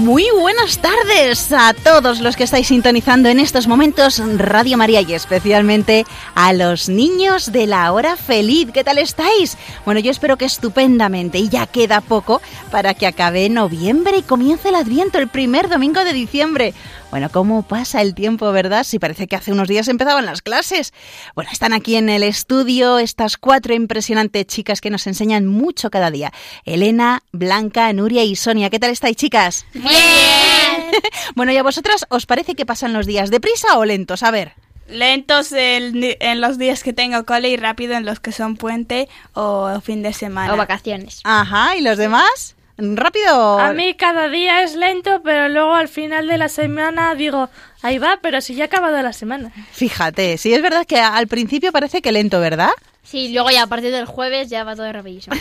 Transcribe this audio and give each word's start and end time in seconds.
Muy 0.00 0.24
buenas 0.30 0.78
tardes 0.78 1.52
a 1.52 1.74
todos 1.74 2.20
los 2.20 2.34
que 2.34 2.44
estáis 2.44 2.68
sintonizando 2.68 3.28
en 3.28 3.38
estos 3.38 3.68
momentos 3.68 4.18
Radio 4.38 4.78
María 4.78 5.02
y 5.02 5.12
especialmente 5.12 6.06
a 6.34 6.54
los 6.54 6.88
niños 6.88 7.52
de 7.52 7.66
la 7.66 7.92
hora 7.92 8.16
feliz. 8.16 8.70
¿Qué 8.72 8.82
tal 8.82 8.96
estáis? 8.96 9.58
Bueno, 9.84 10.00
yo 10.00 10.10
espero 10.10 10.38
que 10.38 10.46
estupendamente 10.46 11.36
y 11.36 11.50
ya 11.50 11.66
queda 11.66 12.00
poco 12.00 12.40
para 12.70 12.94
que 12.94 13.06
acabe 13.06 13.50
noviembre 13.50 14.16
y 14.16 14.22
comience 14.22 14.70
el 14.70 14.76
Adviento 14.76 15.18
el 15.18 15.28
primer 15.28 15.68
domingo 15.68 16.02
de 16.02 16.14
diciembre. 16.14 16.72
Bueno, 17.10 17.28
¿cómo 17.28 17.62
pasa 17.62 18.02
el 18.02 18.14
tiempo, 18.14 18.52
verdad? 18.52 18.84
Si 18.84 19.00
parece 19.00 19.26
que 19.26 19.34
hace 19.34 19.50
unos 19.50 19.66
días 19.66 19.88
empezaban 19.88 20.26
las 20.26 20.42
clases. 20.42 20.94
Bueno, 21.34 21.50
están 21.52 21.72
aquí 21.72 21.96
en 21.96 22.08
el 22.08 22.22
estudio 22.22 23.00
estas 23.00 23.36
cuatro 23.36 23.74
impresionantes 23.74 24.46
chicas 24.46 24.80
que 24.80 24.90
nos 24.90 25.08
enseñan 25.08 25.44
mucho 25.44 25.90
cada 25.90 26.12
día. 26.12 26.32
Elena, 26.64 27.22
Blanca, 27.32 27.92
Nuria 27.92 28.22
y 28.22 28.36
Sonia. 28.36 28.70
¿Qué 28.70 28.78
tal 28.78 28.90
estáis, 28.90 29.16
chicas? 29.16 29.66
Bien. 29.74 29.90
bueno, 31.34 31.50
¿y 31.50 31.56
a 31.56 31.64
vosotras 31.64 32.06
os 32.10 32.26
parece 32.26 32.54
que 32.54 32.64
pasan 32.64 32.92
los 32.92 33.06
días 33.06 33.30
deprisa 33.30 33.76
o 33.76 33.84
lentos? 33.84 34.22
A 34.22 34.30
ver. 34.30 34.52
Lentos 34.86 35.50
en, 35.50 36.16
en, 36.20 36.40
los 36.40 36.58
días 36.58 36.84
que 36.84 36.92
tengo 36.92 37.24
cole 37.24 37.48
y 37.48 37.56
rápido 37.56 37.94
en 37.94 38.04
los 38.04 38.20
que 38.20 38.30
son 38.30 38.56
puente 38.56 39.08
o 39.34 39.80
fin 39.80 40.02
de 40.02 40.12
semana. 40.12 40.54
O 40.54 40.56
vacaciones. 40.56 41.20
Ajá, 41.24 41.76
¿y 41.76 41.80
los 41.80 41.98
demás? 41.98 42.56
Rápido. 42.80 43.58
A 43.58 43.72
mí 43.72 43.94
cada 43.94 44.28
día 44.28 44.62
es 44.62 44.74
lento, 44.74 45.20
pero 45.22 45.48
luego 45.48 45.74
al 45.74 45.88
final 45.88 46.26
de 46.26 46.38
la 46.38 46.48
semana 46.48 47.14
digo, 47.14 47.48
ahí 47.82 47.98
va, 47.98 48.18
pero 48.22 48.40
si 48.40 48.54
ya 48.54 48.64
ha 48.64 48.66
acabado 48.66 49.00
la 49.02 49.12
semana. 49.12 49.52
Fíjate, 49.72 50.38
sí 50.38 50.52
es 50.54 50.62
verdad 50.62 50.86
que 50.86 51.00
al 51.00 51.26
principio 51.28 51.72
parece 51.72 52.02
que 52.02 52.12
lento, 52.12 52.40
¿verdad? 52.40 52.70
Sí, 53.02 53.32
luego 53.32 53.50
ya 53.50 53.64
a 53.64 53.66
partir 53.66 53.90
del 53.90 54.04
jueves 54.06 54.50
ya 54.50 54.62
va 54.62 54.76
todo 54.76 54.92
rapidísimo. 54.92 55.34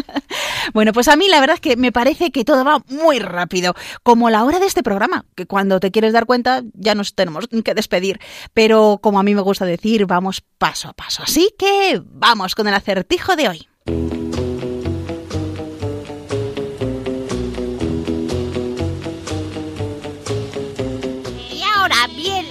bueno, 0.74 0.92
pues 0.92 1.08
a 1.08 1.16
mí 1.16 1.28
la 1.28 1.40
verdad 1.40 1.54
es 1.54 1.60
que 1.60 1.76
me 1.76 1.92
parece 1.92 2.30
que 2.30 2.44
todo 2.44 2.64
va 2.64 2.82
muy 2.88 3.18
rápido, 3.20 3.74
como 4.02 4.28
la 4.28 4.44
hora 4.44 4.58
de 4.58 4.66
este 4.66 4.82
programa, 4.82 5.24
que 5.34 5.46
cuando 5.46 5.80
te 5.80 5.90
quieres 5.90 6.12
dar 6.12 6.26
cuenta 6.26 6.62
ya 6.74 6.94
nos 6.94 7.14
tenemos 7.14 7.48
que 7.64 7.74
despedir. 7.74 8.20
Pero 8.52 8.98
como 9.00 9.18
a 9.18 9.22
mí 9.22 9.34
me 9.34 9.40
gusta 9.40 9.64
decir, 9.64 10.06
vamos 10.06 10.42
paso 10.58 10.88
a 10.88 10.92
paso. 10.92 11.22
Así 11.22 11.54
que 11.58 12.02
vamos 12.04 12.54
con 12.54 12.68
el 12.68 12.74
acertijo 12.74 13.36
de 13.36 13.48
hoy. 13.48 14.19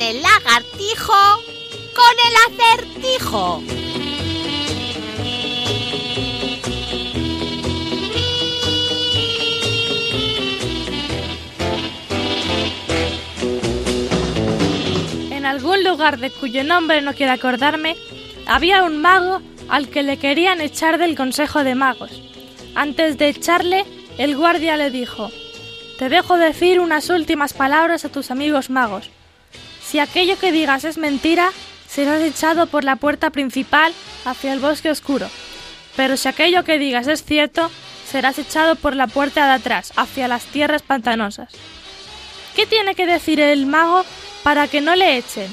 El 0.10 0.24
lagartijo 0.24 1.14
con 1.94 2.16
el 2.26 2.34
acertijo. 2.48 3.62
En 15.30 15.46
algún 15.46 15.84
lugar 15.84 16.18
de 16.18 16.32
cuyo 16.32 16.64
nombre 16.64 17.04
no 17.04 17.14
quiero 17.14 17.34
acordarme, 17.34 17.96
había 18.48 18.84
un 18.84 19.00
mago 19.00 19.44
al 19.68 19.90
que 19.90 20.02
le 20.02 20.18
querían 20.18 20.60
echar 20.60 20.98
del 20.98 21.16
Consejo 21.16 21.64
de 21.64 21.76
Magos. 21.76 22.20
Antes 22.74 23.20
de 23.20 23.30
echarle, 23.30 23.86
el 24.18 24.36
guardia 24.36 24.76
le 24.76 24.90
dijo, 24.90 25.30
Te 26.00 26.10
dejo 26.10 26.36
decir 26.38 26.80
unas 26.80 27.12
últimas 27.12 27.54
palabras 27.54 28.06
a 28.06 28.10
tus 28.10 28.32
amigos 28.32 28.72
magos. 28.72 29.12
Si 29.90 29.98
aquello 29.98 30.38
que 30.38 30.52
digas 30.52 30.84
es 30.84 31.00
mentira, 31.00 31.50
serás 31.88 32.22
echado 32.22 32.68
por 32.68 32.84
la 32.84 32.96
puerta 32.96 33.32
principal 33.32 33.92
hacia 34.24 34.54
el 34.54 34.60
bosque 34.60 34.92
oscuro. 34.92 35.28
Pero 35.96 36.16
si 36.16 36.28
aquello 36.28 36.64
que 36.64 36.78
digas 36.78 37.08
es 37.08 37.24
cierto, 37.24 37.72
serás 38.08 38.38
echado 38.38 38.76
por 38.76 38.96
la 38.96 39.08
puerta 39.08 39.48
de 39.48 39.54
atrás, 39.54 39.92
hacia 39.96 40.28
las 40.28 40.46
tierras 40.46 40.84
pantanosas. 40.84 41.50
¿Qué 42.56 42.68
tiene 42.68 42.94
que 42.94 43.08
decir 43.08 43.40
el 43.40 43.66
mago 43.66 44.06
para 44.44 44.68
que 44.68 44.80
no 44.80 44.96
le 44.96 45.18
echen? 45.18 45.52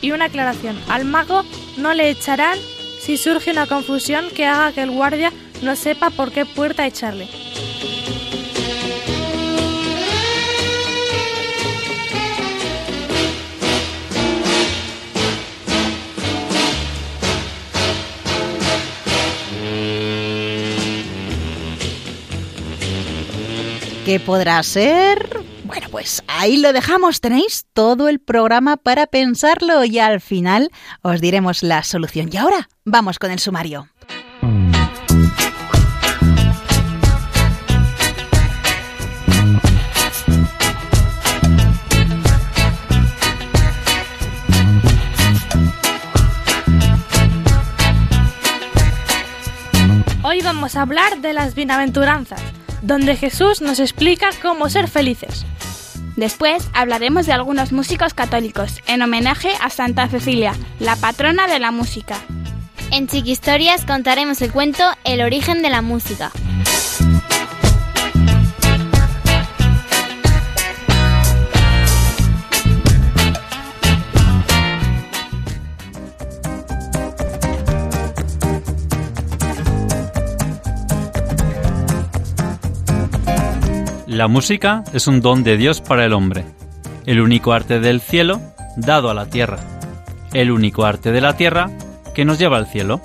Y 0.00 0.12
una 0.12 0.26
aclaración, 0.26 0.80
al 0.88 1.04
mago 1.04 1.44
no 1.76 1.92
le 1.92 2.08
echarán 2.08 2.60
si 3.00 3.16
surge 3.16 3.50
una 3.50 3.66
confusión 3.66 4.30
que 4.30 4.46
haga 4.46 4.70
que 4.70 4.82
el 4.82 4.92
guardia 4.92 5.32
no 5.60 5.74
sepa 5.74 6.10
por 6.10 6.30
qué 6.30 6.46
puerta 6.46 6.86
echarle. 6.86 7.26
¿Qué 24.04 24.18
podrá 24.18 24.60
ser? 24.64 25.44
Bueno, 25.62 25.86
pues 25.88 26.24
ahí 26.26 26.56
lo 26.56 26.72
dejamos. 26.72 27.20
Tenéis 27.20 27.66
todo 27.72 28.08
el 28.08 28.18
programa 28.18 28.76
para 28.76 29.06
pensarlo 29.06 29.84
y 29.84 30.00
al 30.00 30.20
final 30.20 30.72
os 31.02 31.20
diremos 31.20 31.62
la 31.62 31.84
solución. 31.84 32.28
Y 32.32 32.36
ahora 32.36 32.68
vamos 32.84 33.20
con 33.20 33.30
el 33.30 33.38
sumario. 33.38 33.86
Hoy 50.24 50.40
vamos 50.42 50.74
a 50.74 50.82
hablar 50.82 51.20
de 51.20 51.32
las 51.34 51.54
bienaventuranzas 51.54 52.42
donde 52.82 53.16
Jesús 53.16 53.62
nos 53.62 53.80
explica 53.80 54.30
cómo 54.42 54.68
ser 54.68 54.88
felices. 54.88 55.46
Después 56.16 56.68
hablaremos 56.74 57.26
de 57.26 57.32
algunos 57.32 57.72
músicos 57.72 58.12
católicos 58.12 58.80
en 58.86 59.00
homenaje 59.00 59.50
a 59.62 59.70
Santa 59.70 60.08
Cecilia, 60.08 60.54
la 60.78 60.96
patrona 60.96 61.46
de 61.46 61.58
la 61.58 61.70
música. 61.70 62.16
En 62.90 63.08
Chiquistorias 63.08 63.86
contaremos 63.86 64.42
el 64.42 64.52
cuento 64.52 64.84
El 65.04 65.22
origen 65.22 65.62
de 65.62 65.70
la 65.70 65.80
música. 65.80 66.30
La 84.12 84.28
música 84.28 84.84
es 84.92 85.06
un 85.06 85.22
don 85.22 85.42
de 85.42 85.56
Dios 85.56 85.80
para 85.80 86.04
el 86.04 86.12
hombre, 86.12 86.44
el 87.06 87.18
único 87.18 87.54
arte 87.54 87.80
del 87.80 88.02
cielo 88.02 88.42
dado 88.76 89.08
a 89.08 89.14
la 89.14 89.24
tierra, 89.24 89.58
el 90.34 90.50
único 90.50 90.84
arte 90.84 91.12
de 91.12 91.22
la 91.22 91.34
tierra 91.34 91.70
que 92.14 92.26
nos 92.26 92.38
lleva 92.38 92.58
al 92.58 92.66
cielo. 92.66 93.00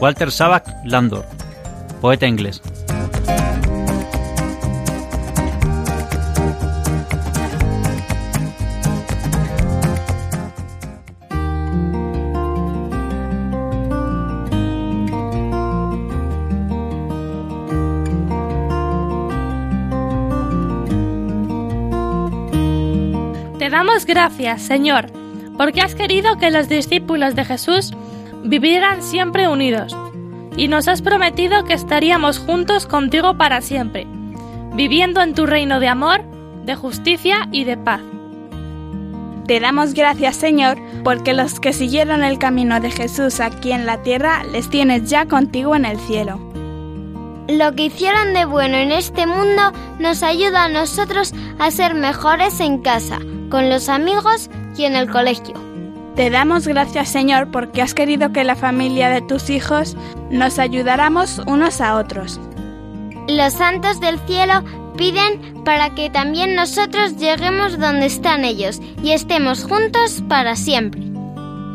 Walter 0.00 0.32
Savak 0.32 0.66
Landor, 0.84 1.24
poeta 2.00 2.26
inglés. 2.26 2.60
Damos 24.06 24.14
gracias, 24.14 24.62
Señor, 24.62 25.06
porque 25.56 25.80
has 25.80 25.94
querido 25.94 26.36
que 26.38 26.50
los 26.50 26.68
discípulos 26.68 27.34
de 27.34 27.44
Jesús 27.44 27.92
vivieran 28.44 29.02
siempre 29.02 29.48
unidos, 29.48 29.96
y 30.56 30.68
nos 30.68 30.86
has 30.86 31.02
prometido 31.02 31.64
que 31.64 31.74
estaríamos 31.74 32.38
juntos 32.38 32.86
contigo 32.86 33.36
para 33.36 33.60
siempre, 33.60 34.06
viviendo 34.74 35.20
en 35.22 35.34
tu 35.34 35.46
reino 35.46 35.80
de 35.80 35.88
amor, 35.88 36.22
de 36.64 36.76
justicia 36.76 37.48
y 37.50 37.64
de 37.64 37.76
paz. 37.76 38.00
Te 39.46 39.60
damos 39.60 39.92
gracias, 39.94 40.36
Señor, 40.36 40.78
porque 41.04 41.34
los 41.34 41.58
que 41.58 41.72
siguieron 41.72 42.22
el 42.22 42.38
camino 42.38 42.80
de 42.80 42.90
Jesús 42.90 43.40
aquí 43.40 43.72
en 43.72 43.86
la 43.86 44.02
tierra 44.02 44.44
les 44.44 44.68
tienes 44.70 45.10
ya 45.10 45.26
contigo 45.26 45.74
en 45.74 45.84
el 45.84 45.98
cielo. 46.00 46.38
Lo 47.48 47.72
que 47.74 47.86
hicieron 47.86 48.34
de 48.34 48.44
bueno 48.44 48.76
en 48.76 48.92
este 48.92 49.26
mundo 49.26 49.72
nos 49.98 50.22
ayuda 50.22 50.64
a 50.64 50.68
nosotros 50.68 51.32
a 51.58 51.70
ser 51.70 51.94
mejores 51.94 52.58
en 52.60 52.78
casa, 52.78 53.20
con 53.48 53.70
los 53.70 53.88
amigos 53.88 54.50
y 54.76 54.84
en 54.84 54.96
el 54.96 55.10
colegio. 55.10 55.54
Te 56.14 56.30
damos 56.30 56.66
gracias 56.66 57.10
Señor 57.10 57.50
porque 57.50 57.82
has 57.82 57.92
querido 57.92 58.32
que 58.32 58.44
la 58.44 58.56
familia 58.56 59.10
de 59.10 59.20
tus 59.20 59.50
hijos 59.50 59.96
nos 60.30 60.58
ayudáramos 60.58 61.40
unos 61.46 61.80
a 61.80 61.96
otros. 61.96 62.40
Los 63.28 63.52
santos 63.52 64.00
del 64.00 64.18
cielo 64.20 64.64
piden 64.96 65.62
para 65.64 65.94
que 65.94 66.10
también 66.10 66.54
nosotros 66.54 67.16
lleguemos 67.16 67.78
donde 67.78 68.06
están 68.06 68.44
ellos 68.44 68.80
y 69.02 69.10
estemos 69.10 69.64
juntos 69.64 70.22
para 70.28 70.56
siempre. 70.56 71.02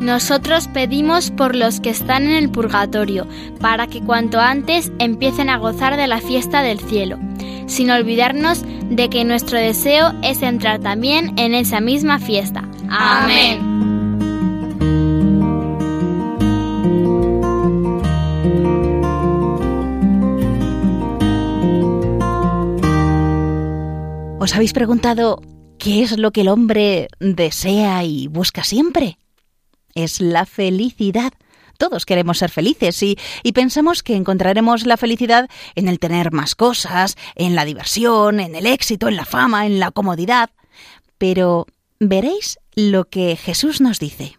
Nosotros 0.01 0.67
pedimos 0.67 1.29
por 1.29 1.55
los 1.55 1.79
que 1.79 1.91
están 1.91 2.23
en 2.23 2.31
el 2.31 2.49
purgatorio, 2.49 3.27
para 3.59 3.85
que 3.85 4.01
cuanto 4.01 4.39
antes 4.39 4.91
empiecen 4.97 5.47
a 5.51 5.57
gozar 5.57 5.95
de 5.95 6.07
la 6.07 6.19
fiesta 6.19 6.63
del 6.63 6.79
cielo, 6.79 7.19
sin 7.67 7.89
olvidarnos 7.89 8.63
de 8.89 9.09
que 9.09 9.23
nuestro 9.23 9.57
deseo 9.57 10.13
es 10.23 10.41
entrar 10.41 10.79
también 10.79 11.37
en 11.37 11.53
esa 11.53 11.79
misma 11.79 12.19
fiesta. 12.19 12.67
Amén. 12.89 13.71
¿Os 24.41 24.55
habéis 24.55 24.73
preguntado 24.73 25.39
qué 25.77 26.01
es 26.01 26.17
lo 26.17 26.31
que 26.31 26.41
el 26.41 26.47
hombre 26.47 27.09
desea 27.19 28.03
y 28.03 28.25
busca 28.25 28.63
siempre? 28.63 29.19
Es 29.93 30.19
la 30.19 30.47
felicidad. 30.47 31.31
Todos 31.81 32.05
queremos 32.05 32.37
ser 32.37 32.51
felices 32.51 33.01
y, 33.01 33.17
pensamos 33.55 34.03
que 34.03 34.15
encontraremos 34.15 34.85
la 34.85 34.97
felicidad 34.97 35.49
en 35.73 35.87
el 35.87 35.97
tener 35.97 36.31
más 36.31 36.53
cosas, 36.53 37.15
en 37.33 37.55
la 37.55 37.65
diversión, 37.65 38.39
en 38.39 38.53
el 38.53 38.67
éxito, 38.67 39.07
en 39.07 39.15
la 39.15 39.25
fama, 39.25 39.65
en 39.65 39.79
la 39.79 39.89
comodidad. 39.89 40.51
Pero 41.17 41.65
veréis 41.99 42.59
lo 42.75 43.05
que 43.05 43.35
Jesús 43.35 43.81
nos 43.81 43.97
dice. 43.97 44.37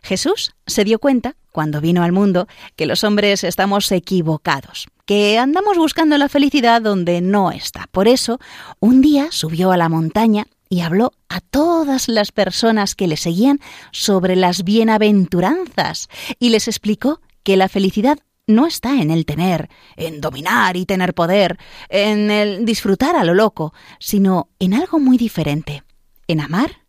Jesús 0.00 0.54
se 0.64 0.84
dio 0.84 1.00
cuenta, 1.00 1.34
cuando 1.50 1.80
vino 1.80 2.04
al 2.04 2.12
mundo, 2.12 2.46
que 2.76 2.86
los 2.86 3.02
hombres 3.02 3.42
estamos 3.42 3.90
equivocados 3.90 4.86
que 5.06 5.38
andamos 5.38 5.76
buscando 5.76 6.16
la 6.16 6.30
felicidad 6.30 6.80
donde 6.80 7.20
no 7.20 7.50
está. 7.50 7.88
Por 7.90 8.08
eso, 8.08 8.38
un 8.80 9.02
día 9.02 9.26
subió 9.30 9.70
a 9.70 9.76
la 9.76 9.90
montaña 9.90 10.46
y 10.74 10.80
habló 10.80 11.12
a 11.28 11.40
todas 11.40 12.08
las 12.08 12.32
personas 12.32 12.96
que 12.96 13.06
le 13.06 13.16
seguían 13.16 13.60
sobre 13.92 14.34
las 14.34 14.64
bienaventuranzas 14.64 16.08
y 16.40 16.48
les 16.48 16.66
explicó 16.66 17.20
que 17.44 17.56
la 17.56 17.68
felicidad 17.68 18.18
no 18.48 18.66
está 18.66 19.00
en 19.00 19.12
el 19.12 19.24
tener, 19.24 19.68
en 19.94 20.20
dominar 20.20 20.76
y 20.76 20.84
tener 20.84 21.14
poder, 21.14 21.58
en 21.90 22.28
el 22.32 22.64
disfrutar 22.64 23.14
a 23.14 23.22
lo 23.22 23.34
loco, 23.34 23.72
sino 24.00 24.48
en 24.58 24.74
algo 24.74 24.98
muy 24.98 25.16
diferente, 25.16 25.84
en 26.26 26.40
amar 26.40 26.82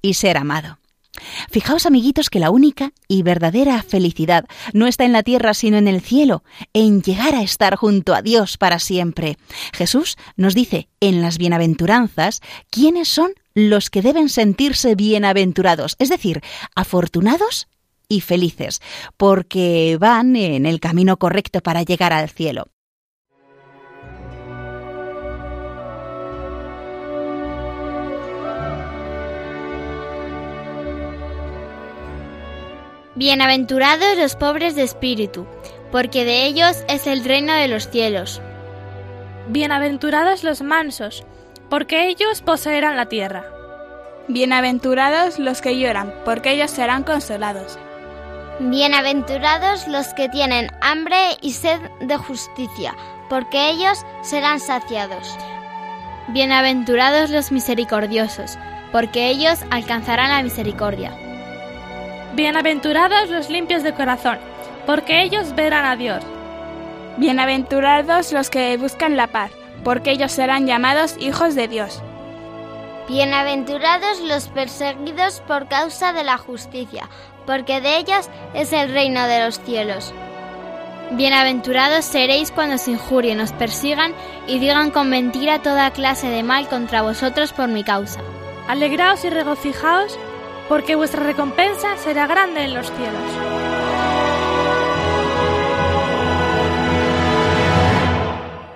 y 0.00 0.14
ser 0.14 0.36
amado. 0.36 0.78
Fijaos, 1.50 1.86
amiguitos, 1.86 2.30
que 2.30 2.40
la 2.40 2.50
única 2.50 2.92
y 3.08 3.22
verdadera 3.22 3.82
felicidad 3.82 4.46
no 4.72 4.86
está 4.86 5.04
en 5.04 5.12
la 5.12 5.22
tierra, 5.22 5.54
sino 5.54 5.76
en 5.76 5.88
el 5.88 6.00
cielo, 6.00 6.42
en 6.72 7.02
llegar 7.02 7.34
a 7.34 7.42
estar 7.42 7.76
junto 7.76 8.14
a 8.14 8.22
Dios 8.22 8.58
para 8.58 8.78
siempre. 8.78 9.38
Jesús 9.72 10.16
nos 10.36 10.54
dice 10.54 10.88
en 11.00 11.22
las 11.22 11.38
bienaventuranzas 11.38 12.40
quiénes 12.70 13.08
son 13.08 13.32
los 13.54 13.90
que 13.90 14.02
deben 14.02 14.28
sentirse 14.28 14.94
bienaventurados, 14.96 15.96
es 15.98 16.08
decir, 16.08 16.42
afortunados 16.74 17.68
y 18.08 18.20
felices, 18.20 18.80
porque 19.16 19.96
van 20.00 20.36
en 20.36 20.66
el 20.66 20.80
camino 20.80 21.16
correcto 21.16 21.60
para 21.60 21.82
llegar 21.82 22.12
al 22.12 22.28
cielo. 22.28 22.73
Bienaventurados 33.16 34.18
los 34.18 34.34
pobres 34.34 34.74
de 34.74 34.82
espíritu, 34.82 35.46
porque 35.92 36.24
de 36.24 36.46
ellos 36.46 36.82
es 36.88 37.06
el 37.06 37.24
reino 37.24 37.54
de 37.54 37.68
los 37.68 37.88
cielos. 37.88 38.42
Bienaventurados 39.46 40.42
los 40.42 40.62
mansos, 40.62 41.24
porque 41.70 42.08
ellos 42.08 42.42
poseerán 42.42 42.96
la 42.96 43.06
tierra. 43.06 43.44
Bienaventurados 44.26 45.38
los 45.38 45.62
que 45.62 45.78
lloran, 45.78 46.12
porque 46.24 46.50
ellos 46.50 46.72
serán 46.72 47.04
consolados. 47.04 47.78
Bienaventurados 48.58 49.86
los 49.86 50.08
que 50.14 50.28
tienen 50.28 50.66
hambre 50.80 51.36
y 51.40 51.52
sed 51.52 51.78
de 52.00 52.16
justicia, 52.16 52.96
porque 53.30 53.70
ellos 53.70 54.04
serán 54.22 54.58
saciados. 54.58 55.38
Bienaventurados 56.30 57.30
los 57.30 57.52
misericordiosos, 57.52 58.58
porque 58.90 59.28
ellos 59.28 59.60
alcanzarán 59.70 60.30
la 60.30 60.42
misericordia. 60.42 61.16
Bienaventurados 62.34 63.30
los 63.30 63.48
limpios 63.48 63.84
de 63.84 63.94
corazón, 63.94 64.38
porque 64.86 65.22
ellos 65.22 65.54
verán 65.54 65.84
a 65.84 65.94
Dios. 65.94 66.20
Bienaventurados 67.16 68.32
los 68.32 68.50
que 68.50 68.76
buscan 68.76 69.16
la 69.16 69.28
paz, 69.28 69.52
porque 69.84 70.10
ellos 70.10 70.32
serán 70.32 70.66
llamados 70.66 71.14
hijos 71.20 71.54
de 71.54 71.68
Dios. 71.68 72.02
Bienaventurados 73.08 74.18
los 74.18 74.48
perseguidos 74.48 75.42
por 75.46 75.68
causa 75.68 76.12
de 76.12 76.24
la 76.24 76.36
justicia, 76.36 77.08
porque 77.46 77.80
de 77.80 77.98
ellos 77.98 78.28
es 78.52 78.72
el 78.72 78.92
reino 78.92 79.28
de 79.28 79.44
los 79.44 79.60
cielos. 79.60 80.12
Bienaventurados 81.12 82.04
seréis 82.04 82.50
cuando 82.50 82.74
os 82.74 82.88
injurien, 82.88 83.38
os 83.38 83.52
persigan 83.52 84.12
y 84.48 84.58
digan 84.58 84.90
con 84.90 85.08
mentira 85.08 85.62
toda 85.62 85.92
clase 85.92 86.26
de 86.26 86.42
mal 86.42 86.66
contra 86.66 87.02
vosotros 87.02 87.52
por 87.52 87.68
mi 87.68 87.84
causa. 87.84 88.18
Alegraos 88.66 89.24
y 89.24 89.30
regocijaos 89.30 90.18
porque 90.68 90.96
vuestra 90.96 91.22
recompensa 91.22 91.96
será 91.96 92.26
grande 92.26 92.64
en 92.64 92.74
los 92.74 92.86
cielos. 92.86 93.64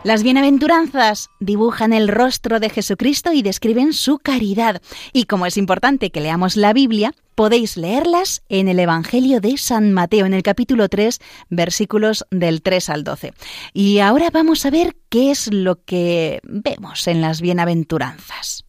Las 0.05 0.23
bienaventuranzas 0.23 1.29
dibujan 1.38 1.93
el 1.93 2.08
rostro 2.08 2.61
de 2.61 2.70
Jesucristo 2.70 3.32
y 3.35 3.43
describen 3.43 3.93
su 3.93 4.19
caridad. 4.19 4.81
Y 5.12 5.25
como 5.25 5.44
es 5.44 5.58
importante 5.58 6.11
que 6.11 6.23
leamos 6.23 6.56
la 6.56 6.73
Biblia, 6.73 7.12
podéis 7.35 7.76
leerlas 7.76 8.43
en 8.49 8.69
el 8.69 8.79
Evangelio 8.79 9.40
de 9.40 9.58
San 9.58 9.93
Mateo, 9.93 10.25
en 10.25 10.35
el 10.35 10.43
capítulo 10.43 10.88
3, 10.88 11.19
versículos 11.50 12.25
del 12.31 12.62
3 12.62 12.88
al 12.90 13.05
12. 13.05 13.35
Y 13.75 13.99
ahora 13.99 14.31
vamos 14.31 14.64
a 14.64 14.70
ver 14.70 14.96
qué 15.11 15.31
es 15.31 15.52
lo 15.52 15.85
que 15.85 16.40
vemos 16.44 17.06
en 17.06 17.20
las 17.20 17.42
bienaventuranzas. 17.42 18.67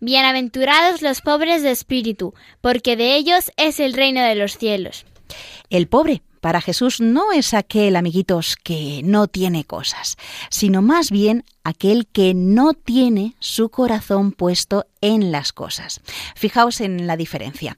Bienaventurados 0.00 1.02
los 1.02 1.20
pobres 1.22 1.64
de 1.64 1.72
espíritu, 1.72 2.32
porque 2.60 2.96
de 2.96 3.16
ellos 3.16 3.50
es 3.56 3.80
el 3.80 3.94
reino 3.94 4.22
de 4.22 4.36
los 4.36 4.56
cielos. 4.56 5.04
El 5.70 5.88
pobre 5.88 6.22
para 6.40 6.60
Jesús 6.60 7.00
no 7.00 7.32
es 7.32 7.52
aquel, 7.52 7.96
amiguitos, 7.96 8.54
que 8.54 9.00
no 9.02 9.26
tiene 9.26 9.64
cosas, 9.64 10.16
sino 10.50 10.82
más 10.82 11.10
bien 11.10 11.44
aquel 11.64 12.06
que 12.06 12.32
no 12.32 12.74
tiene 12.74 13.34
su 13.40 13.70
corazón 13.70 14.30
puesto 14.30 14.86
en 15.00 15.32
las 15.32 15.52
cosas. 15.52 16.00
Fijaos 16.36 16.80
en 16.80 17.08
la 17.08 17.16
diferencia. 17.16 17.76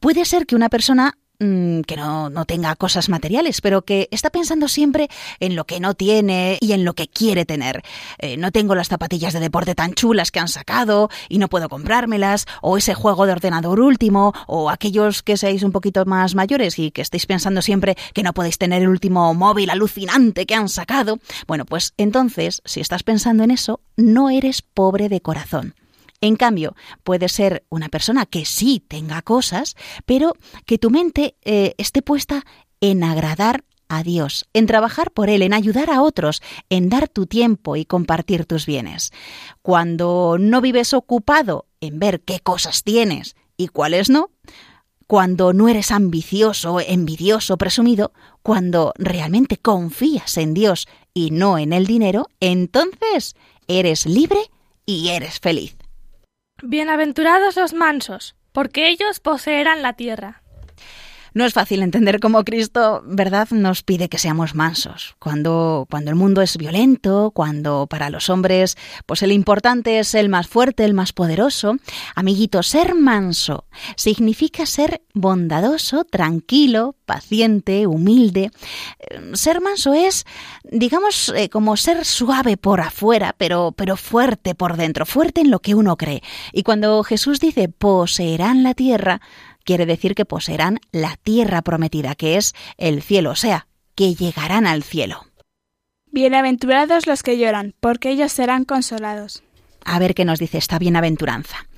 Puede 0.00 0.24
ser 0.24 0.46
que 0.46 0.56
una 0.56 0.70
persona 0.70 1.18
Mm, 1.40 1.82
que 1.82 1.96
no, 1.96 2.30
no, 2.30 2.46
tenga 2.46 2.74
cosas 2.74 3.08
materiales, 3.08 3.60
pero 3.60 3.82
que 3.82 4.08
está 4.10 4.28
pensando 4.28 4.66
siempre 4.66 5.08
en 5.38 5.54
lo 5.54 5.66
que 5.66 5.78
no 5.78 5.94
tiene 5.94 6.58
y 6.60 6.72
en 6.72 6.84
lo 6.84 6.94
que 6.94 7.06
quiere 7.06 7.44
tener. 7.44 7.84
Eh, 8.18 8.36
no 8.36 8.50
tengo 8.50 8.74
las 8.74 8.88
zapatillas 8.88 9.34
de 9.34 9.38
deporte 9.38 9.76
tan 9.76 9.94
chulas 9.94 10.32
que 10.32 10.40
han 10.40 10.48
sacado 10.48 11.10
y 11.28 11.38
no 11.38 11.46
puedo 11.46 11.68
comprármelas, 11.68 12.46
o 12.60 12.76
ese 12.76 12.94
juego 12.94 13.24
de 13.24 13.30
ordenador 13.30 13.78
último, 13.78 14.32
o 14.48 14.68
aquellos 14.68 15.22
que 15.22 15.36
seáis 15.36 15.62
un 15.62 15.70
poquito 15.70 16.04
más 16.06 16.34
mayores 16.34 16.76
y 16.80 16.90
que 16.90 17.02
estéis 17.02 17.26
pensando 17.26 17.62
siempre 17.62 17.96
que 18.14 18.24
no 18.24 18.32
podéis 18.32 18.58
tener 18.58 18.82
el 18.82 18.88
último 18.88 19.32
móvil 19.32 19.70
alucinante 19.70 20.44
que 20.44 20.56
han 20.56 20.68
sacado. 20.68 21.20
Bueno, 21.46 21.66
pues 21.66 21.94
entonces, 21.98 22.62
si 22.64 22.80
estás 22.80 23.04
pensando 23.04 23.44
en 23.44 23.52
eso, 23.52 23.78
no 23.96 24.28
eres 24.28 24.62
pobre 24.62 25.08
de 25.08 25.20
corazón. 25.20 25.76
En 26.20 26.36
cambio, 26.36 26.74
puede 27.04 27.28
ser 27.28 27.64
una 27.68 27.88
persona 27.88 28.26
que 28.26 28.44
sí 28.44 28.82
tenga 28.86 29.22
cosas, 29.22 29.76
pero 30.04 30.34
que 30.66 30.78
tu 30.78 30.90
mente 30.90 31.36
eh, 31.42 31.74
esté 31.78 32.02
puesta 32.02 32.44
en 32.80 33.04
agradar 33.04 33.64
a 33.88 34.02
Dios, 34.02 34.46
en 34.52 34.66
trabajar 34.66 35.10
por 35.12 35.30
Él, 35.30 35.42
en 35.42 35.54
ayudar 35.54 35.90
a 35.90 36.02
otros, 36.02 36.42
en 36.68 36.88
dar 36.88 37.08
tu 37.08 37.26
tiempo 37.26 37.76
y 37.76 37.84
compartir 37.84 38.44
tus 38.44 38.66
bienes. 38.66 39.12
Cuando 39.62 40.36
no 40.38 40.60
vives 40.60 40.92
ocupado 40.92 41.66
en 41.80 41.98
ver 41.98 42.20
qué 42.20 42.40
cosas 42.40 42.82
tienes 42.82 43.34
y 43.56 43.68
cuáles 43.68 44.10
no, 44.10 44.30
cuando 45.06 45.54
no 45.54 45.68
eres 45.68 45.90
ambicioso, 45.90 46.80
envidioso, 46.80 47.56
presumido, 47.56 48.12
cuando 48.42 48.92
realmente 48.96 49.56
confías 49.56 50.36
en 50.36 50.52
Dios 50.52 50.86
y 51.14 51.30
no 51.30 51.56
en 51.56 51.72
el 51.72 51.86
dinero, 51.86 52.28
entonces 52.40 53.34
eres 53.68 54.04
libre 54.04 54.40
y 54.84 55.08
eres 55.08 55.40
feliz. 55.40 55.77
Bienaventurados 56.62 57.54
los 57.54 57.72
mansos, 57.72 58.34
porque 58.50 58.88
ellos 58.88 59.20
poseerán 59.20 59.80
la 59.80 59.92
tierra. 59.92 60.42
No 61.38 61.44
es 61.44 61.52
fácil 61.52 61.84
entender 61.84 62.18
cómo 62.18 62.42
Cristo, 62.42 63.00
¿verdad?, 63.06 63.46
nos 63.52 63.84
pide 63.84 64.08
que 64.08 64.18
seamos 64.18 64.56
mansos. 64.56 65.14
Cuando, 65.20 65.86
cuando 65.88 66.10
el 66.10 66.16
mundo 66.16 66.42
es 66.42 66.56
violento, 66.56 67.30
cuando 67.32 67.86
para 67.86 68.10
los 68.10 68.28
hombres, 68.28 68.76
pues 69.06 69.22
el 69.22 69.30
importante 69.30 70.00
es 70.00 70.16
el 70.16 70.28
más 70.30 70.48
fuerte, 70.48 70.84
el 70.84 70.94
más 70.94 71.12
poderoso. 71.12 71.76
Amiguito, 72.16 72.64
ser 72.64 72.96
manso 72.96 73.66
significa 73.94 74.66
ser 74.66 75.00
bondadoso, 75.14 76.02
tranquilo, 76.02 76.96
paciente, 77.06 77.86
humilde. 77.86 78.50
Ser 79.34 79.60
manso 79.60 79.94
es, 79.94 80.26
digamos, 80.64 81.32
eh, 81.36 81.48
como 81.48 81.76
ser 81.76 82.04
suave 82.04 82.56
por 82.56 82.80
afuera, 82.80 83.36
pero, 83.38 83.72
pero 83.76 83.96
fuerte 83.96 84.56
por 84.56 84.76
dentro, 84.76 85.06
fuerte 85.06 85.42
en 85.42 85.52
lo 85.52 85.60
que 85.60 85.76
uno 85.76 85.96
cree. 85.96 86.20
Y 86.52 86.64
cuando 86.64 87.04
Jesús 87.04 87.38
dice 87.38 87.68
poseerán 87.68 88.64
la 88.64 88.74
tierra, 88.74 89.20
quiere 89.68 89.84
decir 89.84 90.14
que 90.14 90.24
poseerán 90.24 90.80
la 90.92 91.18
tierra 91.22 91.60
prometida, 91.60 92.14
que 92.14 92.38
es 92.38 92.54
el 92.78 93.02
cielo, 93.02 93.32
o 93.32 93.34
sea, 93.34 93.68
que 93.94 94.14
llegarán 94.14 94.66
al 94.66 94.82
cielo. 94.82 95.26
Bienaventurados 96.10 97.06
los 97.06 97.22
que 97.22 97.36
lloran, 97.36 97.74
porque 97.78 98.08
ellos 98.08 98.32
serán 98.32 98.64
consolados. 98.64 99.42
A 99.84 99.98
ver 99.98 100.14
qué 100.14 100.24
nos 100.24 100.38
dice 100.38 100.56
esta 100.56 100.78
bienaventuranza. 100.78 101.68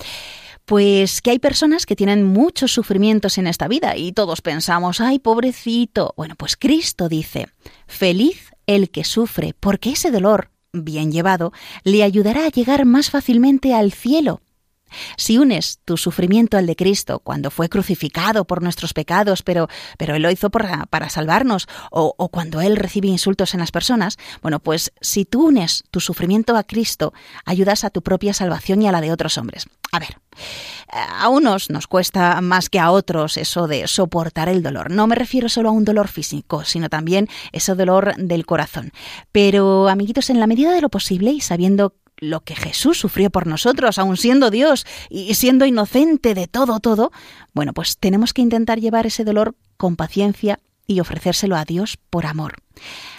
Pues 0.66 1.20
que 1.20 1.32
hay 1.32 1.40
personas 1.40 1.85
que 1.85 1.97
tienen 1.97 2.23
muchos 2.23 2.70
sufrimientos 2.70 3.38
en 3.38 3.49
esta 3.49 3.66
vida 3.66 3.97
y 3.97 4.12
todos 4.12 4.40
pensamos, 4.40 5.00
ay, 5.00 5.18
pobrecito. 5.18 6.14
Bueno, 6.16 6.37
pues 6.37 6.56
Cristo 6.56 7.09
dice, 7.09 7.49
feliz 7.88 8.52
el 8.68 8.90
que 8.90 9.02
sufre, 9.02 9.52
porque 9.59 9.90
ese 9.90 10.12
dolor, 10.12 10.52
bien 10.73 11.11
llevado, 11.11 11.52
le 11.82 12.04
ayudará 12.04 12.44
a 12.44 12.50
llegar 12.50 12.85
más 12.85 13.11
fácilmente 13.11 13.75
al 13.75 13.90
cielo. 13.90 14.42
Si 15.16 15.38
unes 15.38 15.80
tu 15.85 15.97
sufrimiento 15.97 16.56
al 16.56 16.66
de 16.66 16.76
Cristo 16.76 17.20
cuando 17.20 17.50
fue 17.50 17.68
crucificado 17.68 18.44
por 18.47 18.62
nuestros 18.62 18.92
pecados, 18.92 19.42
pero, 19.42 19.68
pero 19.99 20.14
Él 20.14 20.23
lo 20.23 20.30
hizo 20.30 20.50
para, 20.50 21.09
salvarnos, 21.09 21.66
o, 21.90 22.14
o 22.16 22.28
cuando 22.28 22.61
Él 22.61 22.76
recibe 22.76 23.09
insultos 23.09 23.54
en 23.54 23.61
las 23.61 23.73
personas, 23.73 24.18
bueno, 24.42 24.61
pues 24.61 24.92
si 25.00 25.25
tú 25.25 25.49
unes 25.49 25.85
tu 25.90 26.00
sufrimiento 26.00 26.56
a 26.56 26.64
Cristo, 26.64 27.12
ayudas 27.44 27.85
a 27.85 27.90
tu 27.90 28.02
propia 28.02 28.35
salvación 28.35 28.82
y 28.82 28.88
a 28.88 28.92
la 28.92 29.00
de 29.00 29.12
otros 29.12 29.38
hombres. 29.38 29.66
A 29.92 29.99
ver, 29.99 30.18
a 30.92 31.28
unos 31.28 31.68
nos 31.68 31.88
cuesta 31.88 32.40
más 32.40 32.68
que 32.68 32.78
a 32.78 32.92
otros 32.92 33.37
eso 33.37 33.66
de 33.66 33.88
soportar 33.88 34.49
el 34.49 34.62
dolor. 34.62 34.90
No 34.90 35.06
me 35.06 35.16
refiero 35.16 35.49
solo 35.49 35.68
a 35.68 35.73
un 35.73 35.85
dolor 35.85 36.09
físico, 36.09 36.64
sino 36.64 36.88
también 36.88 37.28
ese 37.52 37.75
dolor 37.75 38.14
del 38.16 38.47
corazón. 38.47 38.92
Pero, 39.32 39.88
amiguitos, 39.88 40.30
en 40.30 40.38
la 40.38 40.47
medida 40.47 40.73
de 40.73 40.80
lo 40.80 40.88
posible 40.90 41.32
y 41.32 41.40
sabiendo 41.40 41.94
lo 42.21 42.41
que 42.41 42.55
Jesús 42.55 42.99
sufrió 42.99 43.31
por 43.31 43.47
nosotros, 43.47 43.99
aun 43.99 44.17
siendo 44.17 44.50
Dios 44.50 44.87
y 45.09 45.35
siendo 45.35 45.67
inocente 45.67 46.35
de 46.35 46.47
todo, 46.47 46.79
todo, 46.81 47.11
bueno, 47.53 47.73
pues 47.73 47.99
tenemos 47.99 48.33
que 48.33 48.43
intentar 48.43 48.79
llevar 48.79 49.07
ese 49.07 49.25
dolor 49.25 49.57
con 49.77 49.97
paciencia 49.97 50.61
y 50.87 51.00
ofrecérselo 51.00 51.57
a 51.57 51.65
Dios 51.65 51.97
por 52.11 52.27
amor. 52.27 52.57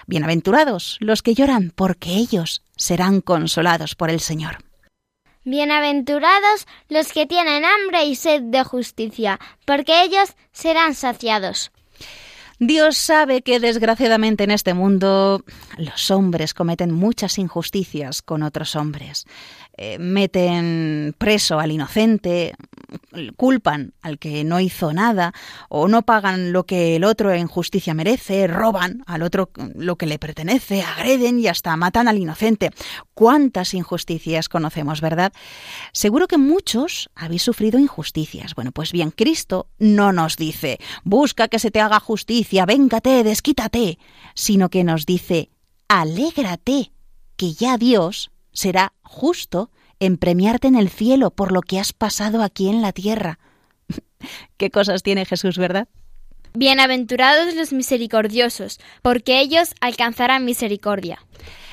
Bienaventurados 0.05 0.97
los 0.99 1.21
que 1.21 1.33
lloran, 1.33 1.71
porque 1.75 2.15
ellos 2.15 2.63
serán 2.75 3.21
consolados 3.21 3.95
por 3.95 4.09
el 4.09 4.19
Señor. 4.19 4.57
Bienaventurados 5.43 6.67
los 6.87 7.11
que 7.13 7.25
tienen 7.25 7.65
hambre 7.65 8.05
y 8.05 8.15
sed 8.15 8.41
de 8.43 8.63
justicia, 8.63 9.39
porque 9.65 10.03
ellos 10.03 10.35
serán 10.51 10.93
saciados. 10.93 11.71
Dios 12.63 12.95
sabe 12.95 13.41
que 13.41 13.59
desgraciadamente 13.59 14.43
en 14.43 14.51
este 14.51 14.75
mundo 14.75 15.43
los 15.79 16.11
hombres 16.11 16.53
cometen 16.53 16.91
muchas 16.91 17.39
injusticias 17.39 18.21
con 18.21 18.43
otros 18.43 18.75
hombres. 18.75 19.25
Eh, 19.77 19.97
meten 19.99 21.15
preso 21.17 21.57
al 21.59 21.71
inocente, 21.71 22.53
culpan 23.37 23.93
al 24.01 24.19
que 24.19 24.43
no 24.43 24.59
hizo 24.59 24.91
nada, 24.91 25.33
o 25.69 25.87
no 25.87 26.01
pagan 26.01 26.51
lo 26.51 26.65
que 26.65 26.97
el 26.97 27.05
otro 27.05 27.31
en 27.31 27.47
justicia 27.47 27.93
merece, 27.93 28.47
roban 28.47 29.01
al 29.07 29.23
otro 29.23 29.49
lo 29.75 29.95
que 29.95 30.05
le 30.05 30.19
pertenece, 30.19 30.81
agreden 30.81 31.39
y 31.39 31.47
hasta 31.47 31.75
matan 31.77 32.09
al 32.09 32.17
inocente. 32.17 32.71
¿Cuántas 33.13 33.73
injusticias 33.73 34.49
conocemos, 34.49 34.99
verdad? 34.99 35.31
Seguro 35.93 36.27
que 36.27 36.37
muchos 36.37 37.09
habéis 37.15 37.43
sufrido 37.43 37.79
injusticias. 37.79 38.55
Bueno, 38.55 38.71
pues 38.73 38.91
bien, 38.91 39.11
Cristo 39.11 39.67
no 39.79 40.11
nos 40.11 40.35
dice, 40.35 40.79
busca 41.03 41.47
que 41.47 41.59
se 41.59 41.71
te 41.71 41.79
haga 41.79 41.99
justicia, 42.01 42.65
véngate, 42.65 43.23
desquítate, 43.23 43.99
sino 44.35 44.69
que 44.69 44.83
nos 44.83 45.05
dice, 45.05 45.49
alégrate, 45.87 46.91
que 47.37 47.53
ya 47.53 47.77
Dios 47.77 48.30
será 48.51 48.93
justo 49.01 49.71
en 49.99 50.17
premiarte 50.17 50.67
en 50.67 50.75
el 50.75 50.89
cielo 50.89 51.31
por 51.31 51.51
lo 51.51 51.61
que 51.61 51.79
has 51.79 51.93
pasado 51.93 52.41
aquí 52.41 52.69
en 52.69 52.81
la 52.81 52.91
tierra. 52.91 53.39
¿Qué 54.57 54.71
cosas 54.71 55.03
tiene 55.03 55.25
Jesús, 55.25 55.57
verdad? 55.57 55.87
Bienaventurados 56.53 57.55
los 57.55 57.71
misericordiosos, 57.71 58.79
porque 59.01 59.39
ellos 59.39 59.73
alcanzarán 59.79 60.43
misericordia. 60.43 61.25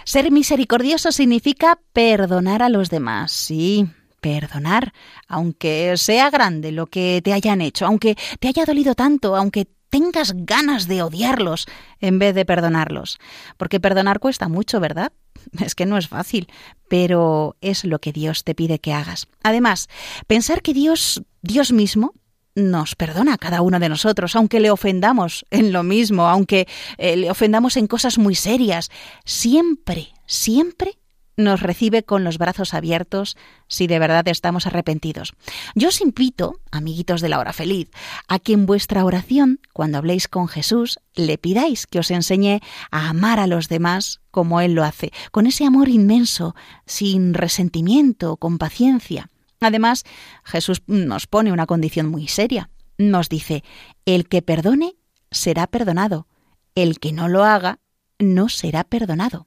Ser 0.05 0.31
misericordioso 0.31 1.11
significa 1.11 1.81
perdonar 1.93 2.63
a 2.63 2.69
los 2.69 2.89
demás, 2.89 3.33
sí, 3.33 3.89
perdonar, 4.21 4.93
aunque 5.27 5.97
sea 5.97 6.31
grande 6.31 6.71
lo 6.71 6.87
que 6.87 7.21
te 7.25 7.33
hayan 7.33 7.61
hecho, 7.61 7.87
aunque 7.87 8.17
te 8.39 8.49
haya 8.49 8.65
dolido 8.65 8.95
tanto, 8.95 9.37
aunque 9.37 9.67
tengas 9.91 10.33
ganas 10.35 10.87
de 10.87 11.03
odiarlos 11.03 11.67
en 12.01 12.19
vez 12.19 12.35
de 12.35 12.45
perdonarlos. 12.45 13.19
Porque 13.57 13.81
perdonar 13.81 14.21
cuesta 14.21 14.49
mucho, 14.49 14.81
¿verdad? 14.81 15.13
Es 15.65 15.75
que 15.75 15.87
no 15.87 15.97
es 15.97 16.09
fácil, 16.09 16.49
pero 16.89 17.57
es 17.61 17.85
lo 17.85 18.01
que 18.01 18.13
Dios 18.13 18.45
te 18.45 18.55
pide 18.55 18.81
que 18.81 18.93
hagas. 18.93 19.29
Además, 19.43 19.89
pensar 20.27 20.63
que 20.63 20.75
Dios, 20.75 21.23
Dios 21.43 21.73
mismo, 21.73 22.13
nos 22.55 22.97
perdona 22.97 23.35
a 23.35 23.39
cada 23.39 23.63
uno 23.63 23.79
de 23.79 23.89
nosotros, 23.89 24.35
aunque 24.35 24.61
le 24.61 24.71
ofendamos 24.71 25.47
en 25.51 25.73
lo 25.73 25.85
mismo, 25.85 26.29
aunque 26.29 26.67
eh, 26.99 27.17
le 27.17 27.31
ofendamos 27.31 27.77
en 27.77 27.87
cosas 27.87 28.19
muy 28.19 28.35
serias, 28.35 28.91
siempre, 29.25 30.09
siempre 30.27 30.99
nos 31.39 31.63
recibe 31.63 32.03
con 32.03 32.25
los 32.25 32.37
brazos 32.37 32.75
abiertos 32.75 33.37
si 33.69 33.87
de 33.87 33.99
verdad 33.99 34.27
estamos 34.29 34.67
arrepentidos. 34.67 35.33
Yo 35.75 35.89
os 35.89 36.03
invito, 36.03 36.61
amiguitos 36.71 37.21
de 37.23 37.31
la 37.31 37.39
hora 37.39 37.55
feliz, 37.55 37.89
a 38.27 38.39
que 38.39 38.53
en 38.53 38.67
vuestra 38.67 39.05
oración, 39.05 39.61
cuando 39.73 39.97
habléis 39.97 40.29
con 40.29 40.49
Jesús, 40.49 40.99
le 41.15 41.39
pidáis 41.39 41.87
que 41.87 42.01
os 42.01 42.11
enseñe 42.11 42.61
a 42.91 43.09
amar 43.09 43.39
a 43.39 43.47
los 43.47 43.69
demás 43.69 44.21
como 44.31 44.61
Él 44.61 44.75
lo 44.75 44.85
hace, 44.85 45.13
con 45.31 45.47
ese 45.47 45.65
amor 45.65 45.89
inmenso, 45.89 46.55
sin 46.85 47.33
resentimiento, 47.35 48.37
con 48.37 48.59
paciencia. 48.59 49.31
Además, 49.61 50.05
Jesús 50.45 50.83
nos 50.87 51.27
pone 51.27 51.53
una 51.53 51.67
condición 51.67 52.09
muy 52.09 52.29
seria. 52.29 52.71
Nos 52.99 53.29
dice, 53.29 53.63
el 54.07 54.29
que 54.29 54.43
perdone 54.43 54.97
será 55.31 55.69
perdonado, 55.69 56.27
el 56.75 56.99
que 56.99 57.13
no 57.13 57.29
lo 57.29 57.45
haga 57.45 57.79
no 58.19 58.49
será 58.49 58.83
perdonado. 58.83 59.47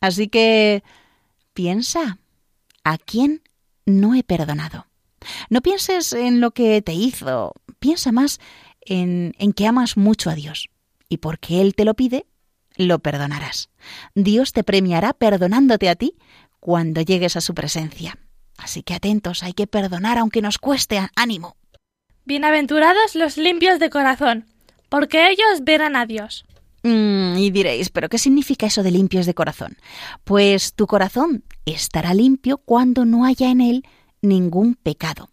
Así 0.00 0.28
que 0.28 0.82
piensa, 1.54 2.18
¿a 2.84 2.98
quién 2.98 3.42
no 3.86 4.14
he 4.14 4.22
perdonado? 4.22 4.86
No 5.50 5.60
pienses 5.60 6.12
en 6.12 6.40
lo 6.40 6.50
que 6.50 6.82
te 6.82 6.94
hizo, 6.94 7.54
piensa 7.78 8.12
más 8.12 8.40
en, 8.80 9.34
en 9.38 9.52
que 9.52 9.66
amas 9.66 9.96
mucho 9.96 10.30
a 10.30 10.34
Dios. 10.34 10.68
Y 11.08 11.18
porque 11.18 11.60
Él 11.60 11.74
te 11.74 11.84
lo 11.84 11.94
pide, 11.94 12.26
lo 12.76 12.98
perdonarás. 12.98 13.70
Dios 14.14 14.52
te 14.52 14.64
premiará 14.64 15.12
perdonándote 15.12 15.88
a 15.88 15.96
ti 15.96 16.16
cuando 16.60 17.00
llegues 17.00 17.36
a 17.36 17.40
su 17.40 17.54
presencia. 17.54 18.18
Así 18.56 18.82
que 18.82 18.94
atentos, 18.94 19.42
hay 19.42 19.52
que 19.52 19.66
perdonar 19.66 20.18
aunque 20.18 20.42
nos 20.42 20.58
cueste 20.58 21.00
ánimo. 21.16 21.56
Bienaventurados 22.24 23.14
los 23.16 23.36
limpios 23.36 23.80
de 23.80 23.90
corazón, 23.90 24.46
porque 24.88 25.28
ellos 25.28 25.64
verán 25.64 25.96
a 25.96 26.06
Dios. 26.06 26.44
Mm, 26.82 27.36
y 27.38 27.50
diréis, 27.50 27.90
¿pero 27.90 28.08
qué 28.08 28.18
significa 28.18 28.66
eso 28.66 28.82
de 28.82 28.90
limpios 28.90 29.26
de 29.26 29.34
corazón? 29.34 29.76
Pues 30.24 30.74
tu 30.74 30.86
corazón 30.86 31.44
estará 31.64 32.12
limpio 32.14 32.58
cuando 32.58 33.04
no 33.04 33.24
haya 33.24 33.50
en 33.50 33.60
él 33.60 33.84
ningún 34.20 34.74
pecado. 34.74 35.30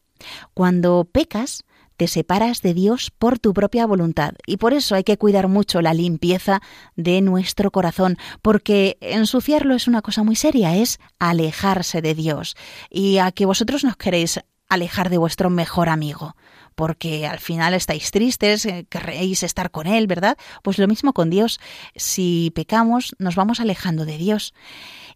Cuando 0.54 1.08
pecas, 1.12 1.64
te 2.00 2.08
separas 2.08 2.62
de 2.62 2.74
Dios 2.74 3.12
por 3.12 3.40
tu 3.40 3.54
propia 3.54 3.86
voluntad 3.86 4.32
y 4.46 4.56
por 4.56 4.74
eso 4.74 4.96
hay 4.96 5.04
que 5.04 5.18
cuidar 5.18 5.50
mucho 5.50 5.82
la 5.82 5.94
limpieza 5.94 6.62
de 6.96 7.20
nuestro 7.20 7.72
corazón, 7.72 8.18
porque 8.42 8.98
ensuciarlo 9.02 9.76
es 9.76 9.86
una 9.86 10.02
cosa 10.02 10.24
muy 10.24 10.38
seria, 10.38 10.78
es 10.78 11.00
alejarse 11.20 12.02
de 12.02 12.16
Dios 12.16 12.56
y 12.90 13.18
a 13.18 13.34
que 13.34 13.46
vosotros 13.46 13.84
nos 13.84 13.98
queréis 13.98 14.40
alejar 14.70 15.10
de 15.10 15.18
vuestro 15.18 15.50
mejor 15.50 15.90
amigo 15.90 16.36
porque 16.80 17.28
al 17.28 17.40
final 17.40 17.74
estáis 17.74 18.10
tristes, 18.10 18.66
eh, 18.66 18.86
querréis 18.88 19.44
estar 19.44 19.70
con 19.70 19.86
Él, 19.86 20.08
¿verdad? 20.08 20.38
Pues 20.64 20.78
lo 20.78 20.88
mismo 20.88 21.12
con 21.12 21.30
Dios. 21.30 21.60
Si 21.98 22.54
pecamos, 22.56 23.18
nos 23.20 23.36
vamos 23.36 23.60
alejando 23.60 24.06
de 24.06 24.18
Dios. 24.18 24.54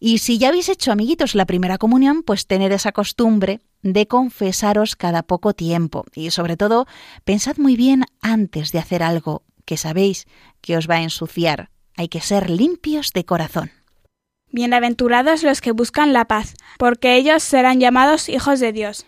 Y 0.02 0.18
si 0.18 0.38
ya 0.38 0.50
habéis 0.50 0.68
hecho, 0.68 0.92
amiguitos, 0.92 1.36
la 1.36 1.46
primera 1.46 1.78
comunión, 1.78 2.22
pues 2.22 2.48
tened 2.48 2.74
esa 2.74 2.92
costumbre 2.92 3.62
de 3.82 4.10
confesaros 4.10 4.98
cada 4.98 5.24
poco 5.24 5.54
tiempo. 5.54 6.04
Y 6.14 6.32
sobre 6.32 6.58
todo, 6.58 6.86
pensad 7.24 7.56
muy 7.56 7.78
bien 7.78 8.04
antes 8.22 8.74
de 8.74 8.80
hacer 8.80 9.02
algo 9.02 9.44
que 9.64 9.78
sabéis 9.78 10.28
que 10.60 10.76
os 10.76 10.90
va 10.90 10.96
a 10.96 11.04
ensuciar. 11.04 11.70
Hay 11.96 12.10
que 12.10 12.20
ser 12.20 12.50
limpios 12.50 13.14
de 13.14 13.24
corazón. 13.24 13.72
Bienaventurados 14.52 15.44
los 15.44 15.62
que 15.62 15.72
buscan 15.72 16.12
la 16.12 16.26
paz, 16.26 16.56
porque 16.78 17.16
ellos 17.16 17.42
serán 17.42 17.80
llamados 17.80 18.28
hijos 18.28 18.60
de 18.60 18.74
Dios. 18.74 19.06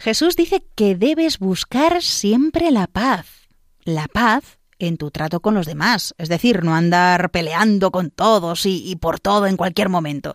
Jesús 0.00 0.34
dice 0.34 0.64
que 0.74 0.96
debes 0.96 1.38
buscar 1.38 2.02
siempre 2.02 2.70
la 2.70 2.86
paz. 2.86 3.26
la 3.84 4.08
paz 4.08 4.58
en 4.78 4.96
tu 4.96 5.10
trato 5.10 5.40
con 5.40 5.52
los 5.54 5.66
demás, 5.66 6.14
es 6.16 6.30
decir, 6.30 6.64
no 6.64 6.74
andar 6.74 7.30
peleando 7.30 7.90
con 7.90 8.10
todos 8.10 8.64
y, 8.64 8.96
por 8.96 9.20
todo 9.20 9.46
en 9.46 9.58
cualquier 9.58 9.90
momento. 9.90 10.34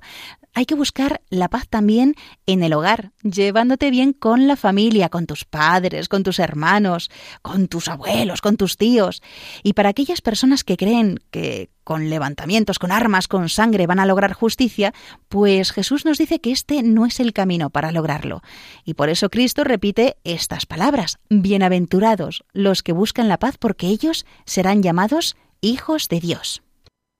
Hay 0.57 0.65
que 0.65 0.73
buscar 0.73 1.21
la 1.29 1.49
paz 1.49 1.67
también 1.67 2.15
en 2.45 2.63
el 2.63 2.71
hogar, 2.71 3.11
llevándote 3.23 3.91
bien 3.91 4.13
con 4.13 4.47
la 4.47 4.55
familia, 4.55 5.09
con 5.09 5.27
tus 5.27 5.43
padres, 5.43 6.07
con 6.07 6.23
tus 6.23 6.39
hermanos, 6.39 7.11
con 7.41 7.67
tus 7.67 7.89
abuelos, 7.89 8.39
con 8.39 8.55
tus 8.55 8.77
tíos. 8.77 9.21
Y 9.63 9.73
para 9.73 9.89
aquellas 9.89 10.21
personas 10.21 10.63
que 10.63 10.77
creen 10.77 11.19
que 11.29 11.69
con 11.83 12.09
levantamientos, 12.09 12.79
con 12.79 12.93
armas, 12.93 13.27
con 13.27 13.49
sangre 13.49 13.85
van 13.85 13.99
a 13.99 14.05
lograr 14.05 14.31
justicia, 14.31 14.93
pues 15.27 15.73
Jesús 15.73 16.05
nos 16.05 16.17
dice 16.17 16.39
que 16.39 16.53
este 16.53 16.83
no 16.83 17.05
es 17.05 17.19
el 17.19 17.33
camino 17.33 17.69
para 17.69 17.91
lograrlo. 17.91 18.41
Y 18.85 18.93
por 18.93 19.09
eso 19.09 19.29
Cristo 19.29 19.65
repite 19.65 20.15
estas 20.23 20.65
palabras, 20.65 21.19
Bienaventurados 21.29 22.45
los 22.53 22.81
que 22.81 22.93
buscan 22.93 23.27
la 23.27 23.39
paz 23.39 23.57
porque 23.59 23.87
ellos 23.87 24.25
serán 24.45 24.81
llamados 24.81 25.35
hijos 25.59 26.07
de 26.07 26.21
Dios. 26.21 26.64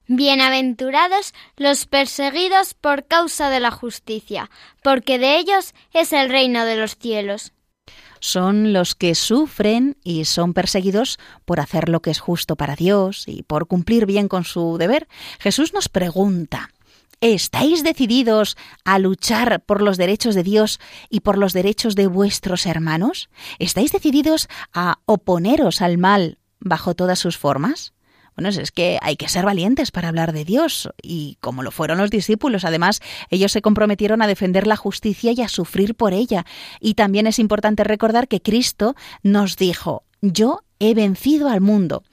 Bienaventurados 0.07 1.33
los 1.57 1.87
perseguidos 1.87 2.75
por 2.75 3.05
causa 3.05 3.49
de 3.49 3.59
la 3.59 3.71
justicia, 3.71 4.51
porque 4.83 5.17
de 5.17 5.37
ellos 5.37 5.73
es 5.93 6.13
el 6.13 6.29
reino 6.29 6.63
de 6.63 6.77
los 6.77 6.95
cielos. 6.95 7.53
Son 8.19 8.71
los 8.71 8.93
que 8.95 9.15
sufren 9.15 9.97
y 10.03 10.25
son 10.25 10.53
perseguidos 10.53 11.19
por 11.43 11.59
hacer 11.59 11.89
lo 11.89 12.01
que 12.01 12.11
es 12.11 12.19
justo 12.19 12.55
para 12.55 12.75
Dios 12.75 13.27
y 13.27 13.43
por 13.43 13.67
cumplir 13.67 14.05
bien 14.05 14.27
con 14.27 14.43
su 14.43 14.77
deber. 14.77 15.07
Jesús 15.39 15.73
nos 15.73 15.89
pregunta, 15.89 16.69
¿Estáis 17.21 17.83
decididos 17.83 18.57
a 18.83 18.99
luchar 18.99 19.63
por 19.63 19.81
los 19.81 19.97
derechos 19.97 20.35
de 20.35 20.43
Dios 20.43 20.79
y 21.09 21.21
por 21.21 21.37
los 21.37 21.53
derechos 21.53 21.95
de 21.95 22.07
vuestros 22.07 22.67
hermanos? 22.67 23.29
¿Estáis 23.57 23.91
decididos 23.91 24.47
a 24.73 24.99
oponeros 25.05 25.81
al 25.81 25.97
mal 25.97 26.37
bajo 26.59 26.93
todas 26.93 27.17
sus 27.17 27.37
formas? 27.37 27.94
Bueno, 28.35 28.49
es 28.49 28.71
que 28.71 28.99
hay 29.01 29.15
que 29.15 29.29
ser 29.29 29.45
valientes 29.45 29.91
para 29.91 30.09
hablar 30.09 30.33
de 30.33 30.43
Dios, 30.43 30.89
y 31.01 31.37
como 31.39 31.63
lo 31.63 31.71
fueron 31.71 31.97
los 31.97 32.09
discípulos, 32.09 32.65
además, 32.65 32.99
ellos 33.29 33.51
se 33.51 33.61
comprometieron 33.61 34.21
a 34.21 34.27
defender 34.27 34.67
la 34.67 34.75
justicia 34.75 35.31
y 35.31 35.41
a 35.41 35.47
sufrir 35.47 35.95
por 35.95 36.13
ella. 36.13 36.45
Y 36.81 36.95
también 36.95 37.27
es 37.27 37.39
importante 37.39 37.83
recordar 37.83 38.27
que 38.27 38.41
Cristo 38.41 38.95
nos 39.23 39.55
dijo, 39.55 40.03
yo 40.21 40.61
he 40.79 40.93
vencido 40.93 41.49
al 41.49 41.61
mundo. 41.61 42.03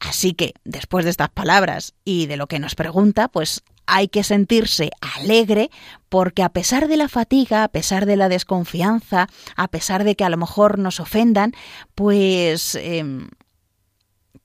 Así 0.00 0.32
que, 0.32 0.54
después 0.64 1.04
de 1.04 1.10
estas 1.10 1.30
palabras 1.30 1.94
y 2.04 2.26
de 2.26 2.36
lo 2.36 2.46
que 2.46 2.60
nos 2.60 2.76
pregunta, 2.76 3.26
pues 3.26 3.62
hay 3.86 4.08
que 4.08 4.22
sentirse 4.22 4.90
alegre 5.00 5.70
porque 6.08 6.42
a 6.42 6.50
pesar 6.50 6.88
de 6.88 6.98
la 6.98 7.08
fatiga, 7.08 7.64
a 7.64 7.68
pesar 7.68 8.06
de 8.06 8.16
la 8.16 8.28
desconfianza, 8.28 9.28
a 9.56 9.68
pesar 9.68 10.04
de 10.04 10.14
que 10.14 10.24
a 10.24 10.28
lo 10.28 10.36
mejor 10.36 10.78
nos 10.78 11.00
ofendan, 11.00 11.52
pues 11.94 12.74
eh, 12.76 13.02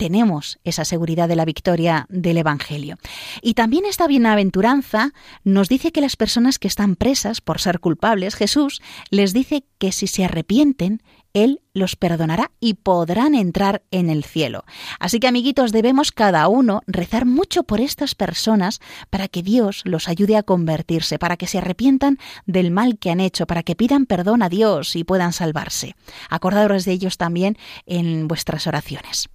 tenemos 0.03 0.59
esa 0.65 0.83
seguridad 0.83 1.29
de 1.29 1.37
la 1.37 1.45
victoria 1.45 2.07
del 2.09 2.37
Evangelio. 2.37 2.97
Y 3.41 3.53
también 3.53 3.85
esta 3.85 4.05
bienaventuranza 4.05 5.13
nos 5.45 5.69
dice 5.69 5.93
que 5.93 6.01
las 6.01 6.17
personas 6.17 6.59
que 6.59 6.67
están 6.67 6.97
presas 6.97 7.39
por 7.39 7.61
ser 7.61 7.79
culpables, 7.79 8.35
Jesús 8.35 8.81
les 9.11 9.31
dice 9.31 9.63
que 9.77 9.93
si 9.93 10.07
se 10.07 10.25
arrepienten, 10.25 11.01
Él 11.31 11.61
los 11.73 11.95
perdonará 11.95 12.51
y 12.59 12.73
podrán 12.73 13.33
entrar 13.33 13.83
en 13.91 14.09
el 14.09 14.25
cielo. 14.25 14.65
Así 14.99 15.21
que, 15.21 15.27
amiguitos, 15.29 15.71
debemos 15.71 16.11
cada 16.11 16.49
uno 16.49 16.81
rezar 16.85 17.25
mucho 17.25 17.63
por 17.63 17.79
estas 17.79 18.13
personas 18.13 18.81
para 19.09 19.29
que 19.29 19.41
Dios 19.41 19.83
los 19.85 20.09
ayude 20.09 20.35
a 20.35 20.43
convertirse, 20.43 21.17
para 21.17 21.37
que 21.37 21.47
se 21.47 21.59
arrepientan 21.59 22.17
del 22.45 22.71
mal 22.71 22.99
que 22.99 23.09
han 23.09 23.21
hecho, 23.21 23.47
para 23.47 23.63
que 23.63 23.77
pidan 23.77 24.05
perdón 24.05 24.43
a 24.43 24.49
Dios 24.49 24.97
y 24.97 25.05
puedan 25.05 25.31
salvarse. 25.31 25.95
Acordaros 26.29 26.83
de 26.83 26.91
ellos 26.91 27.15
también 27.15 27.57
en 27.85 28.27
vuestras 28.27 28.67
oraciones. 28.67 29.29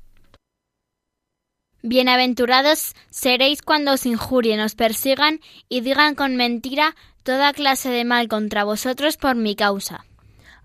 Bienaventurados 1.89 2.93
seréis 3.09 3.63
cuando 3.63 3.95
os 3.95 4.05
injurien, 4.05 4.61
os 4.61 4.75
persigan 4.75 5.41
y 5.71 5.81
digan 5.81 6.15
con 6.15 6.37
mentira 6.37 6.95
toda 7.23 7.55
clase 7.55 7.89
de 7.89 8.05
mal 8.05 8.29
contra 8.29 8.63
vosotros 8.63 9.17
por 9.17 9.37
mi 9.37 9.57
causa. 9.57 10.05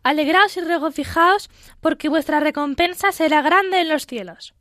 Alegraos 0.04 0.58
y 0.58 0.60
regocijaos, 0.60 1.50
porque 1.80 2.10
vuestra 2.10 2.42
recompensa 2.42 3.14
será 3.14 3.42
grande 3.42 3.80
en 3.80 3.88
los 3.88 4.06
cielos. 4.06 4.54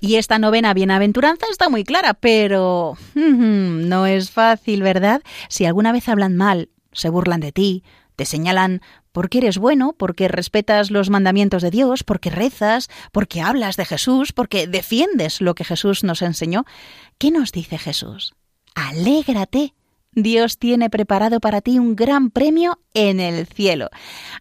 Y 0.00 0.14
esta 0.14 0.38
novena 0.38 0.72
bienaventuranza 0.72 1.44
está 1.50 1.68
muy 1.68 1.84
clara, 1.84 2.14
pero 2.14 2.96
no 3.14 4.06
es 4.06 4.30
fácil, 4.30 4.80
¿verdad? 4.80 5.20
Si 5.50 5.66
alguna 5.66 5.92
vez 5.92 6.08
hablan 6.08 6.34
mal, 6.34 6.70
se 6.92 7.10
burlan 7.10 7.40
de 7.40 7.52
ti, 7.52 7.84
te 8.16 8.24
señalan 8.24 8.80
porque 9.12 9.38
eres 9.38 9.58
bueno, 9.58 9.94
porque 9.96 10.28
respetas 10.28 10.90
los 10.90 11.08
mandamientos 11.08 11.62
de 11.62 11.70
Dios, 11.70 12.02
porque 12.02 12.30
rezas, 12.30 12.88
porque 13.12 13.40
hablas 13.40 13.76
de 13.76 13.84
Jesús, 13.84 14.32
porque 14.32 14.66
defiendes 14.66 15.40
lo 15.40 15.54
que 15.54 15.64
Jesús 15.64 16.04
nos 16.04 16.22
enseñó. 16.22 16.64
¿Qué 17.18 17.30
nos 17.30 17.52
dice 17.52 17.78
Jesús? 17.78 18.34
Alégrate. 18.74 19.74
Dios 20.12 20.58
tiene 20.58 20.88
preparado 20.88 21.40
para 21.40 21.60
ti 21.60 21.78
un 21.78 21.94
gran 21.94 22.30
premio 22.30 22.80
en 22.94 23.20
el 23.20 23.46
cielo. 23.46 23.90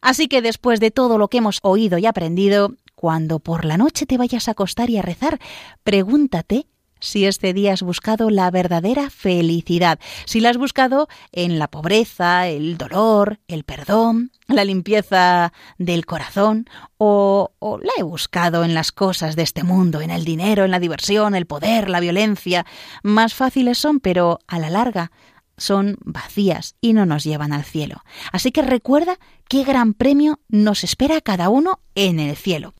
Así 0.02 0.28
que 0.28 0.42
después 0.42 0.80
de 0.80 0.90
todo 0.90 1.18
lo 1.18 1.28
que 1.28 1.40
hemos 1.40 1.60
oído 1.64 1.98
y 1.98 2.06
aprendido, 2.06 2.76
cuando 2.96 3.40
por 3.40 3.66
la 3.66 3.78
noche 3.78 4.06
te 4.06 4.18
vayas 4.18 4.48
a 4.48 4.52
acostar 4.52 4.90
y 4.90 4.98
a 4.98 5.02
rezar, 5.02 5.40
pregúntate 5.84 6.68
si 7.06 7.26
este 7.26 7.54
día 7.54 7.74
has 7.74 7.84
buscado 7.84 8.30
la 8.30 8.50
verdadera 8.52 9.10
felicidad, 9.10 10.00
si 10.26 10.40
la 10.40 10.50
has 10.50 10.58
buscado 10.58 11.08
en 11.32 11.60
la 11.60 11.68
pobreza, 11.68 12.48
el 12.48 12.78
dolor, 12.78 13.40
el 13.48 13.64
perdón, 13.64 14.32
la 14.48 14.66
limpieza 14.66 15.54
del 15.78 16.06
corazón, 16.06 16.68
o, 16.98 17.52
la 17.62 17.92
he 17.98 18.04
buscado 18.04 18.64
en 18.64 18.74
las 18.74 18.92
cosas 18.92 19.36
de 19.36 19.44
este 19.44 19.64
mundo, 19.64 20.02
en 20.02 20.12
el 20.12 20.26
dinero, 20.26 20.66
en 20.66 20.72
la 20.72 20.80
diversión, 20.80 21.36
el 21.36 21.46
poder, 21.46 21.90
la 21.90 22.00
violencia. 22.00 22.66
Más 23.04 23.34
fáciles 23.34 23.78
son, 23.78 24.00
pero 24.00 24.40
a 24.48 24.60
la 24.60 24.70
larga 24.70 25.12
son 25.58 25.98
vacías 26.04 26.76
y 26.82 26.94
no 26.94 27.06
nos 27.06 27.24
llevan 27.24 27.54
al 27.54 27.64
cielo. 27.64 28.04
Así 28.32 28.52
que 28.52 28.62
recuerda 28.62 29.18
qué 29.48 29.64
gran 29.64 29.94
premio 29.94 30.40
nos 30.50 30.84
espera 30.84 31.18
a 31.18 31.22
cada 31.22 31.50
uno 31.50 31.80
en 31.96 32.20
el 32.20 32.36
cielo. 32.36 32.74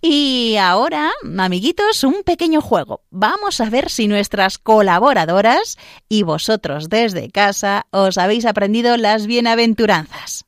Y 0.00 0.56
ahora, 0.60 1.10
amiguitos, 1.38 2.04
un 2.04 2.22
pequeño 2.22 2.60
juego. 2.60 3.02
Vamos 3.10 3.60
a 3.60 3.68
ver 3.68 3.90
si 3.90 4.06
nuestras 4.06 4.58
colaboradoras 4.58 5.76
y 6.08 6.22
vosotros 6.22 6.88
desde 6.88 7.30
casa 7.30 7.86
os 7.90 8.16
habéis 8.16 8.46
aprendido 8.46 8.96
las 8.96 9.26
bienaventuranzas. 9.26 10.44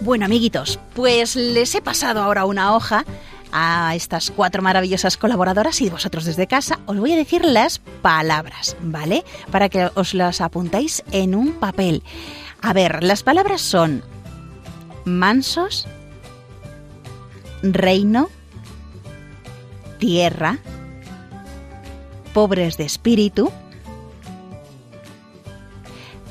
Bueno, 0.00 0.26
amiguitos, 0.26 0.78
pues 0.94 1.34
les 1.34 1.74
he 1.74 1.80
pasado 1.80 2.22
ahora 2.22 2.44
una 2.44 2.76
hoja 2.76 3.04
a 3.56 3.94
estas 3.94 4.32
cuatro 4.32 4.62
maravillosas 4.62 5.16
colaboradoras 5.16 5.80
y 5.80 5.88
vosotros 5.88 6.24
desde 6.24 6.48
casa 6.48 6.80
os 6.86 6.98
voy 6.98 7.12
a 7.12 7.16
decir 7.16 7.44
las 7.44 7.78
palabras, 7.78 8.76
¿vale? 8.82 9.24
Para 9.52 9.68
que 9.68 9.90
os 9.94 10.12
las 10.12 10.40
apuntáis 10.40 11.04
en 11.12 11.36
un 11.36 11.52
papel. 11.52 12.02
A 12.60 12.72
ver, 12.72 13.04
las 13.04 13.22
palabras 13.22 13.60
son 13.60 14.02
mansos, 15.04 15.86
reino, 17.62 18.28
tierra, 20.00 20.58
pobres 22.32 22.76
de 22.76 22.84
espíritu, 22.84 23.52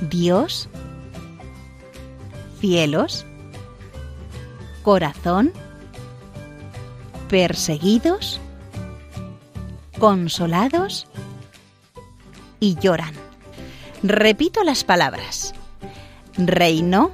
Dios, 0.01 0.67
cielos, 2.59 3.25
corazón, 4.81 5.53
perseguidos, 7.29 8.39
consolados 9.99 11.07
y 12.59 12.75
lloran. 12.75 13.13
Repito 14.03 14.63
las 14.63 14.83
palabras. 14.83 15.53
Reino, 16.38 17.12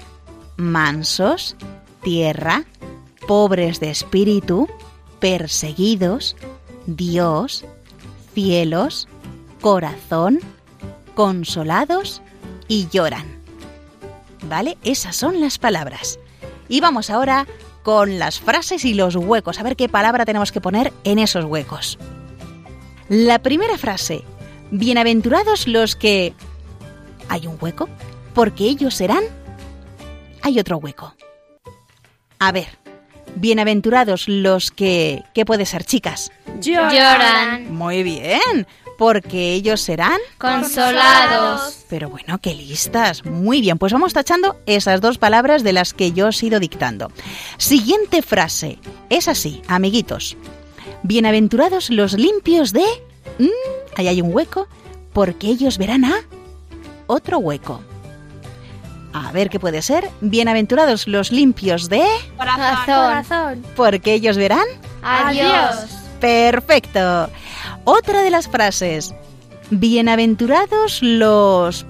mansos, 0.58 1.56
tierra, 2.04 2.66
pobres 3.28 3.80
de 3.80 3.92
espíritu, 3.92 4.68
perseguidos, 5.20 6.36
Dios, 6.86 7.66
cielos, 8.34 9.08
corazón, 9.62 10.40
consolados 11.16 12.22
y 12.68 12.88
lloran. 12.90 13.26
¿Vale? 14.46 14.78
Esas 14.84 15.16
son 15.16 15.42
las 15.42 15.58
palabras. 15.58 16.20
Y 16.70 16.80
vamos 16.80 17.10
ahora 17.10 17.46
con 17.90 18.20
las 18.20 18.40
frases 18.40 18.86
y 18.86 18.94
los 18.94 19.16
huecos, 19.16 19.60
a 19.60 19.64
ver 19.64 19.76
qué 19.76 19.90
palabra 19.90 20.24
tenemos 20.24 20.52
que 20.52 20.62
poner 20.62 20.94
en 21.06 21.18
esos 21.18 21.44
huecos. 21.46 21.98
La 23.08 23.40
primera 23.40 23.80
frase, 23.80 24.24
bienaventurados 24.70 25.68
los 25.68 25.96
que... 25.96 26.36
¿Hay 27.30 27.48
un 27.48 27.58
hueco? 27.60 27.90
Porque 28.36 28.66
ellos 28.66 28.94
serán... 28.94 29.24
Hay 30.44 30.60
otro 30.60 30.78
hueco. 30.78 31.16
A 32.38 32.52
ver, 32.52 32.68
bienaventurados 33.34 34.28
los 34.28 34.70
que... 34.70 35.24
¿Qué 35.34 35.44
puede 35.44 35.66
ser, 35.66 35.84
chicas? 35.84 36.32
Lloran. 36.62 37.74
Muy 37.74 38.04
bien. 38.04 38.68
Porque 39.00 39.54
ellos 39.54 39.80
serán 39.80 40.20
consolados. 40.38 41.86
Pero 41.90 42.10
bueno, 42.10 42.38
qué 42.40 42.54
listas. 42.54 43.24
Muy 43.24 43.62
bien, 43.62 43.78
pues 43.78 43.94
vamos 43.94 44.14
tachando 44.14 44.60
esas 44.66 45.00
dos 45.00 45.18
palabras 45.18 45.64
de 45.64 45.72
las 45.72 45.94
que 45.94 46.12
yo 46.12 46.28
os 46.28 46.44
he 46.44 46.48
ido 46.48 46.60
dictando. 46.60 47.10
Siguiente 47.58 48.22
frase. 48.22 48.78
Es 49.10 49.30
así, 49.30 49.62
amiguitos. 49.70 50.36
Bienaventurados 51.04 51.90
los 51.90 52.12
limpios 52.12 52.74
de... 52.74 52.84
Mm, 53.38 53.48
ahí 53.96 54.10
hay 54.10 54.22
un 54.22 54.36
hueco, 54.36 54.68
porque 55.14 55.48
ellos 55.48 55.78
verán 55.78 56.04
a 56.04 56.16
otro 57.08 57.38
hueco. 57.38 57.82
A 59.14 59.32
ver 59.32 59.50
qué 59.50 59.62
puede 59.62 59.82
ser. 59.82 60.10
Bienaventurados 60.20 61.08
los 61.08 61.32
limpios 61.32 61.88
de... 61.88 62.06
Corazón. 62.36 62.84
Corazón. 62.86 63.66
Porque 63.78 64.14
ellos 64.14 64.36
verán... 64.36 64.66
Adiós. 65.02 65.88
Perfecto. 66.20 67.30
Otra 67.86 68.22
de 68.22 68.30
las 68.30 68.48
frases. 68.48 69.14
Bienaventurados 69.72 71.02
los... 71.02 71.86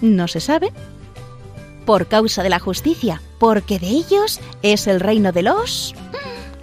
No 0.00 0.28
se 0.28 0.40
sabe. 0.40 0.72
Por 1.86 2.06
causa 2.06 2.42
de 2.42 2.50
la 2.50 2.58
justicia, 2.58 3.22
porque 3.38 3.78
de 3.78 3.88
ellos 3.88 4.40
es 4.62 4.86
el 4.86 5.00
reino 5.00 5.32
de 5.32 5.42
los... 5.42 5.94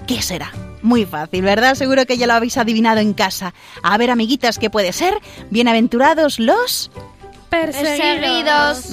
¿Qué 0.08 0.22
será? 0.22 0.52
Muy 0.82 1.06
fácil, 1.06 1.42
¿verdad? 1.42 1.76
Seguro 1.76 2.06
que 2.06 2.18
ya 2.18 2.26
lo 2.26 2.34
habéis 2.34 2.58
adivinado 2.58 3.00
en 3.00 3.14
casa. 3.14 3.54
A 3.84 3.98
ver, 3.98 4.12
amiguitas, 4.12 4.60
¿qué 4.60 4.70
puede 4.70 4.94
ser? 4.94 5.14
Bienaventurados 5.50 6.40
los... 6.40 6.90
Perseguidos. 7.50 8.88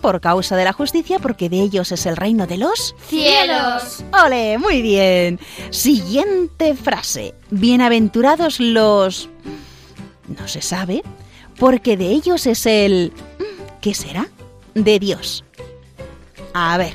Por 0.00 0.20
causa 0.20 0.56
de 0.56 0.64
la 0.64 0.72
justicia, 0.72 1.18
porque 1.18 1.48
de 1.48 1.60
ellos 1.60 1.92
es 1.92 2.06
el 2.06 2.16
reino 2.16 2.46
de 2.46 2.58
los... 2.58 2.94
Cielos. 3.08 4.04
¡Ole! 4.24 4.58
Muy 4.58 4.82
bien. 4.82 5.40
Siguiente 5.70 6.74
frase. 6.74 7.34
Bienaventurados 7.50 8.60
los... 8.60 9.28
No 10.38 10.46
se 10.48 10.62
sabe, 10.62 11.02
porque 11.58 11.96
de 11.96 12.06
ellos 12.06 12.46
es 12.46 12.66
el... 12.66 13.12
¿Qué 13.80 13.94
será? 13.94 14.28
De 14.74 14.98
Dios. 14.98 15.44
A 16.54 16.78
ver. 16.78 16.94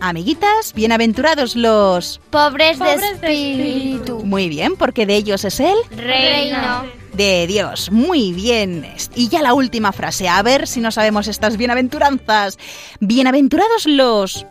Amiguitas, 0.00 0.74
bienaventurados 0.74 1.56
los... 1.56 2.20
Pobres, 2.30 2.78
de 2.78 2.84
Pobres 2.84 3.20
de 3.20 3.28
espíritu. 3.28 4.20
Muy 4.24 4.48
bien, 4.48 4.76
porque 4.76 5.06
de 5.06 5.16
ellos 5.16 5.44
es 5.44 5.58
el... 5.60 5.76
Reino. 5.90 6.97
De 7.18 7.48
Dios. 7.48 7.90
Muy 7.90 8.32
bien. 8.32 8.86
Y 9.16 9.28
ya 9.28 9.42
la 9.42 9.52
última 9.52 9.90
frase. 9.90 10.28
A 10.28 10.40
ver 10.42 10.68
si 10.68 10.80
no 10.80 10.92
sabemos 10.92 11.26
estas 11.26 11.56
bienaventuranzas. 11.56 12.58
Bienaventurados 13.00 13.86
los... 13.86 14.46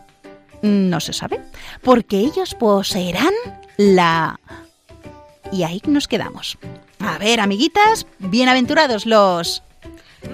No 0.60 1.00
se 1.00 1.14
sabe. 1.14 1.40
Porque 1.82 2.18
ellos 2.18 2.54
poseerán 2.54 3.32
la... 3.78 4.38
Y 5.50 5.62
ahí 5.62 5.80
nos 5.86 6.08
quedamos. 6.08 6.58
A 6.98 7.16
ver, 7.16 7.40
amiguitas, 7.40 8.06
bienaventurados 8.18 9.06
los 9.06 9.62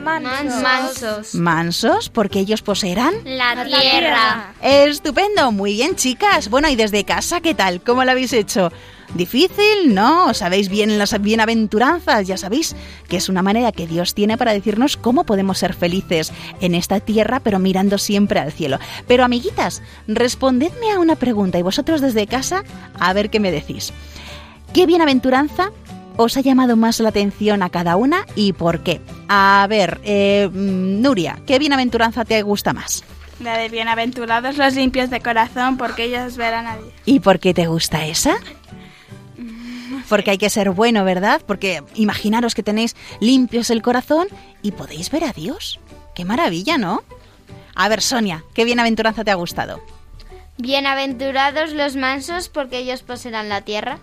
Mansos. 0.02 0.62
Mansos. 0.62 1.34
mansos, 1.36 2.08
porque 2.08 2.40
ellos 2.40 2.62
poseerán... 2.62 3.14
La 3.24 3.64
tierra. 3.64 4.54
Estupendo, 4.60 5.52
muy 5.52 5.74
bien 5.74 5.94
chicas. 5.94 6.48
Bueno, 6.48 6.68
y 6.68 6.74
desde 6.74 7.04
casa, 7.04 7.40
¿qué 7.40 7.54
tal? 7.54 7.80
¿Cómo 7.80 8.04
lo 8.04 8.10
habéis 8.10 8.32
hecho? 8.32 8.72
¿Difícil? 9.14 9.94
¿No? 9.94 10.34
¿Sabéis 10.34 10.68
bien 10.68 10.98
las 10.98 11.20
bienaventuranzas? 11.22 12.26
Ya 12.26 12.36
sabéis 12.36 12.74
que 13.08 13.16
es 13.16 13.28
una 13.28 13.42
manera 13.42 13.70
que 13.70 13.86
Dios 13.86 14.12
tiene 14.12 14.36
para 14.36 14.52
decirnos 14.52 14.96
cómo 14.96 15.24
podemos 15.24 15.58
ser 15.58 15.72
felices 15.72 16.32
en 16.60 16.74
esta 16.74 16.98
tierra, 16.98 17.38
pero 17.38 17.60
mirando 17.60 17.96
siempre 17.98 18.40
al 18.40 18.50
cielo. 18.50 18.78
Pero 19.06 19.24
amiguitas, 19.24 19.82
respondedme 20.08 20.90
a 20.90 20.98
una 20.98 21.14
pregunta 21.14 21.58
y 21.58 21.62
vosotros 21.62 22.00
desde 22.00 22.26
casa 22.26 22.64
a 22.98 23.12
ver 23.12 23.30
qué 23.30 23.38
me 23.38 23.52
decís. 23.52 23.92
¿Qué 24.72 24.84
bienaventuranza 24.84 25.70
os 26.16 26.36
ha 26.36 26.40
llamado 26.40 26.76
más 26.76 26.98
la 26.98 27.10
atención 27.10 27.62
a 27.62 27.70
cada 27.70 27.94
una 27.94 28.26
y 28.34 28.52
por 28.52 28.82
qué? 28.82 29.00
A 29.28 29.64
ver, 29.70 30.00
eh, 30.02 30.50
mm, 30.52 31.00
Nuria, 31.00 31.38
¿qué 31.46 31.60
bienaventuranza 31.60 32.24
te 32.24 32.42
gusta 32.42 32.72
más? 32.72 33.04
La 33.40 33.58
de 33.58 33.68
bienaventurados 33.68 34.56
los 34.56 34.74
limpios 34.74 35.10
de 35.10 35.20
corazón, 35.20 35.76
porque 35.76 36.04
ellos 36.04 36.36
verán 36.36 36.66
a 36.66 36.76
Dios. 36.76 36.88
¿Y 37.04 37.20
por 37.20 37.40
qué 37.40 37.52
te 37.52 37.66
gusta 37.66 38.06
esa? 38.06 38.36
Porque 40.08 40.30
hay 40.30 40.38
que 40.38 40.50
ser 40.50 40.70
bueno, 40.70 41.04
¿verdad? 41.04 41.42
Porque 41.46 41.82
imaginaros 41.94 42.54
que 42.54 42.62
tenéis 42.62 42.96
limpios 43.20 43.70
el 43.70 43.82
corazón 43.82 44.28
y 44.62 44.72
podéis 44.72 45.10
ver 45.10 45.24
a 45.24 45.32
Dios. 45.32 45.80
Qué 46.14 46.24
maravilla, 46.24 46.78
¿no? 46.78 47.02
A 47.74 47.88
ver, 47.88 48.02
Sonia, 48.02 48.44
¿qué 48.54 48.64
bienaventuranza 48.64 49.24
te 49.24 49.30
ha 49.30 49.34
gustado? 49.34 49.80
Bienaventurados 50.56 51.72
los 51.72 51.96
mansos 51.96 52.48
porque 52.48 52.78
ellos 52.78 53.02
poseerán 53.02 53.48
la 53.48 53.62
tierra. 53.62 53.98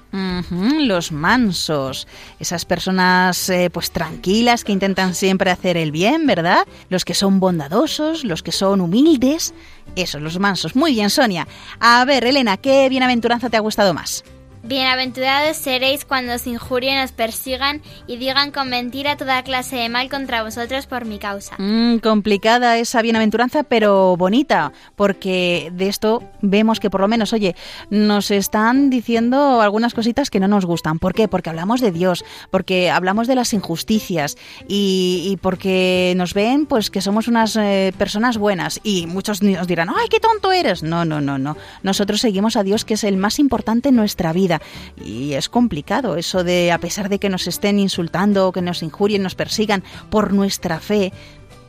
Los 0.81 1.13
mansos, 1.13 2.09
esas 2.41 2.65
personas 2.65 3.49
eh, 3.49 3.69
pues 3.69 3.91
tranquilas 3.91 4.65
que 4.65 4.73
intentan 4.73 5.15
siempre 5.15 5.49
hacer 5.49 5.77
el 5.77 5.93
bien, 5.93 6.27
¿verdad? 6.27 6.67
Los 6.89 7.05
que 7.05 7.13
son 7.13 7.39
bondadosos, 7.39 8.25
los 8.25 8.43
que 8.43 8.51
son 8.51 8.81
humildes, 8.81 9.53
esos, 9.95 10.21
los 10.21 10.39
mansos. 10.39 10.75
Muy 10.75 10.91
bien, 10.91 11.09
Sonia. 11.09 11.47
A 11.79 12.03
ver, 12.03 12.25
Elena, 12.25 12.57
¿qué 12.57 12.89
bienaventuranza 12.89 13.49
te 13.49 13.55
ha 13.55 13.61
gustado 13.61 13.93
más? 13.93 14.25
Bienaventurados 14.63 15.57
seréis 15.57 16.05
cuando 16.05 16.35
os 16.35 16.45
injurien, 16.45 17.03
os 17.03 17.11
persigan 17.11 17.81
y 18.05 18.17
digan 18.17 18.51
con 18.51 18.69
mentira 18.69 19.17
toda 19.17 19.41
clase 19.41 19.77
de 19.77 19.89
mal 19.89 20.07
contra 20.07 20.43
vosotros 20.43 20.85
por 20.85 21.05
mi 21.05 21.17
causa. 21.17 21.55
Mm, 21.57 21.97
complicada 21.97 22.77
esa 22.77 23.01
bienaventuranza, 23.01 23.63
pero 23.63 24.15
bonita, 24.17 24.71
porque 24.95 25.71
de 25.73 25.87
esto 25.87 26.23
vemos 26.41 26.79
que 26.79 26.91
por 26.91 27.01
lo 27.01 27.07
menos, 27.07 27.33
oye, 27.33 27.55
nos 27.89 28.29
están 28.29 28.91
diciendo 28.91 29.61
algunas 29.61 29.95
cositas 29.95 30.29
que 30.29 30.39
no 30.39 30.47
nos 30.47 30.65
gustan. 30.65 30.99
¿Por 30.99 31.15
qué? 31.15 31.27
Porque 31.27 31.49
hablamos 31.49 31.81
de 31.81 31.91
Dios, 31.91 32.23
porque 32.51 32.91
hablamos 32.91 33.27
de 33.27 33.35
las 33.35 33.53
injusticias 33.53 34.37
y, 34.67 35.39
porque 35.41 36.13
nos 36.15 36.35
ven 36.35 36.67
pues 36.67 36.91
que 36.91 37.01
somos 37.01 37.27
unas 37.27 37.55
eh, 37.55 37.93
personas 37.97 38.37
buenas 38.37 38.79
y 38.83 39.07
muchos 39.07 39.41
nos 39.41 39.65
dirán, 39.65 39.89
¡ay, 39.89 40.07
qué 40.07 40.19
tonto 40.19 40.51
eres! 40.51 40.83
No, 40.83 41.03
no, 41.03 41.19
no, 41.19 41.39
no. 41.39 41.57
Nosotros 41.81 42.21
seguimos 42.21 42.55
a 42.57 42.63
Dios 42.63 42.85
que 42.85 42.93
es 42.93 43.03
el 43.03 43.17
más 43.17 43.39
importante 43.39 43.89
en 43.89 43.95
nuestra 43.95 44.33
vida 44.33 44.50
y 45.03 45.33
es 45.33 45.47
complicado 45.47 46.15
eso 46.17 46.43
de, 46.43 46.71
a 46.71 46.79
pesar 46.79 47.07
de 47.07 47.19
que 47.19 47.29
nos 47.29 47.45
estén 47.47 47.77
insultando, 47.79 48.47
o 48.47 48.51
que 48.51 48.61
nos 48.61 48.81
injurien, 48.81 49.21
nos 49.21 49.35
persigan 49.35 49.83
por 50.09 50.33
nuestra 50.33 50.79
fe, 50.79 51.13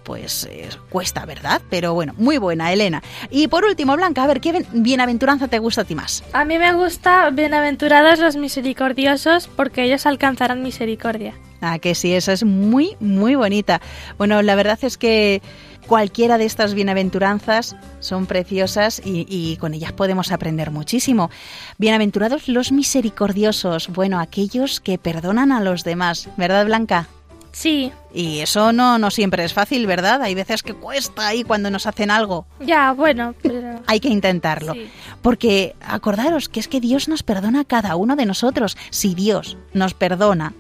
pues 0.03 0.49
eh, 0.51 0.69
cuesta, 0.91 1.25
¿verdad? 1.27 1.63
Pero 1.71 1.95
bueno, 1.95 2.13
muy 2.17 2.39
buena, 2.39 2.73
Elena. 2.73 3.03
Y 3.31 3.47
por 3.47 3.65
último, 3.65 3.95
Blanca, 3.97 4.25
a 4.25 4.27
ver, 4.27 4.41
¿qué 4.41 4.51
bien- 4.51 4.67
bienaventuranza 4.73 5.47
te 5.47 5.61
gusta 5.61 5.83
a 5.83 5.85
ti 5.85 5.95
más? 5.95 6.25
A 6.33 6.45
mí 6.45 6.59
me 6.59 6.73
gusta 6.73 7.31
bienaventurados 7.31 8.19
los 8.19 8.35
misericordiosos 8.37 9.49
porque 9.55 9.85
ellos 9.85 10.05
alcanzarán 10.07 10.63
misericordia. 10.63 11.35
Ah, 11.61 11.79
que 11.79 11.95
sí, 11.95 12.13
esa 12.15 12.33
es 12.33 12.43
muy, 12.43 12.97
muy 12.99 13.37
bonita. 13.37 13.81
Bueno, 14.19 14.43
la 14.43 14.57
verdad 14.57 14.81
es 14.83 14.99
que 14.99 15.41
cualquiera 15.87 16.39
de 16.39 16.45
estas 16.45 16.75
bienaventuranzas 16.75 17.77
son 18.01 18.27
preciosas 18.27 19.01
y, 19.05 19.27
y 19.29 19.57
con 19.57 19.75
ellas 19.75 19.93
podemos 19.93 20.33
aprender 20.33 20.71
muchísimo. 20.71 21.31
Bienaventurados 21.79 22.49
los 22.49 22.73
misericordiosos, 22.73 23.89
bueno, 23.89 24.21
aquellos 24.21 24.81
que 24.81 24.99
perdonan 24.99 25.53
a 25.53 25.61
los 25.61 25.85
demás, 25.85 26.29
¿verdad, 26.37 26.67
Blanca? 26.67 27.09
Sí, 27.53 27.93
Y 28.15 28.41
eso 28.41 28.73
no, 28.73 28.99
no 28.99 29.11
siempre 29.11 29.45
es 29.45 29.53
fácil, 29.53 29.87
¿verdad? 29.87 30.23
Hay 30.23 30.35
veces 30.35 30.63
que 30.63 30.73
cuesta 30.73 31.29
ahí 31.29 31.45
cuando 31.45 31.71
nos 31.71 31.87
hacen 31.87 32.11
algo. 32.11 32.47
ya, 32.61 32.93
bueno, 32.93 33.35
pero... 33.43 33.81
Hay 33.87 34.01
que 34.01 34.09
intentarlo. 34.09 34.73
Sí. 34.73 34.89
Porque 35.21 35.77
acordaros 35.83 36.49
que 36.49 36.61
es 36.61 36.69
que 36.69 36.81
Dios 36.81 37.09
nos 37.09 37.23
perdona 37.23 37.61
a 37.61 37.65
cada 37.65 37.95
uno 37.97 38.17
de 38.17 38.25
nosotros. 38.25 38.77
Si 38.91 39.15
Dios 39.15 39.59
nos 39.75 39.93
perdona, 39.93 40.55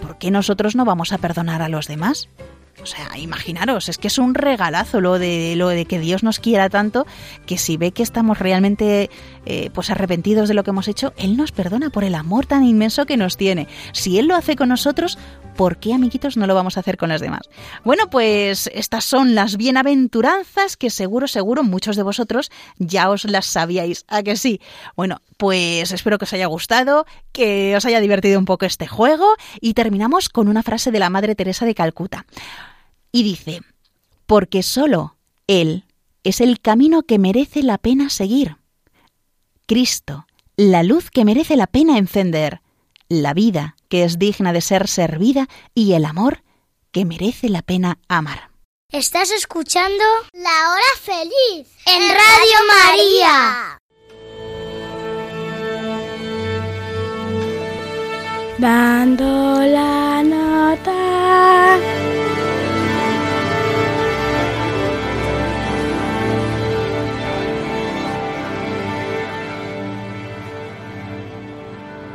¿por 0.00 0.18
qué 0.18 0.30
nosotros 0.30 0.76
no 0.76 0.84
vamos 0.84 1.12
a 1.12 1.18
perdonar 1.18 1.62
a 1.62 1.68
los 1.68 1.88
demás? 1.88 2.28
O 2.82 2.86
sea, 2.86 3.16
imaginaros, 3.16 3.88
es 3.88 3.96
que 3.96 4.08
es 4.08 4.18
un 4.18 4.34
regalazo 4.34 5.00
lo 5.00 5.18
de 5.18 5.54
lo 5.56 5.68
de 5.68 5.86
que 5.86 5.98
Dios 5.98 6.22
nos 6.22 6.38
quiera 6.38 6.68
tanto 6.68 7.06
que 7.46 7.56
si 7.56 7.76
ve 7.76 7.90
que 7.92 8.02
estamos 8.02 8.38
realmente 8.38 9.10
eh, 9.46 9.70
pues 9.72 9.90
arrepentidos 9.90 10.48
de 10.48 10.54
lo 10.54 10.64
que 10.64 10.70
hemos 10.70 10.88
hecho, 10.88 11.14
Él 11.16 11.36
nos 11.36 11.52
perdona 11.52 11.90
por 11.90 12.04
el 12.04 12.14
amor 12.14 12.46
tan 12.46 12.64
inmenso 12.64 13.06
que 13.06 13.16
nos 13.16 13.36
tiene. 13.36 13.68
Si 13.92 14.18
Él 14.18 14.26
lo 14.26 14.34
hace 14.34 14.56
con 14.56 14.68
nosotros, 14.68 15.18
¿por 15.56 15.78
qué, 15.78 15.94
amiguitos, 15.94 16.36
no 16.36 16.46
lo 16.46 16.54
vamos 16.54 16.76
a 16.76 16.80
hacer 16.80 16.96
con 16.96 17.08
los 17.08 17.20
demás? 17.20 17.48
Bueno, 17.84 18.10
pues 18.10 18.68
estas 18.74 19.04
son 19.04 19.34
las 19.34 19.56
bienaventuranzas 19.56 20.76
que 20.76 20.90
seguro, 20.90 21.28
seguro 21.28 21.62
muchos 21.62 21.96
de 21.96 22.02
vosotros 22.02 22.50
ya 22.78 23.08
os 23.08 23.24
las 23.24 23.46
sabíais. 23.46 24.04
¿A 24.08 24.22
que 24.22 24.36
sí? 24.36 24.60
Bueno, 24.96 25.20
pues 25.36 25.92
espero 25.92 26.18
que 26.18 26.24
os 26.24 26.32
haya 26.32 26.46
gustado, 26.46 27.06
que 27.32 27.74
os 27.76 27.84
haya 27.84 28.00
divertido 28.00 28.38
un 28.38 28.44
poco 28.44 28.66
este 28.66 28.86
juego 28.86 29.26
y 29.60 29.74
terminamos 29.74 30.28
con 30.28 30.48
una 30.48 30.62
frase 30.62 30.90
de 30.90 30.98
la 30.98 31.10
Madre 31.10 31.34
Teresa 31.34 31.66
de 31.66 31.74
Calcuta. 31.74 32.26
Y 33.12 33.22
dice, 33.22 33.62
porque 34.26 34.62
solo 34.62 35.16
Él 35.46 35.84
es 36.24 36.40
el 36.40 36.60
camino 36.60 37.02
que 37.02 37.18
merece 37.18 37.62
la 37.62 37.78
pena 37.78 38.10
seguir. 38.10 38.56
Cristo, 39.66 40.26
la 40.56 40.84
luz 40.84 41.10
que 41.10 41.24
merece 41.24 41.56
la 41.56 41.66
pena 41.66 41.98
encender, 41.98 42.60
la 43.08 43.34
vida 43.34 43.76
que 43.88 44.04
es 44.04 44.18
digna 44.18 44.52
de 44.52 44.60
ser 44.60 44.86
servida 44.86 45.48
y 45.74 45.94
el 45.94 46.04
amor 46.04 46.44
que 46.92 47.04
merece 47.04 47.48
la 47.48 47.62
pena 47.62 47.98
amar. 48.08 48.50
Estás 48.92 49.32
escuchando 49.32 50.04
La 50.32 50.70
Hora 50.70 50.82
Feliz 51.00 51.68
en 51.84 52.02
Radio 52.08 52.58
María. 52.84 53.78
Dando 58.58 59.60
la 59.66 60.78
ta. 60.84 62.05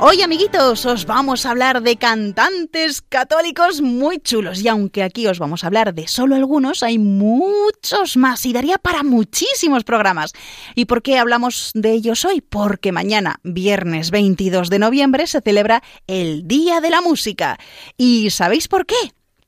Hoy, 0.04 0.20
amiguitos, 0.20 0.84
os 0.84 1.06
vamos 1.06 1.46
a 1.46 1.52
hablar 1.52 1.80
de 1.80 1.94
cantantes 1.94 3.02
católicos 3.02 3.80
muy 3.80 4.18
chulos. 4.18 4.60
Y 4.60 4.66
aunque 4.66 5.04
aquí 5.04 5.28
os 5.28 5.38
vamos 5.38 5.62
a 5.62 5.68
hablar 5.68 5.94
de 5.94 6.08
solo 6.08 6.34
algunos, 6.34 6.82
hay 6.82 6.98
muchos 6.98 8.16
más 8.16 8.44
y 8.44 8.52
daría 8.52 8.78
para 8.78 9.04
muchísimos 9.04 9.84
programas. 9.84 10.32
¿Y 10.74 10.86
por 10.86 11.02
qué 11.02 11.18
hablamos 11.18 11.70
de 11.74 11.92
ellos 11.92 12.24
hoy? 12.24 12.40
Porque 12.40 12.90
mañana, 12.90 13.36
viernes 13.44 14.10
22 14.10 14.70
de 14.70 14.80
noviembre, 14.80 15.28
se 15.28 15.40
celebra 15.40 15.84
el 16.08 16.48
Día 16.48 16.80
de 16.80 16.90
la 16.90 17.00
Música. 17.00 17.60
¿Y 17.96 18.30
sabéis 18.30 18.66
por 18.66 18.86
qué? 18.86 18.96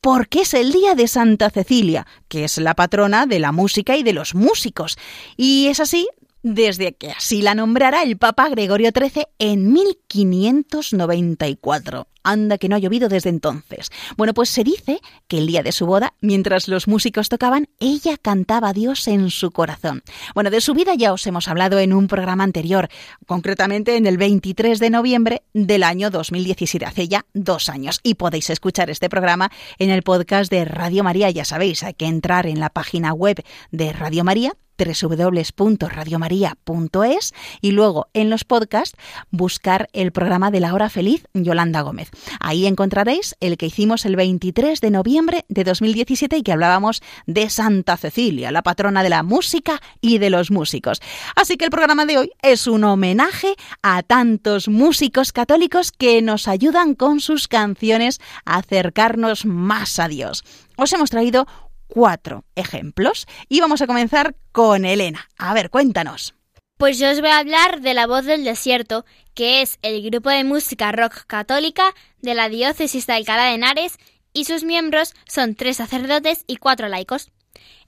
porque 0.00 0.42
es 0.42 0.52
el 0.52 0.70
día 0.70 0.94
de 0.94 1.08
Santa 1.08 1.48
Cecilia, 1.48 2.06
que 2.28 2.44
es 2.44 2.58
la 2.58 2.74
patrona 2.74 3.24
de 3.24 3.38
la 3.38 3.52
música 3.52 3.96
y 3.96 4.02
de 4.02 4.12
los 4.12 4.34
músicos. 4.34 4.98
Y 5.34 5.68
es 5.68 5.80
así 5.80 6.06
desde 6.44 6.94
que 6.94 7.11
así 7.11 7.42
la 7.42 7.57
nombrará 7.57 8.04
el 8.04 8.18
Papa 8.18 8.48
Gregorio 8.50 8.90
XIII 8.94 9.24
en 9.38 9.72
1594. 9.72 12.07
Anda 12.22 12.59
que 12.59 12.68
no 12.68 12.76
ha 12.76 12.78
llovido 12.78 13.09
desde 13.09 13.30
entonces. 13.30 13.90
Bueno, 14.16 14.33
pues 14.33 14.50
se 14.50 14.62
dice 14.64 15.00
que 15.26 15.38
el 15.38 15.46
día 15.46 15.62
de 15.62 15.72
su 15.72 15.87
boda, 15.87 16.14
mientras 16.20 16.68
los 16.68 16.88
músicos 16.88 17.28
tocaban, 17.28 17.68
ella 17.80 18.16
cantaba 18.16 18.70
a 18.70 18.72
Dios 18.72 19.07
en 19.09 19.28
su 19.30 19.50
corazón. 19.50 20.02
Bueno, 20.35 20.48
de 20.50 20.62
su 20.62 20.72
vida 20.74 20.94
ya 20.94 21.12
os 21.12 21.26
hemos 21.26 21.48
hablado 21.48 21.78
en 21.78 21.92
un 21.92 22.09
programa 22.09 22.44
anterior, 22.44 22.88
concretamente 23.26 23.96
en 23.96 24.07
el 24.07 24.16
23 24.16 24.78
de 24.78 24.90
noviembre 24.90 25.42
del 25.52 25.83
año 25.83 26.09
2017, 26.11 26.87
hace 26.87 27.09
ya 27.09 27.26
dos 27.35 27.68
años. 27.68 28.00
Y 28.02 28.14
podéis 28.14 28.48
escuchar 28.48 28.88
este 28.90 29.11
programa 29.11 29.50
en 29.78 29.90
el 29.90 30.02
podcast 30.02 30.50
de 30.50 30.64
Radio 30.64 31.04
María. 31.04 31.28
Ya 31.30 31.44
sabéis, 31.44 31.83
hay 31.83 31.92
que 31.94 32.07
entrar 32.07 32.46
en 32.46 32.61
la 32.61 32.70
página 32.70 33.12
web 33.12 33.44
de 33.70 33.92
Radio 33.92 34.24
María 34.24 34.54
www.radiomaria.es 34.78 37.34
y 37.60 37.72
luego 37.72 38.06
en 38.14 38.30
los 38.30 38.44
podcasts 38.44 38.96
buscar 39.30 39.88
el 39.92 40.12
programa 40.12 40.50
de 40.50 40.60
la 40.60 40.72
hora 40.74 40.88
feliz 40.88 41.26
Yolanda 41.34 41.82
Gómez. 41.82 42.10
Ahí 42.40 42.66
encontraréis 42.66 43.37
el 43.40 43.56
que 43.56 43.66
hicimos 43.66 44.04
el 44.04 44.16
23 44.16 44.80
de 44.80 44.90
noviembre 44.90 45.44
de 45.48 45.64
2017 45.64 46.38
y 46.38 46.42
que 46.42 46.52
hablábamos 46.52 47.02
de 47.26 47.50
Santa 47.50 47.96
Cecilia, 47.96 48.50
la 48.50 48.62
patrona 48.62 49.02
de 49.02 49.10
la 49.10 49.22
música 49.22 49.80
y 50.00 50.18
de 50.18 50.30
los 50.30 50.50
músicos. 50.50 51.00
Así 51.37 51.56
que 51.56 51.64
el 51.64 51.70
programa 51.70 52.06
de 52.06 52.18
hoy 52.18 52.30
es 52.42 52.66
un 52.66 52.84
homenaje 52.84 53.54
a 53.82 54.02
tantos 54.02 54.68
músicos 54.68 55.32
católicos 55.32 55.92
que 55.92 56.22
nos 56.22 56.48
ayudan 56.48 56.94
con 56.94 57.20
sus 57.20 57.48
canciones 57.48 58.20
a 58.44 58.56
acercarnos 58.56 59.46
más 59.46 59.98
a 59.98 60.08
Dios. 60.08 60.44
Os 60.76 60.92
hemos 60.92 61.10
traído 61.10 61.46
cuatro 61.94 62.44
ejemplos 62.57 63.28
y 63.48 63.61
vamos 63.61 63.80
a 63.80 63.87
comenzar 63.87 64.35
con 64.50 64.85
Elena. 64.85 65.30
A 65.38 65.54
ver, 65.54 65.70
cuéntanos. 65.70 66.35
Pues 66.76 66.98
yo 66.98 67.09
os 67.09 67.20
voy 67.20 67.30
a 67.30 67.38
hablar 67.38 67.83
de 67.83 67.94
La 67.94 68.09
Voz 68.09 68.24
del 68.24 68.42
Desierto, 68.42 69.04
que 69.33 69.62
es 69.62 69.78
el 69.83 70.02
grupo 70.02 70.28
de 70.28 70.42
música 70.42 70.90
rock 70.90 71.24
católica 71.28 71.94
de 72.20 72.35
la 72.35 72.48
diócesis 72.48 73.07
de 73.07 73.12
Alcalá 73.12 73.44
de 73.44 73.54
Henares 73.54 73.98
y 74.33 74.44
sus 74.46 74.64
miembros 74.64 75.14
son 75.28 75.54
tres 75.54 75.76
sacerdotes 75.76 76.42
y 76.48 76.57
cuatro 76.57 76.88
laicos. 76.88 77.30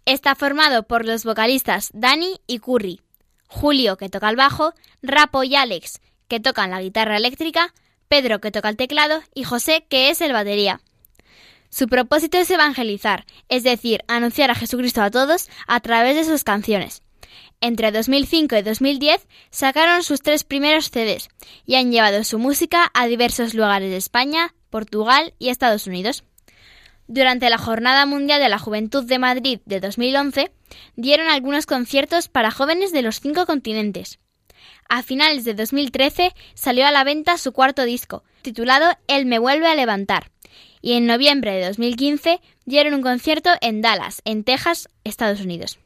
Está 0.05 0.37
formado 0.37 0.85
por 0.85 1.05
los 1.05 1.25
vocalistas 1.25 1.91
Dani 1.93 2.41
y 2.47 2.61
Curry, 2.61 3.01
Julio 3.49 3.97
que 3.97 4.09
toca 4.09 4.31
el 4.31 4.37
bajo, 4.37 4.73
Rapo 5.03 5.43
y 5.43 5.57
Alex 5.57 6.01
que 6.29 6.39
tocan 6.39 6.71
la 6.71 6.81
guitarra 6.81 7.17
eléctrica, 7.17 7.75
Pedro 8.07 8.41
que 8.41 8.53
toca 8.53 8.69
el 8.69 8.77
teclado 8.77 9.21
y 9.35 9.43
José 9.43 9.85
que 9.89 10.11
es 10.11 10.21
el 10.21 10.33
batería. 10.33 10.81
Su 11.69 11.89
propósito 11.89 12.39
es 12.39 12.51
evangelizar, 12.51 13.27
es 13.49 13.63
decir, 13.63 14.03
anunciar 14.09 14.51
a 14.51 14.55
Jesucristo 14.55 15.03
a 15.03 15.11
todos 15.11 15.49
a 15.67 15.81
través 15.81 16.17
de 16.17 16.25
sus 16.25 16.45
canciones. 16.45 17.03
Entre 17.61 17.91
2005 17.91 18.57
y 18.57 18.63
2010 18.63 19.27
sacaron 19.51 20.03
sus 20.03 20.21
tres 20.21 20.45
primeros 20.45 20.91
CDs 20.91 21.29
y 21.65 21.77
han 21.77 21.91
llevado 21.91 22.23
su 22.25 22.39
música 22.39 22.91
a 22.93 23.07
diversos 23.07 23.55
lugares 23.55 23.91
de 23.91 23.97
España, 23.97 24.55
Portugal 24.71 25.35
y 25.39 25.49
Estados 25.49 25.87
Unidos. 25.87 26.25
Durante 27.09 27.49
la 27.51 27.59
Jornada 27.59 28.05
Mundial 28.05 28.41
de 28.41 28.49
la 28.49 28.59
Juventud 28.59 29.05
de 29.05 29.19
Madrid 29.19 29.61
de 29.65 29.81
2011, 29.81 30.51
dieron 30.97 31.29
algunos 31.29 31.65
conciertos 31.65 32.29
para 32.29 32.51
jóvenes 32.51 32.93
de 32.93 33.03
los 33.03 33.21
cinco 33.21 33.47
continentes. 33.47 34.19
A 34.89 35.03
finales 35.03 35.45
de 35.45 35.55
2013 35.55 36.35
salió 36.55 36.87
a 36.87 36.91
la 36.91 37.05
venta 37.05 37.39
su 37.39 37.53
cuarto 37.53 37.85
disco, 37.85 38.25
titulado 38.43 38.97
El 39.09 39.27
me 39.27 39.39
vuelve 39.39 39.67
a 39.67 39.75
levantar, 39.75 40.31
y 40.87 40.93
en 40.93 41.07
noviembre 41.07 41.53
de 41.53 41.67
2015 41.67 42.41
dieron 42.65 42.95
un 42.95 43.03
concierto 43.03 43.51
en 43.61 43.83
Dallas, 43.83 44.23
en 44.25 44.45
Texas, 44.45 44.89
Estados 45.03 45.41
Unidos. 45.41 45.81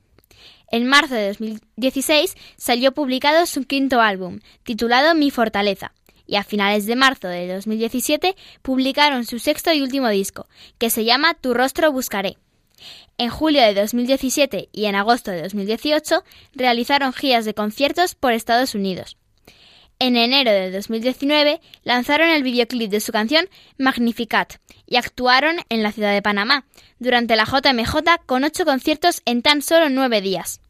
En 0.70 0.86
marzo 0.86 1.14
de 1.14 1.28
2016 1.28 2.36
salió 2.58 2.92
publicado 2.92 3.46
su 3.46 3.64
quinto 3.64 4.02
álbum, 4.02 4.40
titulado 4.62 5.14
Mi 5.14 5.30
Fortaleza, 5.30 5.94
y 6.26 6.36
a 6.36 6.44
finales 6.44 6.84
de 6.84 6.96
marzo 6.96 7.28
de 7.28 7.50
2017 7.50 8.36
publicaron 8.60 9.24
su 9.24 9.38
sexto 9.38 9.72
y 9.72 9.80
último 9.80 10.10
disco, 10.10 10.48
que 10.76 10.90
se 10.90 11.06
llama 11.06 11.32
Tu 11.32 11.54
rostro 11.54 11.90
buscaré. 11.90 12.36
En 13.16 13.30
julio 13.30 13.62
de 13.62 13.72
2017 13.72 14.68
y 14.70 14.84
en 14.84 14.96
agosto 14.96 15.30
de 15.30 15.40
2018 15.40 16.24
realizaron 16.52 17.14
giras 17.14 17.46
de 17.46 17.54
conciertos 17.54 18.16
por 18.16 18.34
Estados 18.34 18.74
Unidos. 18.74 19.16
En 20.02 20.16
enero 20.16 20.50
de 20.50 20.70
2019 20.70 21.60
lanzaron 21.84 22.30
el 22.30 22.42
videoclip 22.42 22.90
de 22.90 23.00
su 23.00 23.12
canción 23.12 23.50
Magnificat 23.76 24.54
y 24.86 24.96
actuaron 24.96 25.56
en 25.68 25.82
la 25.82 25.92
ciudad 25.92 26.14
de 26.14 26.22
Panamá 26.22 26.64
durante 26.98 27.36
la 27.36 27.44
JMJ 27.44 28.24
con 28.24 28.44
ocho 28.44 28.64
conciertos 28.64 29.20
en 29.26 29.42
tan 29.42 29.60
solo 29.60 29.90
nueve 29.90 30.22
días. 30.22 30.62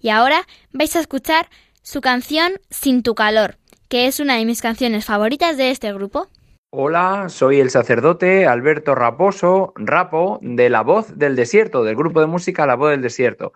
Y 0.00 0.10
ahora 0.10 0.46
vais 0.70 0.94
a 0.96 1.00
escuchar 1.00 1.48
su 1.80 2.02
canción 2.02 2.60
Sin 2.68 3.02
tu 3.02 3.14
calor, 3.14 3.56
que 3.88 4.06
es 4.06 4.20
una 4.20 4.36
de 4.36 4.44
mis 4.44 4.60
canciones 4.60 5.06
favoritas 5.06 5.56
de 5.56 5.70
este 5.70 5.90
grupo. 5.94 6.28
Hola, 6.68 7.30
soy 7.30 7.60
el 7.60 7.70
sacerdote 7.70 8.46
Alberto 8.46 8.94
Raposo, 8.94 9.72
Rapo, 9.76 10.40
de 10.42 10.68
La 10.68 10.82
Voz 10.82 11.16
del 11.16 11.36
Desierto, 11.36 11.84
del 11.84 11.96
grupo 11.96 12.20
de 12.20 12.26
música 12.26 12.66
La 12.66 12.76
Voz 12.76 12.90
del 12.90 13.00
Desierto. 13.00 13.54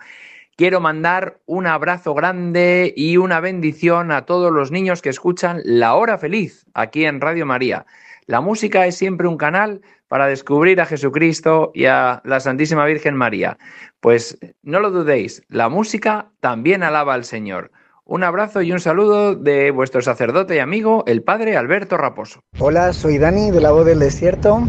Quiero 0.55 0.81
mandar 0.81 1.41
un 1.47 1.67
abrazo 1.67 2.13
grande 2.13 2.93
y 2.95 3.17
una 3.17 3.41
bendición 3.41 4.13
a 4.13 4.27
todos 4.27 4.53
los 4.53 4.71
niños 4.71 5.01
que 5.01 5.09
escuchan 5.09 5.63
La 5.65 5.95
Hora 5.95 6.19
Feliz 6.19 6.67
aquí 6.75 7.07
en 7.07 7.23
Radio 7.23 7.47
María. 7.47 7.87
La 8.27 8.43
música 8.43 8.87
es 8.87 8.95
siempre 8.95 9.27
un 9.27 9.39
canal 9.39 9.81
para 10.09 10.27
descubrir 10.27 10.79
a 10.83 10.87
Jesucristo 10.87 11.71
y 11.73 11.87
a 11.87 12.21
la 12.27 12.39
Santísima 12.39 12.85
Virgen 12.85 13.17
María. 13.17 13.57
Pues 14.01 14.39
no 14.63 14.81
lo 14.81 14.91
dudéis, 14.91 15.43
la 15.49 15.71
música 15.71 16.29
también 16.41 16.83
alaba 16.83 17.15
al 17.15 17.25
Señor. 17.25 17.71
Un 18.05 18.23
abrazo 18.23 18.61
y 18.61 18.73
un 18.73 18.81
saludo 18.81 19.35
de 19.35 19.71
vuestro 19.71 20.03
sacerdote 20.03 20.57
y 20.57 20.59
amigo, 20.59 21.03
el 21.07 21.23
Padre 21.23 21.57
Alberto 21.57 21.97
Raposo. 21.97 22.43
Hola, 22.59 22.93
soy 22.93 23.17
Dani 23.17 23.51
de 23.51 23.61
La 23.63 23.73
Voz 23.73 23.87
del 23.87 24.01
Desierto. 24.01 24.61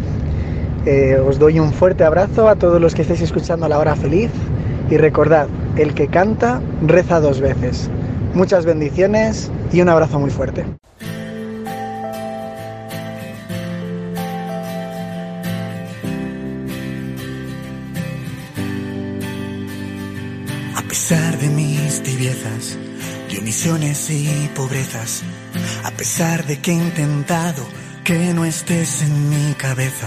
Eh, 0.86 1.18
os 1.18 1.38
doy 1.38 1.60
un 1.60 1.74
fuerte 1.74 2.04
abrazo 2.04 2.48
a 2.48 2.56
todos 2.56 2.80
los 2.80 2.94
que 2.94 3.02
estáis 3.02 3.20
escuchando 3.20 3.68
La 3.68 3.78
Hora 3.78 3.96
Feliz 3.96 4.30
y 4.94 4.96
recordad, 4.96 5.48
el 5.76 5.92
que 5.92 6.06
canta 6.06 6.62
reza 6.80 7.18
dos 7.18 7.40
veces. 7.40 7.90
Muchas 8.32 8.64
bendiciones 8.64 9.50
y 9.72 9.80
un 9.80 9.88
abrazo 9.88 10.20
muy 10.20 10.30
fuerte. 10.30 10.64
A 20.76 20.82
pesar 20.88 21.38
de 21.38 21.48
mis 21.48 22.00
tibiezas, 22.04 22.78
de 23.28 23.38
omisiones 23.38 24.08
y 24.10 24.48
pobrezas, 24.54 25.24
a 25.82 25.90
pesar 25.90 26.46
de 26.46 26.60
que 26.60 26.70
he 26.70 26.74
intentado 26.74 27.64
que 28.04 28.32
no 28.32 28.44
estés 28.44 29.02
en 29.02 29.28
mi 29.28 29.54
cabeza, 29.54 30.06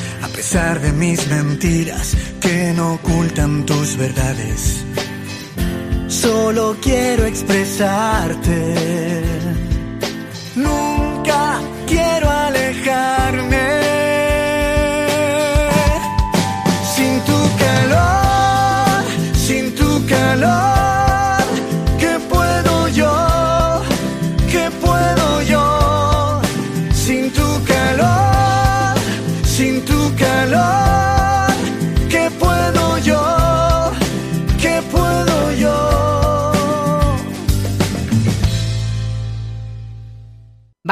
pesar 0.41 0.81
de 0.81 0.91
mis 0.93 1.27
mentiras 1.27 2.17
que 2.39 2.73
no 2.75 2.95
ocultan 2.95 3.63
tus 3.63 3.95
verdades. 3.95 4.83
Solo 6.07 6.75
quiero 6.81 7.25
expresarte. 7.25 8.73
Nunca 10.55 11.59
quiero 11.85 12.27
alejarme. 12.27 13.67
Sin 16.95 17.13
tu 17.29 17.39
calor, 17.63 19.03
sin 19.35 19.75
tu 19.75 20.07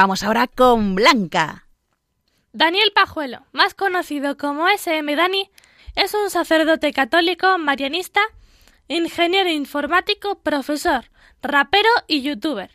Vamos 0.02 0.22
ahora 0.22 0.46
con 0.46 0.94
Blanca. 0.94 1.68
Daniel 2.54 2.90
Pajuelo, 2.94 3.44
más 3.52 3.74
conocido 3.74 4.38
como 4.38 4.66
SM 4.66 5.14
Dani, 5.14 5.50
es 5.94 6.14
un 6.14 6.30
sacerdote 6.30 6.94
católico 6.94 7.58
marianista, 7.58 8.22
ingeniero 8.88 9.50
informático, 9.50 10.40
profesor, 10.40 11.10
rapero 11.42 11.90
y 12.06 12.22
youtuber. 12.22 12.70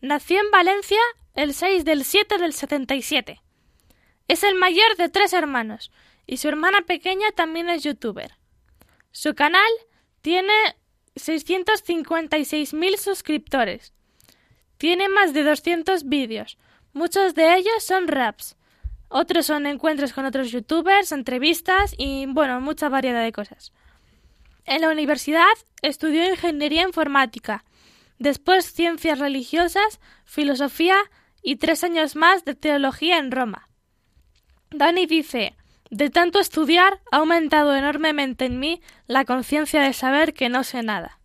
Nació 0.00 0.38
en 0.38 0.52
Valencia 0.52 1.00
el 1.34 1.52
6 1.52 1.84
del 1.84 2.04
7 2.04 2.38
del 2.38 2.52
77. 2.52 3.42
Es 4.28 4.44
el 4.44 4.54
mayor 4.54 4.96
de 4.98 5.08
tres 5.08 5.32
hermanos 5.32 5.90
y 6.28 6.36
su 6.36 6.46
hermana 6.46 6.82
pequeña 6.82 7.32
también 7.32 7.68
es 7.68 7.82
youtuber. 7.82 8.38
Su 9.10 9.34
canal 9.34 9.72
tiene 10.22 10.52
656.000 11.16 12.98
suscriptores. 12.98 13.95
Tiene 14.78 15.08
más 15.08 15.32
de 15.32 15.42
200 15.42 16.04
vídeos. 16.04 16.58
Muchos 16.92 17.34
de 17.34 17.56
ellos 17.56 17.84
son 17.84 18.08
raps. 18.08 18.56
Otros 19.08 19.46
son 19.46 19.66
encuentros 19.66 20.12
con 20.12 20.24
otros 20.24 20.50
youtubers, 20.50 21.12
entrevistas 21.12 21.94
y, 21.96 22.26
bueno, 22.26 22.60
mucha 22.60 22.88
variedad 22.88 23.22
de 23.22 23.32
cosas. 23.32 23.72
En 24.64 24.80
la 24.80 24.90
universidad 24.90 25.44
estudió 25.80 26.28
ingeniería 26.28 26.82
informática, 26.82 27.64
después 28.18 28.72
ciencias 28.72 29.18
religiosas, 29.20 30.00
filosofía 30.24 30.96
y 31.40 31.56
tres 31.56 31.84
años 31.84 32.16
más 32.16 32.44
de 32.44 32.56
teología 32.56 33.18
en 33.18 33.30
Roma. 33.30 33.68
Dani 34.70 35.06
dice, 35.06 35.54
de 35.90 36.10
tanto 36.10 36.40
estudiar 36.40 37.00
ha 37.12 37.18
aumentado 37.18 37.76
enormemente 37.76 38.46
en 38.46 38.58
mí 38.58 38.80
la 39.06 39.24
conciencia 39.24 39.80
de 39.82 39.92
saber 39.92 40.34
que 40.34 40.48
no 40.48 40.64
sé 40.64 40.82
nada. 40.82 41.20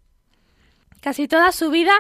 Casi 1.02 1.28
toda 1.28 1.52
su 1.52 1.72
vida 1.72 1.94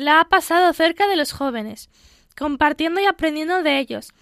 la 0.00 0.20
ha 0.20 0.28
pasado 0.28 0.72
cerca 0.72 1.06
de 1.06 1.16
los 1.16 1.32
jóvenes, 1.32 1.90
compartiendo 2.36 3.00
y 3.00 3.04
aprendiendo 3.04 3.62
de 3.62 3.78
ellos, 3.78 4.14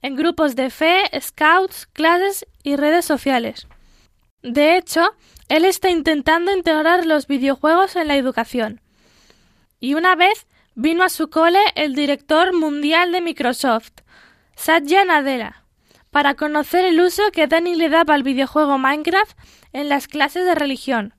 en 0.00 0.16
grupos 0.16 0.56
de 0.56 0.70
fe, 0.70 1.02
scouts, 1.20 1.86
clases 1.86 2.46
y 2.62 2.76
redes 2.76 3.04
sociales. 3.04 3.68
De 4.42 4.76
hecho, 4.76 5.14
él 5.48 5.66
está 5.66 5.90
intentando 5.90 6.52
integrar 6.52 7.04
los 7.04 7.26
videojuegos 7.26 7.96
en 7.96 8.08
la 8.08 8.16
educación. 8.16 8.80
Y 9.78 9.94
una 9.94 10.14
vez 10.14 10.46
vino 10.74 11.04
a 11.04 11.10
su 11.10 11.28
cole 11.28 11.60
el 11.74 11.94
director 11.94 12.54
mundial 12.54 13.12
de 13.12 13.20
Microsoft, 13.20 13.92
Satya 14.54 15.04
Nadella, 15.04 15.64
para 16.10 16.34
conocer 16.34 16.86
el 16.86 16.98
uso 16.98 17.30
que 17.30 17.46
Danny 17.46 17.74
le 17.74 17.90
daba 17.90 18.14
al 18.14 18.22
videojuego 18.22 18.78
Minecraft 18.78 19.36
en 19.74 19.90
las 19.90 20.08
clases 20.08 20.46
de 20.46 20.54
religión. 20.54 21.14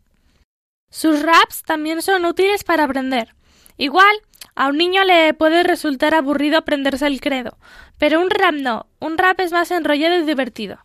Sus 0.90 1.22
raps 1.22 1.62
también 1.62 2.02
son 2.02 2.26
útiles 2.26 2.64
para 2.64 2.86
aprender. 2.86 3.37
Igual, 3.78 4.16
a 4.56 4.68
un 4.68 4.78
niño 4.78 5.04
le 5.04 5.34
puede 5.34 5.64
resultar 5.64 6.16
aburrido 6.16 6.58
aprenderse 6.58 7.06
el 7.08 7.22
credo, 7.22 7.58
pero 7.98 8.20
un 8.20 8.30
rap 8.30 8.54
no, 8.54 8.88
un 9.00 9.18
rap 9.18 9.40
es 9.40 9.52
más 9.52 9.72
enrollado 9.72 10.16
y 10.16 10.24
divertido. 10.24 10.80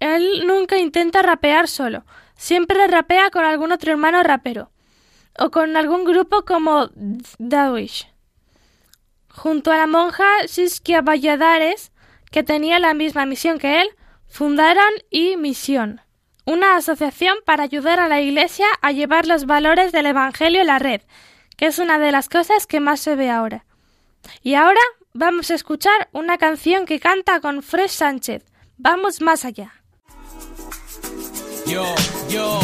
Él 0.00 0.46
nunca 0.46 0.78
intenta 0.78 1.22
rapear 1.22 1.68
solo, 1.68 2.04
siempre 2.34 2.86
rapea 2.86 3.30
con 3.30 3.44
algún 3.44 3.72
otro 3.72 3.92
hermano 3.92 4.22
rapero, 4.22 4.70
o 5.38 5.50
con 5.50 5.76
algún 5.76 6.04
grupo 6.04 6.44
como 6.44 6.88
Dawish. 7.38 8.08
Junto 9.28 9.70
a 9.70 9.76
la 9.76 9.86
monja 9.86 10.24
Siskia 10.46 11.02
Valladares, 11.02 11.92
que 12.30 12.42
tenía 12.42 12.78
la 12.78 12.94
misma 12.94 13.26
misión 13.26 13.58
que 13.58 13.82
él, 13.82 13.88
fundaron 14.26 14.90
y 15.10 15.36
Misión, 15.36 16.00
una 16.44 16.76
asociación 16.76 17.36
para 17.44 17.64
ayudar 17.64 18.00
a 18.00 18.08
la 18.08 18.20
Iglesia 18.20 18.66
a 18.82 18.92
llevar 18.92 19.26
los 19.26 19.46
valores 19.46 19.92
del 19.92 20.06
Evangelio 20.06 20.62
a 20.62 20.64
la 20.64 20.78
red, 20.78 21.02
que 21.58 21.66
es 21.66 21.78
una 21.78 21.98
de 21.98 22.12
las 22.12 22.30
cosas 22.30 22.66
que 22.66 22.80
más 22.80 23.00
se 23.00 23.16
ve 23.16 23.28
ahora. 23.28 23.66
Y 24.42 24.54
ahora 24.54 24.80
vamos 25.12 25.50
a 25.50 25.54
escuchar 25.54 26.08
una 26.12 26.38
canción 26.38 26.86
que 26.86 27.00
canta 27.00 27.40
con 27.40 27.62
Fresh 27.62 27.90
Sánchez. 27.90 28.44
Vamos 28.78 29.20
más 29.20 29.44
allá. 29.44 29.74
Yo, 31.66 31.84
yo 32.30 32.60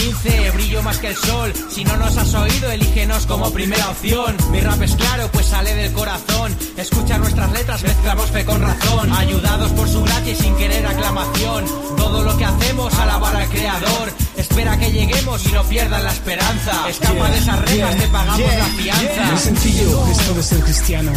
que 0.00 0.08
un 0.08 0.14
lince, 0.14 0.50
brillo 0.52 0.82
más 0.82 0.98
que 0.98 1.08
el 1.08 1.16
sol. 1.16 1.52
Si 1.68 1.84
no 1.84 1.96
nos 1.96 2.16
has 2.16 2.34
oído, 2.34 2.70
elígenos 2.70 3.26
como 3.26 3.50
primera 3.52 3.88
opción. 3.90 4.36
Mi 4.50 4.60
rap 4.60 4.80
es 4.82 4.94
claro, 4.94 5.28
pues 5.32 5.46
sale 5.46 5.74
del 5.74 5.92
corazón. 5.92 6.56
Escucha 6.76 7.18
nuestras 7.18 7.50
letras, 7.52 7.82
mezclamos 7.82 8.30
fe 8.30 8.44
con 8.44 8.60
razón. 8.60 9.12
Ayudados 9.12 9.70
por 9.72 9.88
su 9.88 10.02
gracia 10.02 10.32
y 10.32 10.36
sin 10.36 10.54
querer 10.56 10.86
aclamación. 10.86 11.64
Todo 11.96 12.22
lo 12.22 12.36
que 12.36 12.44
hacemos, 12.44 12.94
alabar 12.94 13.36
al 13.36 13.48
creador. 13.48 14.12
Espera 14.36 14.78
que 14.78 14.92
lleguemos 14.92 15.44
y 15.46 15.52
no 15.52 15.62
pierdan 15.64 16.04
la 16.04 16.12
esperanza. 16.12 16.88
Escapa 16.88 17.30
de 17.30 17.38
esas 17.38 17.58
reglas, 17.60 17.96
te 17.96 18.08
pagamos 18.08 18.54
la 18.56 18.66
fianza. 18.66 19.26
No 19.26 19.36
es 19.36 19.40
sencillo 19.40 20.06
esto 20.08 20.34
de 20.34 20.42
ser 20.42 20.60
cristiano. 20.60 21.12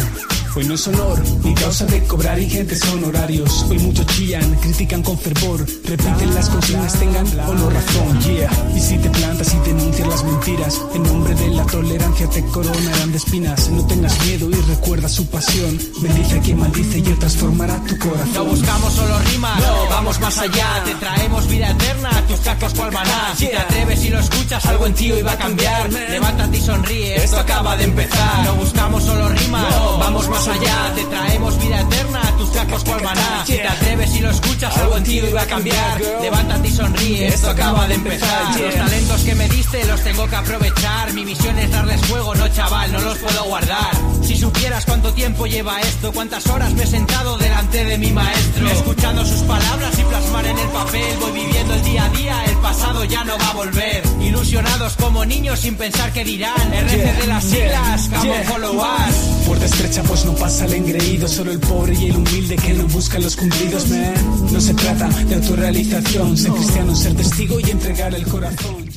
Hoy 0.56 0.64
no 0.66 0.74
es 0.74 0.86
honor, 0.86 1.20
ni 1.42 1.52
causa 1.52 1.84
de 1.86 2.04
cobrar 2.04 2.38
ingentes 2.38 2.80
honorarios. 2.84 3.66
Hoy 3.68 3.78
muchos 3.80 4.06
chillan, 4.06 4.54
critican 4.60 5.02
con 5.02 5.18
fervor, 5.18 5.66
repiten 5.82 6.32
las 6.32 6.48
consignas, 6.48 6.92
tengan 6.92 7.26
o 7.48 7.54
no 7.54 7.70
razón, 7.70 8.20
yeah. 8.20 8.50
Y 8.76 8.80
si 8.80 8.96
te 8.98 9.10
plantas 9.10 9.52
y 9.52 9.58
denuncias 9.68 10.06
las 10.06 10.22
mentiras, 10.22 10.80
en 10.94 11.02
nombre 11.02 11.34
de 11.34 11.48
la 11.48 11.64
tolerancia 11.66 12.30
te 12.30 12.44
coronarán 12.46 13.10
de 13.10 13.16
espinas. 13.18 13.68
No 13.70 13.84
tengas 13.88 14.24
miedo 14.26 14.48
y 14.48 14.54
recuerda 14.54 15.08
su 15.08 15.26
pasión. 15.26 15.76
Bendice 16.00 16.38
a 16.38 16.40
quien 16.40 16.58
maldice 16.60 16.98
y 17.00 17.06
él 17.06 17.18
transformará 17.18 17.84
tu 17.86 17.98
corazón. 17.98 18.34
No 18.34 18.44
buscamos 18.44 18.92
solo 18.92 19.18
rimas, 19.32 19.58
no, 19.58 19.88
vamos 19.90 20.20
más 20.20 20.38
allá. 20.38 20.84
Te 20.84 20.94
traemos 20.94 21.48
vida 21.48 21.70
eterna, 21.70 22.10
tus 22.28 22.38
cacos 22.40 22.74
cual 22.74 22.92
maná. 22.92 23.34
Si 23.36 23.48
te 23.48 23.56
atreves 23.56 24.04
y 24.04 24.10
lo 24.10 24.20
escuchas, 24.20 24.64
algo 24.66 24.86
en 24.86 24.94
ti 24.94 25.10
hoy 25.10 25.22
va 25.22 25.32
a 25.32 25.38
cambiar. 25.38 25.92
Levántate 25.92 26.58
y 26.58 26.60
sonríe, 26.60 27.16
esto 27.16 27.40
acaba 27.40 27.76
de 27.76 27.84
empezar. 27.84 28.44
No 28.44 28.54
buscamos 28.54 29.02
solo 29.02 29.28
rimas, 29.30 29.74
no, 29.74 29.98
vamos 29.98 30.28
más 30.28 30.43
allá. 30.48 30.92
Te 30.94 31.04
traemos 31.04 31.58
vida 31.58 31.80
eterna, 31.80 32.20
tus 32.38 32.50
cacos 32.50 32.84
cual 32.84 33.02
maná. 33.02 33.44
Si 33.46 33.52
te 33.52 33.66
atreves 33.66 34.14
y 34.14 34.20
lo 34.20 34.30
escuchas, 34.30 34.76
algo 34.76 34.96
en 34.96 35.04
ti 35.04 35.20
va 35.34 35.42
a 35.42 35.46
cambiar. 35.46 36.00
Levántate 36.20 36.68
y 36.68 36.70
sonríe, 36.70 37.28
esto 37.28 37.50
acaba 37.50 37.86
de 37.88 37.94
empezar. 37.94 38.60
Los 38.60 38.74
talentos 38.74 39.20
que 39.22 39.34
me 39.34 39.48
diste 39.48 39.84
los 39.86 40.00
tengo 40.02 40.26
que 40.26 40.36
aprovechar. 40.36 41.12
Mi 41.14 41.24
misión 41.24 41.58
es 41.58 41.70
darles 41.70 42.00
juego, 42.06 42.34
no 42.34 42.48
chaval, 42.48 42.92
no 42.92 43.00
los 43.00 43.18
puedo 43.18 43.44
guardar. 43.44 43.90
Si 44.22 44.36
supieras 44.36 44.84
cuánto 44.84 45.12
tiempo 45.12 45.46
lleva 45.46 45.80
esto, 45.80 46.12
cuántas 46.12 46.46
horas 46.46 46.72
me 46.72 46.84
he 46.84 46.86
sentado 46.86 47.36
delante 47.36 47.84
de 47.84 47.98
mi 47.98 48.12
maestro. 48.12 48.68
Escuchando 48.68 49.24
sus 49.24 49.42
palabras 49.42 49.98
y 49.98 50.02
plasmar 50.04 50.46
en 50.46 50.58
el 50.58 50.68
papel. 50.68 51.16
Voy 51.20 51.32
viviendo 51.32 51.74
el 51.74 51.84
día 51.84 52.04
a 52.04 52.08
día, 52.10 52.44
el 52.46 52.56
pasado 52.58 53.04
ya 53.04 53.24
no 53.24 53.38
va 53.38 53.48
a 53.48 53.54
volver. 53.54 54.02
Ilusionados 54.20 54.96
como 54.96 55.24
niños 55.24 55.60
sin 55.60 55.76
pensar 55.76 56.12
que 56.12 56.24
dirán. 56.24 56.72
RC 56.72 56.96
de 56.96 57.26
las 57.26 57.44
siglas, 57.44 58.10
come 58.14 58.44
follow 58.44 58.76
us. 58.76 59.46
Puerta 59.46 59.64
estrecha, 59.66 60.02
pues 60.02 60.24
no 60.24 60.33
pasa 60.36 60.66
el 60.66 60.74
engreído, 60.74 61.28
solo 61.28 61.52
el 61.52 61.60
pobre 61.60 61.94
y 61.94 62.06
el 62.06 62.16
humilde 62.16 62.56
que 62.56 62.74
no 62.74 62.86
busca 62.88 63.18
los 63.18 63.36
cumplidos, 63.36 63.88
man. 63.88 64.14
No 64.52 64.60
se 64.60 64.74
trata 64.74 65.08
de 65.08 65.34
autorrealización, 65.34 66.36
ser 66.36 66.52
cristiano, 66.52 66.94
ser 66.94 67.16
testigo 67.16 67.60
y 67.60 67.70
entregar 67.70 68.14
el 68.14 68.26
corazón. 68.26 68.88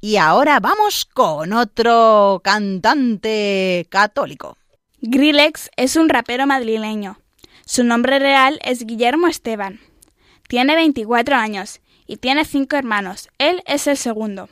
Y 0.00 0.16
ahora 0.16 0.60
vamos 0.60 1.04
con 1.04 1.52
otro 1.52 2.40
cantante 2.44 3.86
católico. 3.88 4.56
Grillex 5.00 5.70
es 5.76 5.96
un 5.96 6.08
rapero 6.08 6.46
madrileño. 6.46 7.18
Su 7.64 7.82
nombre 7.82 8.18
real 8.18 8.60
es 8.64 8.86
Guillermo 8.86 9.26
Esteban. 9.26 9.80
Tiene 10.48 10.74
24 10.76 11.36
años 11.36 11.80
y 12.06 12.18
tiene 12.18 12.44
cinco 12.44 12.76
hermanos. 12.76 13.28
Él 13.38 13.62
es 13.66 13.86
el 13.86 13.96
segundo. 13.96 14.48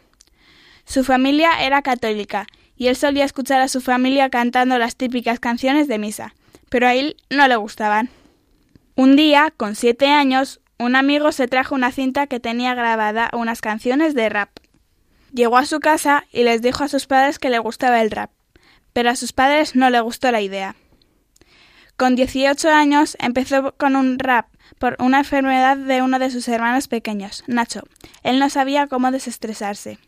Su 0.84 1.04
familia 1.04 1.64
era 1.64 1.82
católica 1.82 2.46
y 2.76 2.88
él 2.88 2.96
solía 2.96 3.24
escuchar 3.24 3.60
a 3.60 3.68
su 3.68 3.80
familia 3.80 4.30
cantando 4.30 4.78
las 4.78 4.96
típicas 4.96 5.40
canciones 5.40 5.88
de 5.88 5.98
misa, 5.98 6.34
pero 6.68 6.86
a 6.86 6.94
él 6.94 7.16
no 7.30 7.46
le 7.48 7.56
gustaban. 7.56 8.10
Un 8.96 9.16
día, 9.16 9.52
con 9.56 9.74
siete 9.74 10.08
años, 10.08 10.60
un 10.78 10.96
amigo 10.96 11.32
se 11.32 11.48
trajo 11.48 11.74
una 11.74 11.92
cinta 11.92 12.26
que 12.26 12.40
tenía 12.40 12.74
grabada 12.74 13.30
unas 13.32 13.60
canciones 13.60 14.14
de 14.14 14.28
rap. 14.28 14.50
Llegó 15.32 15.56
a 15.56 15.66
su 15.66 15.80
casa 15.80 16.24
y 16.32 16.44
les 16.44 16.62
dijo 16.62 16.84
a 16.84 16.88
sus 16.88 17.06
padres 17.06 17.38
que 17.38 17.50
le 17.50 17.58
gustaba 17.58 18.00
el 18.02 18.10
rap, 18.10 18.30
pero 18.92 19.10
a 19.10 19.16
sus 19.16 19.32
padres 19.32 19.74
no 19.74 19.90
le 19.90 20.00
gustó 20.00 20.30
la 20.30 20.40
idea. 20.40 20.76
Con 21.96 22.16
18 22.16 22.70
años 22.70 23.16
empezó 23.20 23.74
con 23.76 23.94
un 23.94 24.18
rap 24.18 24.46
por 24.78 24.96
una 24.98 25.18
enfermedad 25.18 25.76
de 25.76 26.02
uno 26.02 26.18
de 26.18 26.30
sus 26.30 26.48
hermanos 26.48 26.88
pequeños, 26.88 27.44
Nacho. 27.46 27.82
Él 28.22 28.38
no 28.38 28.50
sabía 28.50 28.88
cómo 28.88 29.10
desestresarse. 29.12 29.98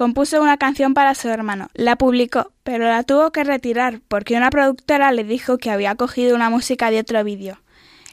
Compuso 0.00 0.40
una 0.40 0.56
canción 0.56 0.94
para 0.94 1.14
su 1.14 1.28
hermano, 1.28 1.68
la 1.74 1.96
publicó, 1.96 2.52
pero 2.62 2.88
la 2.88 3.02
tuvo 3.02 3.32
que 3.32 3.44
retirar 3.44 4.00
porque 4.08 4.34
una 4.34 4.48
productora 4.48 5.12
le 5.12 5.24
dijo 5.24 5.58
que 5.58 5.70
había 5.70 5.94
cogido 5.94 6.34
una 6.34 6.48
música 6.48 6.90
de 6.90 7.00
otro 7.00 7.22
vídeo. 7.22 7.60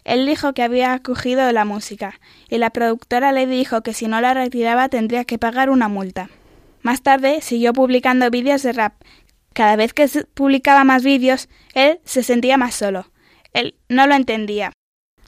Él 0.03 0.25
dijo 0.25 0.53
que 0.53 0.63
había 0.63 0.99
cogido 0.99 1.49
la 1.53 1.63
música, 1.63 2.19
y 2.49 2.57
la 2.57 2.71
productora 2.71 3.31
le 3.31 3.47
dijo 3.47 3.83
que 3.83 3.93
si 3.93 4.09
no 4.09 4.19
la 4.19 4.33
retiraba 4.33 4.89
tendría 4.89 5.23
que 5.23 5.37
pagar 5.37 5.69
una 5.69 5.87
multa. 5.87 6.29
Más 6.81 7.03
tarde 7.03 7.39
siguió 7.39 7.71
publicando 7.71 8.29
vídeos 8.29 8.63
de 8.63 8.73
rap. 8.73 8.95
Cada 9.53 9.77
vez 9.77 9.93
que 9.93 10.09
publicaba 10.33 10.83
más 10.83 11.05
vídeos, 11.05 11.47
él 11.73 12.01
se 12.03 12.21
sentía 12.21 12.57
más 12.57 12.75
solo. 12.75 13.13
Él 13.53 13.75
no 13.87 14.07
lo 14.07 14.15
entendía. 14.15 14.73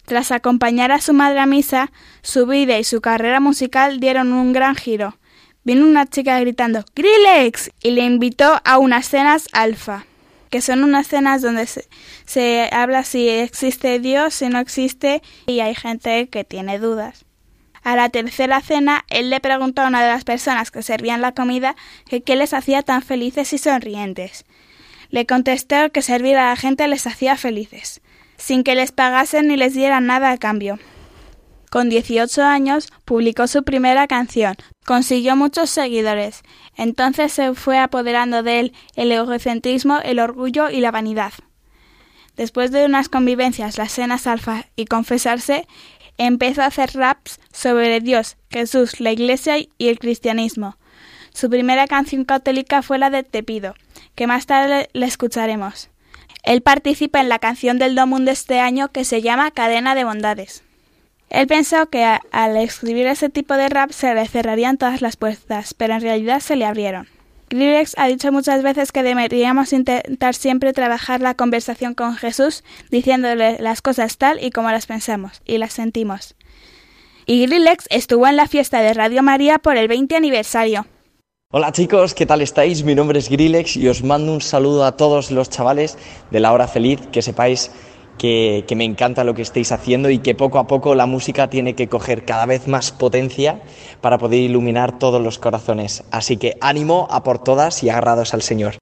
Tras 0.04 0.34
acompañar 0.34 0.92
a 0.92 1.00
su 1.00 1.14
madre 1.14 1.40
a 1.40 1.46
misa, 1.46 1.94
su 2.22 2.46
vida 2.48 2.78
y 2.80 2.84
su 2.84 3.00
carrera 3.00 3.40
musical 3.40 4.02
dieron 4.02 4.34
un 4.34 4.52
gran 4.52 4.76
giro. 4.76 5.20
Vino 5.64 5.86
una 5.86 6.06
chica 6.06 6.40
gritando 6.40 6.86
¡Grillex! 6.96 7.72
y 7.84 7.92
le 7.92 8.04
invitó 8.04 8.62
a 8.64 8.78
unas 8.78 9.08
cenas 9.10 9.48
alfa. 9.52 10.06
que 10.50 10.62
son 10.62 10.84
unas 10.84 11.08
cenas 11.08 11.44
donde 11.44 11.68
se, 12.26 12.70
habla 12.72 13.04
si 13.04 13.30
existe 13.30 14.00
Dios, 14.00 14.34
si 14.34 14.50
no 14.50 14.58
existe, 14.58 15.22
y 15.46 15.60
hay 15.60 15.76
gente 15.76 16.28
que 16.30 16.44
tiene 16.44 16.80
dudas. 16.80 17.26
A 17.84 17.96
la 17.96 18.10
tercera 18.10 18.60
cena, 18.62 19.06
él 19.10 19.30
le 19.30 19.42
preguntó 19.42 19.84
a 19.84 19.88
una 19.88 20.02
de 20.02 20.10
las 20.10 20.24
personas 20.24 20.72
que 20.72 20.82
servían 20.82 21.22
la 21.22 21.34
comida 21.34 21.76
que 22.08 22.22
qué 22.22 22.36
les 22.36 22.54
hacía 22.54 22.82
tan 22.82 23.04
felices 23.04 23.54
y 23.54 23.60
sonrientes. 23.60 24.46
Le 25.12 25.28
contestó 25.28 25.92
que 25.92 26.02
servir 26.02 26.36
a 26.38 26.50
la 26.50 26.56
gente 26.56 26.88
les 26.88 27.06
hacía 27.06 27.38
felices, 27.38 28.02
sin 28.38 28.64
que 28.64 28.74
les 28.74 28.92
pagasen 28.92 29.48
ni 29.48 29.56
les 29.56 29.76
dieran 29.76 30.08
nada 30.08 30.32
a 30.32 30.38
cambio. 30.38 30.80
Con 31.70 31.90
18 31.90 32.44
años 32.44 32.92
publicó 33.06 33.48
su 33.48 33.64
primera 33.64 34.08
canción, 34.08 34.56
consiguió 34.86 35.36
muchos 35.36 35.70
seguidores. 35.70 36.42
Entonces 36.76 37.32
se 37.32 37.54
fue 37.54 37.78
apoderando 37.78 38.42
de 38.42 38.60
él 38.60 38.74
el 38.96 39.12
egocentrismo, 39.12 40.00
el 40.04 40.20
orgullo 40.20 40.70
y 40.70 40.82
la 40.82 40.92
vanidad. 40.92 41.34
Después 42.36 42.72
de 42.72 42.86
unas 42.86 43.10
convivencias, 43.10 43.78
las 43.78 43.92
cenas 43.92 44.26
alfa 44.26 44.66
y 44.76 44.86
confesarse, 44.86 45.68
empezó 46.18 46.62
a 46.62 46.68
hacer 46.68 46.92
raps 46.96 47.40
sobre 47.52 48.00
Dios, 48.00 48.38
Jesús, 48.50 49.00
la 49.00 49.12
Iglesia 49.12 49.58
y 49.58 49.88
el 49.90 50.00
cristianismo. 50.00 50.78
Su 51.34 51.50
primera 51.50 51.86
canción 51.86 52.26
católica 52.26 52.82
fue 52.82 52.98
la 52.98 53.10
de 53.10 53.24
Te 53.24 53.44
pido, 53.44 53.76
que 54.16 54.26
más 54.26 54.46
tarde 54.46 54.90
la 54.94 55.06
escucharemos. 55.06 55.90
Él 56.44 56.62
participa 56.62 57.20
en 57.20 57.30
la 57.30 57.40
canción 57.40 57.78
del 57.78 57.94
Domund 57.94 58.26
de 58.26 58.32
este 58.32 58.60
año 58.60 58.92
que 58.92 59.06
se 59.06 59.22
llama 59.22 59.52
Cadena 59.52 59.94
de 59.94 60.06
Bondades. 60.06 60.64
Él 61.30 61.46
pensó 61.48 61.88
que 61.88 62.04
al 62.32 62.58
escribir 62.58 63.06
ese 63.08 63.30
tipo 63.30 63.54
de 63.54 63.70
rap 63.70 63.92
se 63.92 64.14
le 64.14 64.28
cerrarían 64.28 64.78
todas 64.78 65.02
las 65.02 65.16
puertas, 65.16 65.74
pero 65.74 65.94
en 65.94 66.02
realidad 66.02 66.40
se 66.40 66.56
le 66.56 66.66
abrieron. 66.66 67.08
Grillex 67.50 67.96
ha 67.98 68.08
dicho 68.08 68.32
muchas 68.32 68.62
veces 68.62 68.92
que 68.92 69.02
deberíamos 69.04 69.74
intentar 69.74 70.36
siempre 70.36 70.74
trabajar 70.74 71.22
la 71.22 71.34
conversación 71.34 71.96
con 71.96 72.16
Jesús, 72.16 72.64
diciéndole 72.92 73.58
las 73.60 73.82
cosas 73.82 74.18
tal 74.18 74.44
y 74.44 74.52
como 74.52 74.70
las 74.72 74.86
pensamos 74.86 75.42
y 75.46 75.58
las 75.58 75.74
sentimos. 75.74 76.36
Y 77.26 77.46
Grillex 77.46 77.86
estuvo 77.90 78.28
en 78.28 78.36
la 78.36 78.48
fiesta 78.48 78.82
de 78.82 78.94
Radio 78.94 79.24
María 79.24 79.60
por 79.60 79.78
el 79.78 79.88
20 79.88 80.16
aniversario. 80.16 80.86
Hola 81.52 81.72
chicos, 81.72 82.14
¿qué 82.14 82.28
tal 82.28 82.42
estáis? 82.42 82.84
Mi 82.84 82.94
nombre 82.94 83.18
es 83.18 83.30
Grillex 83.30 83.76
y 83.78 83.88
os 83.88 84.04
mando 84.04 84.34
un 84.34 84.42
saludo 84.42 84.86
a 84.86 84.96
todos 84.96 85.32
los 85.32 85.50
chavales 85.50 85.98
de 86.30 86.40
la 86.40 86.54
hora 86.54 86.68
feliz, 86.68 87.00
que 87.12 87.24
sepáis 87.24 87.72
que, 88.20 88.64
me 88.76 88.84
encanta 88.84 89.24
lo 89.24 89.34
que 89.34 89.42
estáis 89.42 89.72
haciendo 89.72 90.12
y 90.12 90.20
que 90.20 90.36
poco 90.36 90.60
a 90.60 90.68
poco 90.68 90.94
la 90.94 91.08
música 91.08 91.50
tiene 91.50 91.74
que 91.74 91.88
coger 91.88 92.26
cada 92.26 92.46
vez 92.46 92.68
más 92.68 92.92
potencia 92.92 93.62
para 94.02 94.20
poder 94.20 94.42
iluminar 94.42 95.00
todos 95.00 95.20
los 95.20 95.40
corazones. 95.40 96.04
Así 96.12 96.38
que 96.38 96.58
ánimo 96.62 97.08
a 97.10 97.24
por 97.24 97.40
todas 97.40 97.82
y 97.82 97.90
agarrados 97.90 98.36
al 98.36 98.44
Señor. 98.44 98.76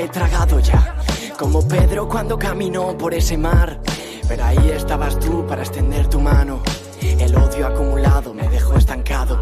He 0.00 0.08
tragado 0.08 0.60
ya, 0.60 0.96
como 1.38 1.66
Pedro 1.66 2.08
cuando 2.08 2.38
caminó 2.38 2.96
por 2.96 3.14
ese 3.14 3.36
mar. 3.36 3.80
Pero 4.28 4.44
ahí 4.44 4.70
estabas 4.74 5.18
tú 5.18 5.46
para 5.46 5.62
extender 5.62 6.06
tu 6.08 6.20
mano. 6.20 6.62
El 7.00 7.34
odio 7.34 7.66
acumulado 7.66 8.34
me 8.34 8.48
dejó 8.48 8.74
estancado. 8.76 9.40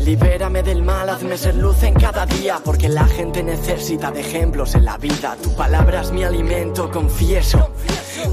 Libérame 0.00 0.62
del 0.62 0.82
mal, 0.82 1.08
hazme 1.08 1.38
ser 1.38 1.54
luz 1.54 1.82
en 1.82 1.94
cada 1.94 2.26
día, 2.26 2.60
porque 2.62 2.88
la 2.88 3.06
gente 3.06 3.42
necesita 3.42 4.10
de 4.10 4.20
ejemplos 4.20 4.74
en 4.74 4.84
la 4.84 4.98
vida. 4.98 5.36
Tu 5.42 5.54
palabra 5.54 6.02
es 6.02 6.12
mi 6.12 6.24
alimento, 6.24 6.90
confieso. 6.90 7.70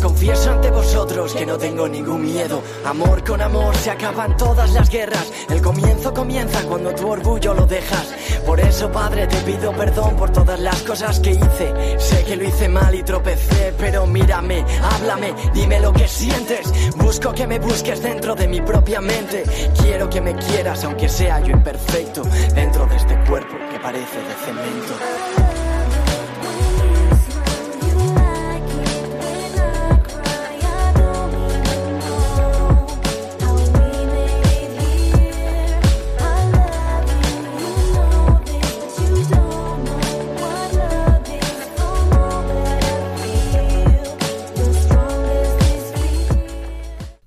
Confieso 0.01 0.51
ante 0.51 0.71
vosotros 0.71 1.33
que 1.33 1.45
no 1.45 1.57
tengo 1.57 1.87
ningún 1.87 2.23
miedo. 2.23 2.61
Amor 2.85 3.23
con 3.23 3.41
amor 3.41 3.75
se 3.75 3.91
acaban 3.91 4.37
todas 4.37 4.71
las 4.73 4.89
guerras. 4.89 5.31
El 5.49 5.61
comienzo 5.61 6.13
comienza 6.13 6.63
cuando 6.63 6.93
tu 6.93 7.09
orgullo 7.09 7.53
lo 7.53 7.65
dejas. 7.65 8.13
Por 8.45 8.59
eso, 8.59 8.91
Padre, 8.91 9.27
te 9.27 9.37
pido 9.37 9.71
perdón 9.73 10.15
por 10.15 10.31
todas 10.31 10.59
las 10.59 10.81
cosas 10.83 11.19
que 11.19 11.31
hice. 11.31 11.99
Sé 11.99 12.23
que 12.23 12.35
lo 12.35 12.43
hice 12.43 12.67
mal 12.69 12.93
y 12.95 13.03
tropecé, 13.03 13.73
pero 13.77 14.05
mírame, 14.05 14.65
háblame, 14.81 15.33
dime 15.53 15.79
lo 15.79 15.93
que 15.93 16.07
sientes. 16.07 16.71
Busco 16.97 17.33
que 17.33 17.47
me 17.47 17.59
busques 17.59 18.01
dentro 18.01 18.35
de 18.35 18.47
mi 18.47 18.61
propia 18.61 19.01
mente. 19.01 19.43
Quiero 19.81 20.09
que 20.09 20.21
me 20.21 20.35
quieras, 20.35 20.83
aunque 20.83 21.09
sea 21.09 21.39
yo 21.41 21.51
imperfecto, 21.51 22.23
dentro 22.53 22.85
de 22.87 22.95
este 22.97 23.15
cuerpo 23.29 23.55
que 23.71 23.79
parece 23.79 24.17
de 24.17 24.33
cemento. 24.45 24.93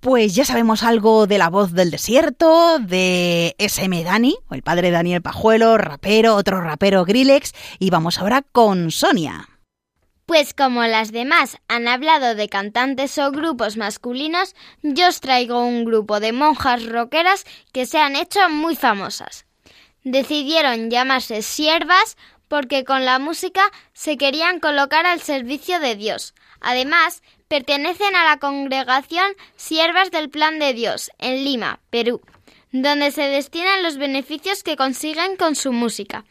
Pues 0.05 0.35
ya 0.35 0.45
sabemos 0.45 0.83
algo 0.83 1.27
de 1.27 1.39
la 1.39 1.49
voz 1.49 1.73
del 1.73 1.91
desierto, 1.91 2.79
de 2.79 3.57
SM 3.57 4.05
Dani, 4.05 4.37
o 4.51 4.55
el 4.55 4.63
padre 4.63 4.91
Daniel 4.91 5.23
Pajuelo, 5.23 5.79
rapero, 5.79 6.35
otro 6.35 6.61
rapero 6.61 7.07
Grillex, 7.07 7.55
y 7.79 7.89
vamos 7.89 8.19
ahora 8.19 8.43
con 8.43 8.91
Sonia. 8.91 9.49
Pues 10.27 10.53
como 10.53 10.85
las 10.85 11.11
demás 11.11 11.57
han 11.69 11.89
hablado 11.89 12.35
de 12.35 12.51
cantantes 12.51 13.17
o 13.17 13.31
grupos 13.31 13.79
masculinos, 13.79 14.55
yo 14.83 15.09
os 15.09 15.21
traigo 15.21 15.65
un 15.65 15.87
grupo 15.87 16.21
de 16.21 16.33
monjas 16.33 16.85
rockeras 16.85 17.47
que 17.73 17.87
se 17.87 17.97
han 17.97 18.15
hecho 18.15 18.51
muy 18.51 18.77
famosas. 18.77 19.47
Decidieron 20.03 20.91
llamarse 20.91 21.41
siervas 21.41 22.19
porque 22.49 22.85
con 22.85 23.07
la 23.07 23.19
música 23.19 23.63
se 23.95 24.19
querían 24.19 24.61
colocar 24.61 25.07
al 25.07 25.23
servicio 25.23 25.81
de 25.81 25.97
Dios. 25.97 26.35
Además, 26.61 27.23
pertenecen 27.55 28.17
a 28.17 28.25
la 28.25 28.39
congregación 28.39 29.31
Siervas 29.55 30.11
del 30.11 30.29
Plan 30.29 30.59
de 30.59 30.75
Dios, 30.75 31.13
en 31.19 31.45
Lima, 31.45 31.79
Perú, 31.89 32.21
donde 32.73 33.13
se 33.13 33.23
destinan 33.23 33.85
los 33.85 33.97
beneficios 33.97 34.65
que 34.65 34.75
consiguen 34.75 35.37
con 35.37 35.55
su 35.55 35.73
música. 35.73 36.25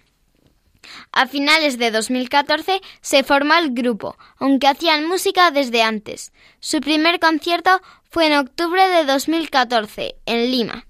A 1.13 1.25
finales 1.27 1.77
de 1.77 1.91
2014 1.91 2.81
se 2.99 3.23
formó 3.23 3.53
el 3.53 3.71
grupo, 3.71 4.17
aunque 4.37 4.67
hacían 4.67 5.07
música 5.07 5.49
desde 5.51 5.81
antes. 5.81 6.33
Su 6.59 6.81
primer 6.81 7.21
concierto 7.21 7.81
fue 8.09 8.27
en 8.27 8.33
octubre 8.33 8.85
de 8.89 9.05
2014, 9.05 10.17
en 10.25 10.51
Lima. 10.51 10.87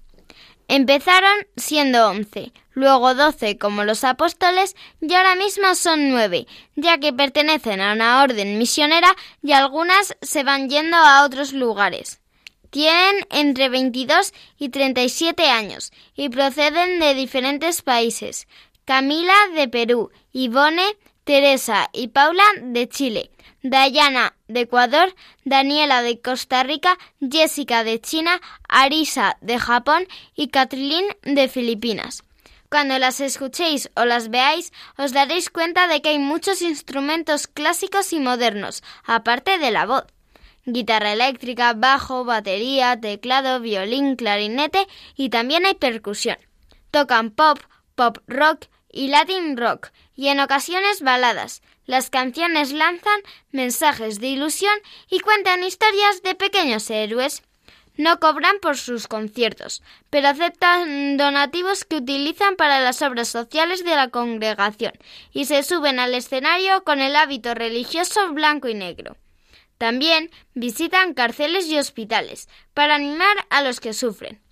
Empezaron 0.68 1.46
siendo 1.56 2.08
once, 2.08 2.52
luego 2.72 3.14
doce 3.14 3.58
como 3.58 3.84
los 3.84 4.02
apóstoles 4.04 4.74
y 5.00 5.12
ahora 5.14 5.34
mismo 5.34 5.74
son 5.74 6.10
nueve, 6.10 6.46
ya 6.74 6.98
que 6.98 7.12
pertenecen 7.12 7.80
a 7.80 7.92
una 7.92 8.22
orden 8.22 8.58
misionera 8.58 9.14
y 9.42 9.52
algunas 9.52 10.16
se 10.22 10.42
van 10.42 10.70
yendo 10.70 10.96
a 10.96 11.24
otros 11.24 11.52
lugares. 11.52 12.20
Tienen 12.70 13.26
entre 13.30 13.68
22 13.68 14.32
y 14.58 14.70
37 14.70 15.48
años 15.48 15.92
y 16.16 16.28
proceden 16.28 16.98
de 16.98 17.14
diferentes 17.14 17.82
países. 17.82 18.48
Camila 18.84 19.34
de 19.54 19.68
Perú, 19.68 20.10
Ivone, 20.32 20.96
Teresa 21.24 21.88
y 21.92 22.08
Paula 22.08 22.44
de 22.62 22.86
Chile, 22.86 23.30
Dayana 23.62 24.34
de 24.46 24.60
Ecuador, 24.60 25.14
Daniela 25.44 26.02
de 26.02 26.20
Costa 26.20 26.62
Rica, 26.62 26.98
Jessica 27.18 27.82
de 27.82 27.98
China, 27.98 28.42
Arisa 28.68 29.38
de 29.40 29.58
Japón 29.58 30.06
y 30.36 30.48
Catrilín 30.48 31.06
de 31.22 31.48
Filipinas. 31.48 32.22
Cuando 32.68 32.98
las 32.98 33.20
escuchéis 33.20 33.90
o 33.96 34.04
las 34.04 34.28
veáis, 34.28 34.72
os 34.98 35.12
daréis 35.12 35.48
cuenta 35.48 35.88
de 35.88 36.02
que 36.02 36.10
hay 36.10 36.18
muchos 36.18 36.60
instrumentos 36.60 37.46
clásicos 37.46 38.12
y 38.12 38.20
modernos, 38.20 38.82
aparte 39.04 39.58
de 39.58 39.70
la 39.70 39.86
voz. 39.86 40.04
Guitarra 40.66 41.12
eléctrica, 41.12 41.72
bajo, 41.72 42.24
batería, 42.24 43.00
teclado, 43.00 43.60
violín, 43.60 44.16
clarinete 44.16 44.86
y 45.16 45.30
también 45.30 45.64
hay 45.64 45.74
percusión. 45.74 46.36
Tocan 46.90 47.30
pop, 47.30 47.60
pop 47.94 48.18
rock 48.26 48.66
y 48.94 49.08
latin 49.08 49.56
rock 49.56 49.88
y 50.14 50.28
en 50.28 50.40
ocasiones 50.40 51.02
baladas. 51.02 51.62
Las 51.84 52.08
canciones 52.08 52.72
lanzan 52.72 53.20
mensajes 53.50 54.20
de 54.20 54.28
ilusión 54.28 54.74
y 55.10 55.20
cuentan 55.20 55.64
historias 55.64 56.22
de 56.22 56.34
pequeños 56.34 56.88
héroes. 56.88 57.42
No 57.96 58.18
cobran 58.18 58.58
por 58.60 58.76
sus 58.76 59.06
conciertos, 59.06 59.82
pero 60.10 60.28
aceptan 60.28 61.16
donativos 61.16 61.84
que 61.84 61.96
utilizan 61.96 62.56
para 62.56 62.80
las 62.80 63.02
obras 63.02 63.28
sociales 63.28 63.84
de 63.84 63.94
la 63.94 64.08
congregación 64.08 64.92
y 65.32 65.44
se 65.44 65.62
suben 65.62 65.98
al 65.98 66.14
escenario 66.14 66.82
con 66.84 67.00
el 67.00 67.14
hábito 67.14 67.54
religioso 67.54 68.32
blanco 68.32 68.68
y 68.68 68.74
negro. 68.74 69.16
También 69.78 70.30
visitan 70.54 71.14
cárceles 71.14 71.66
y 71.66 71.78
hospitales 71.78 72.48
para 72.72 72.94
animar 72.94 73.36
a 73.50 73.62
los 73.62 73.80
que 73.80 73.92
sufren. 73.92 74.43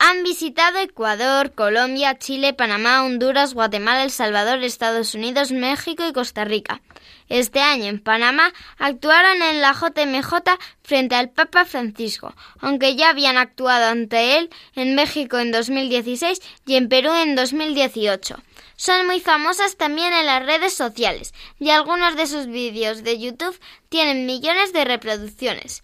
Han 0.00 0.22
visitado 0.22 0.78
Ecuador, 0.78 1.52
Colombia, 1.54 2.16
Chile, 2.18 2.54
Panamá, 2.54 3.04
Honduras, 3.04 3.52
Guatemala, 3.52 4.04
El 4.04 4.12
Salvador, 4.12 4.62
Estados 4.62 5.16
Unidos, 5.16 5.50
México 5.50 6.06
y 6.06 6.12
Costa 6.12 6.44
Rica. 6.44 6.80
Este 7.28 7.60
año 7.60 7.86
en 7.86 7.98
Panamá 7.98 8.52
actuaron 8.78 9.42
en 9.42 9.60
la 9.60 9.72
JMJ 9.72 10.56
frente 10.82 11.16
al 11.16 11.30
Papa 11.30 11.64
Francisco, 11.64 12.32
aunque 12.60 12.94
ya 12.94 13.10
habían 13.10 13.36
actuado 13.36 13.86
ante 13.86 14.38
él 14.38 14.50
en 14.76 14.94
México 14.94 15.40
en 15.40 15.50
2016 15.50 16.40
y 16.64 16.76
en 16.76 16.88
Perú 16.88 17.12
en 17.12 17.34
2018. 17.34 18.36
Son 18.76 19.04
muy 19.04 19.18
famosas 19.18 19.76
también 19.76 20.12
en 20.12 20.26
las 20.26 20.46
redes 20.46 20.74
sociales 20.74 21.34
y 21.58 21.70
algunos 21.70 22.14
de 22.14 22.28
sus 22.28 22.46
vídeos 22.46 23.02
de 23.02 23.18
YouTube 23.18 23.58
tienen 23.88 24.26
millones 24.26 24.72
de 24.72 24.84
reproducciones. 24.84 25.82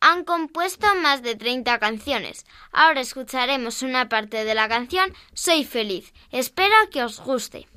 Han 0.00 0.24
compuesto 0.24 0.86
más 1.02 1.22
de 1.22 1.36
30 1.36 1.78
canciones. 1.78 2.46
Ahora 2.72 3.00
escucharemos 3.00 3.82
una 3.82 4.08
parte 4.08 4.44
de 4.44 4.54
la 4.54 4.66
canción 4.66 5.12
Soy 5.34 5.64
feliz. 5.64 6.14
Espero 6.32 6.74
que 6.90 7.02
os 7.02 7.20
guste. 7.20 7.68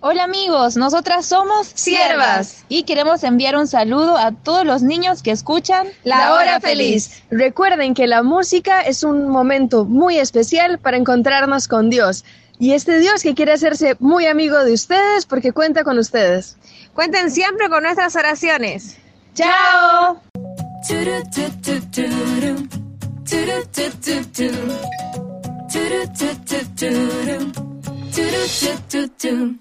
Hola 0.00 0.24
amigos, 0.24 0.76
nosotras 0.76 1.26
somos 1.26 1.66
Siervas 1.66 2.64
y 2.68 2.82
queremos 2.82 3.24
enviar 3.24 3.56
un 3.56 3.66
saludo 3.66 4.18
a 4.18 4.32
todos 4.32 4.64
los 4.64 4.82
niños 4.82 5.22
que 5.22 5.30
escuchan 5.30 5.88
La 6.04 6.34
Hora 6.34 6.60
Feliz. 6.60 7.22
Recuerden 7.30 7.94
que 7.94 8.06
la 8.06 8.22
música 8.22 8.82
es 8.82 9.02
un 9.02 9.28
momento 9.28 9.84
muy 9.86 10.18
especial 10.18 10.78
para 10.78 10.98
encontrarnos 10.98 11.68
con 11.68 11.90
Dios 11.90 12.24
y 12.58 12.72
este 12.72 12.98
Dios 12.98 13.22
que 13.22 13.34
quiere 13.34 13.52
hacerse 13.52 13.96
muy 13.98 14.26
amigo 14.26 14.62
de 14.62 14.74
ustedes 14.74 15.26
porque 15.26 15.52
cuenta 15.52 15.84
con 15.84 15.98
ustedes. 15.98 16.56
Cuenten 16.92 17.30
siempre 17.30 17.68
con 17.68 17.82
nuestras 17.82 18.14
oraciones. 18.14 18.98
¡Chao! 19.34 20.20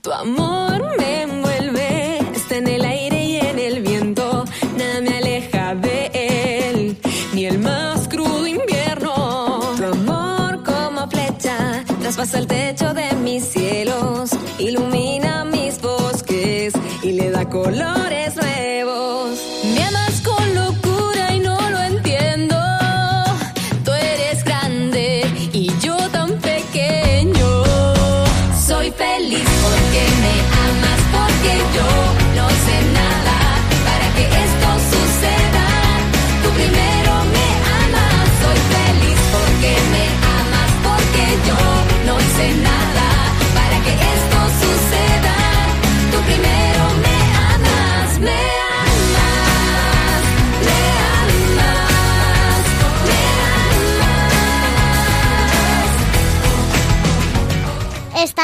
Tu 0.01 0.11
amor 0.11 0.97
me 0.97 1.21
envuelve, 1.21 2.19
está 2.35 2.57
en 2.57 2.67
el 2.67 2.83
aire 2.83 3.23
y 3.23 3.37
en 3.37 3.57
el 3.57 3.81
viento, 3.81 4.43
nada 4.77 4.99
me 5.01 5.17
aleja 5.17 5.75
de 5.75 6.11
él, 6.13 6.97
ni 7.33 7.45
el 7.45 7.59
más 7.59 8.09
crudo 8.09 8.45
invierno. 8.45 9.61
Tu 9.77 9.85
amor 9.85 10.61
como 10.63 11.09
flecha 11.09 11.85
traspasa 12.01 12.39
el 12.39 12.47
techo 12.47 12.93
de 12.93 13.13
mis 13.15 13.45
cielos, 13.45 14.31
ilumina 14.59 15.45
mis 15.45 15.81
bosques 15.81 16.73
y 17.01 17.13
le 17.13 17.31
da 17.31 17.47
colores 17.49 18.02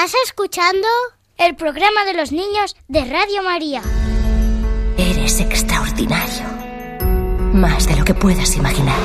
¿Estás 0.01 0.15
escuchando? 0.23 0.87
El 1.37 1.57
programa 1.57 2.05
de 2.05 2.13
los 2.13 2.31
niños 2.31 2.73
de 2.87 3.03
Radio 3.03 3.43
María. 3.43 3.81
Eres 4.97 5.41
extraordinario. 5.41 6.45
Más 7.51 7.85
de 7.85 7.97
lo 7.97 8.05
que 8.05 8.13
puedas 8.13 8.55
imaginar. 8.55 8.97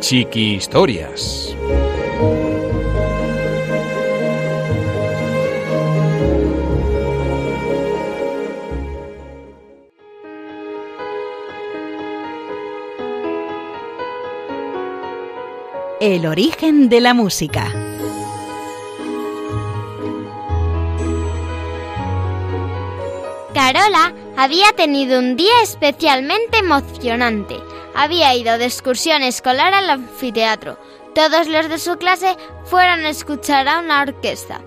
Chiqui 0.00 0.56
Historias. 0.56 1.56
El 16.00 16.26
origen 16.26 16.88
de 16.88 17.00
la 17.00 17.12
música. 17.12 17.72
Carola 23.52 24.14
había 24.36 24.70
tenido 24.76 25.18
un 25.18 25.34
día 25.34 25.50
especialmente 25.64 26.58
emocionante. 26.58 27.56
Había 27.96 28.32
ido 28.36 28.58
de 28.58 28.66
excursión 28.66 29.24
escolar 29.24 29.74
al 29.74 29.90
anfiteatro. 29.90 30.78
Todos 31.16 31.48
los 31.48 31.68
de 31.68 31.78
su 31.80 31.96
clase 31.96 32.36
fueron 32.66 33.04
a 33.04 33.08
escuchar 33.08 33.66
a 33.66 33.80
una 33.80 34.02
orquesta. 34.02 34.60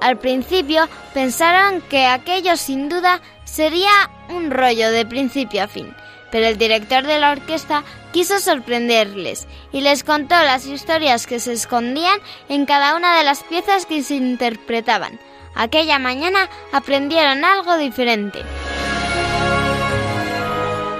Al 0.00 0.16
principio 0.18 0.88
pensaron 1.12 1.82
que 1.82 2.06
aquello 2.06 2.56
sin 2.56 2.88
duda 2.88 3.20
sería 3.44 3.90
un 4.30 4.50
rollo 4.50 4.90
de 4.90 5.04
principio 5.04 5.64
a 5.64 5.68
fin, 5.68 5.94
pero 6.30 6.46
el 6.46 6.58
director 6.58 7.04
de 7.04 7.18
la 7.18 7.32
orquesta 7.32 7.84
quiso 8.12 8.38
sorprenderles 8.38 9.46
y 9.72 9.80
les 9.80 10.04
contó 10.04 10.34
las 10.34 10.66
historias 10.66 11.26
que 11.26 11.40
se 11.40 11.52
escondían 11.52 12.18
en 12.48 12.66
cada 12.66 12.96
una 12.96 13.16
de 13.18 13.24
las 13.24 13.42
piezas 13.44 13.86
que 13.86 14.02
se 14.02 14.16
interpretaban. 14.16 15.18
Aquella 15.54 15.98
mañana 15.98 16.48
aprendieron 16.72 17.44
algo 17.44 17.76
diferente. 17.76 18.40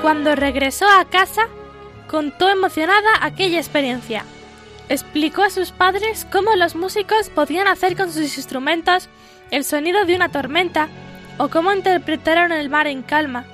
Cuando 0.02 0.34
regresó 0.34 0.86
a 0.88 1.04
casa, 1.04 1.48
contó 2.08 2.48
emocionada 2.48 3.08
aquella 3.20 3.58
experiencia. 3.58 4.24
Explicó 4.88 5.42
a 5.42 5.50
sus 5.50 5.70
padres 5.70 6.26
cómo 6.32 6.56
los 6.56 6.74
músicos 6.74 7.28
podían 7.28 7.68
hacer 7.68 7.96
con 7.96 8.10
sus 8.10 8.36
instrumentos 8.36 9.08
el 9.50 9.64
sonido 9.64 10.04
de 10.06 10.16
una 10.16 10.30
tormenta 10.30 10.88
o 11.36 11.48
cómo 11.48 11.72
interpretaron 11.72 12.52
el 12.52 12.70
mar 12.70 12.86
en 12.86 13.02
calma. 13.02 13.44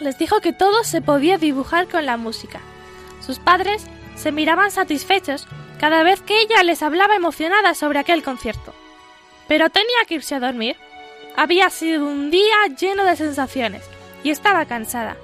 Les 0.00 0.16
dijo 0.16 0.40
que 0.40 0.54
todo 0.54 0.82
se 0.82 1.02
podía 1.02 1.36
dibujar 1.36 1.86
con 1.86 2.06
la 2.06 2.16
música. 2.16 2.60
Sus 3.24 3.38
padres 3.38 3.84
se 4.16 4.32
miraban 4.32 4.70
satisfechos 4.70 5.46
cada 5.78 6.02
vez 6.02 6.22
que 6.22 6.40
ella 6.40 6.62
les 6.62 6.82
hablaba 6.82 7.16
emocionada 7.16 7.74
sobre 7.74 7.98
aquel 7.98 8.22
concierto. 8.22 8.74
Pero 9.46 9.68
tenía 9.68 10.04
que 10.08 10.14
irse 10.14 10.34
a 10.34 10.40
dormir. 10.40 10.76
Había 11.36 11.68
sido 11.68 12.06
un 12.06 12.30
día 12.30 12.56
lleno 12.78 13.04
de 13.04 13.16
sensaciones 13.16 13.82
y 14.24 14.30
estaba 14.30 14.64
cansada. 14.64 15.16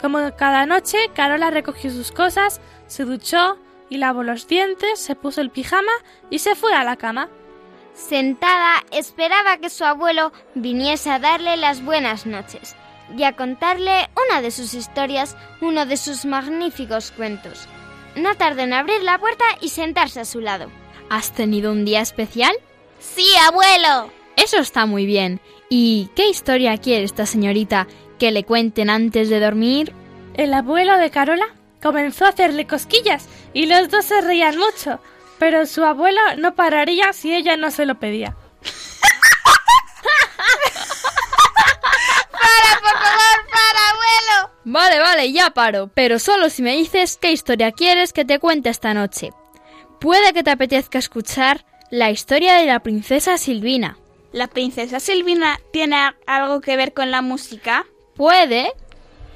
Como 0.00 0.34
cada 0.36 0.66
noche, 0.66 0.98
Carola 1.14 1.50
recogió 1.50 1.90
sus 1.90 2.12
cosas, 2.12 2.60
se 2.86 3.04
duchó 3.04 3.58
y 3.90 3.98
lavó 3.98 4.22
los 4.22 4.46
dientes, 4.46 5.00
se 5.00 5.16
puso 5.16 5.40
el 5.40 5.50
pijama 5.50 5.92
y 6.30 6.38
se 6.38 6.54
fue 6.54 6.74
a 6.74 6.84
la 6.84 6.96
cama. 6.96 7.28
Sentada, 7.94 8.84
esperaba 8.92 9.58
que 9.58 9.68
su 9.68 9.84
abuelo 9.84 10.32
viniese 10.54 11.10
a 11.10 11.18
darle 11.18 11.56
las 11.56 11.84
buenas 11.84 12.24
noches 12.24 12.76
y 13.16 13.24
a 13.24 13.36
contarle 13.36 14.08
una 14.28 14.40
de 14.40 14.50
sus 14.50 14.74
historias, 14.74 15.36
uno 15.60 15.86
de 15.86 15.96
sus 15.96 16.24
magníficos 16.24 17.10
cuentos. 17.10 17.66
No 18.16 18.34
tardó 18.36 18.62
en 18.62 18.72
abrir 18.72 19.02
la 19.02 19.18
puerta 19.18 19.44
y 19.60 19.68
sentarse 19.68 20.20
a 20.20 20.24
su 20.24 20.40
lado. 20.40 20.70
¿Has 21.08 21.32
tenido 21.32 21.72
un 21.72 21.84
día 21.84 22.00
especial? 22.00 22.54
Sí, 22.98 23.26
abuelo. 23.46 24.10
Eso 24.36 24.58
está 24.58 24.86
muy 24.86 25.06
bien. 25.06 25.40
¿Y 25.68 26.10
qué 26.14 26.28
historia 26.28 26.76
quiere 26.78 27.04
esta 27.04 27.26
señorita 27.26 27.86
que 28.18 28.30
le 28.30 28.44
cuenten 28.44 28.90
antes 28.90 29.28
de 29.28 29.40
dormir? 29.40 29.92
El 30.34 30.54
abuelo 30.54 30.96
de 30.98 31.10
Carola 31.10 31.54
comenzó 31.82 32.24
a 32.24 32.28
hacerle 32.28 32.66
cosquillas 32.66 33.28
y 33.52 33.66
los 33.66 33.90
dos 33.90 34.04
se 34.04 34.20
reían 34.20 34.56
mucho, 34.56 35.00
pero 35.38 35.66
su 35.66 35.84
abuelo 35.84 36.20
no 36.38 36.54
pararía 36.54 37.12
si 37.12 37.34
ella 37.34 37.56
no 37.56 37.70
se 37.70 37.84
lo 37.86 37.96
pedía. 37.96 38.36
¡Para, 42.30 42.80
por 42.80 42.98
favor, 42.98 43.46
para, 43.50 43.90
abuelo! 43.90 44.51
Vale, 44.64 45.00
vale, 45.00 45.32
ya 45.32 45.50
paro, 45.50 45.90
pero 45.92 46.18
solo 46.18 46.48
si 46.48 46.62
me 46.62 46.76
dices 46.76 47.18
qué 47.20 47.32
historia 47.32 47.72
quieres 47.72 48.12
que 48.12 48.24
te 48.24 48.38
cuente 48.38 48.68
esta 48.68 48.94
noche. 48.94 49.30
Puede 50.00 50.32
que 50.32 50.42
te 50.42 50.50
apetezca 50.50 50.98
escuchar 50.98 51.64
la 51.90 52.10
historia 52.10 52.54
de 52.54 52.66
la 52.66 52.80
princesa 52.80 53.38
Silvina. 53.38 53.98
¿La 54.32 54.46
princesa 54.46 55.00
Silvina 55.00 55.58
tiene 55.72 55.96
algo 56.26 56.60
que 56.60 56.76
ver 56.76 56.92
con 56.92 57.10
la 57.10 57.22
música? 57.22 57.86
Puede. 58.14 58.72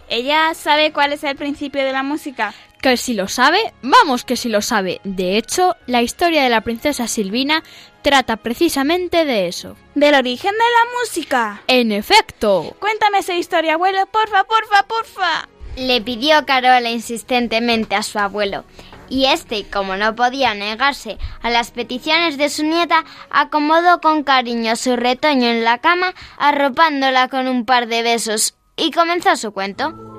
¿Ella 0.08 0.54
sabe 0.54 0.92
cuál 0.92 1.12
es 1.12 1.24
el 1.24 1.36
principio 1.36 1.84
de 1.84 1.92
la 1.92 2.02
música? 2.02 2.54
Que 2.80 2.96
si 2.96 3.14
lo 3.14 3.26
sabe, 3.26 3.58
vamos 3.82 4.24
que 4.24 4.36
si 4.36 4.48
lo 4.48 4.62
sabe. 4.62 5.00
De 5.02 5.36
hecho, 5.36 5.76
la 5.86 6.02
historia 6.02 6.42
de 6.42 6.50
la 6.50 6.60
princesa 6.60 7.08
Silvina 7.08 7.62
trata 8.02 8.36
precisamente 8.36 9.24
de 9.24 9.48
eso. 9.48 9.76
¿Del 9.94 10.14
origen 10.14 10.52
de 10.52 10.58
la 10.58 11.00
música? 11.00 11.62
En 11.66 11.90
efecto. 11.90 12.76
Cuéntame 12.78 13.18
esa 13.18 13.34
historia, 13.34 13.74
abuelo, 13.74 14.06
porfa, 14.06 14.44
porfa, 14.44 14.82
porfa. 14.86 15.48
Le 15.76 16.00
pidió 16.00 16.46
Carola 16.46 16.90
insistentemente 16.90 17.96
a 17.96 18.02
su 18.02 18.18
abuelo. 18.18 18.64
Y 19.08 19.26
este, 19.26 19.64
como 19.64 19.96
no 19.96 20.14
podía 20.14 20.54
negarse 20.54 21.18
a 21.42 21.50
las 21.50 21.70
peticiones 21.70 22.38
de 22.38 22.48
su 22.48 22.64
nieta, 22.64 23.04
acomodó 23.30 24.00
con 24.00 24.24
cariño 24.24 24.76
su 24.76 24.96
retoño 24.96 25.48
en 25.48 25.64
la 25.64 25.78
cama, 25.78 26.14
arropándola 26.38 27.28
con 27.28 27.46
un 27.48 27.64
par 27.64 27.86
de 27.86 28.02
besos, 28.02 28.54
y 28.76 28.90
comenzó 28.90 29.36
su 29.36 29.52
cuento. 29.52 30.15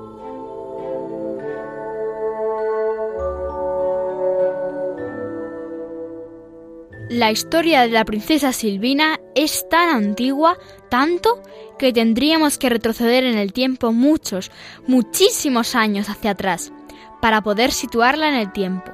La 7.10 7.32
historia 7.32 7.84
de 7.84 7.90
la 7.90 8.04
princesa 8.04 8.52
Silvina 8.52 9.18
es 9.34 9.70
tan 9.70 9.88
antigua, 9.88 10.58
tanto, 10.90 11.42
que 11.80 11.94
tendríamos 11.94 12.58
que 12.58 12.68
retroceder 12.68 13.24
en 13.24 13.38
el 13.38 13.54
tiempo 13.54 13.94
muchos, 13.94 14.52
muchísimos 14.88 15.74
años 15.74 16.10
hacia 16.10 16.32
atrás, 16.32 16.74
para 17.22 17.42
poder 17.42 17.72
situarla 17.72 18.28
en 18.28 18.36
el 18.36 18.52
tiempo. 18.52 18.92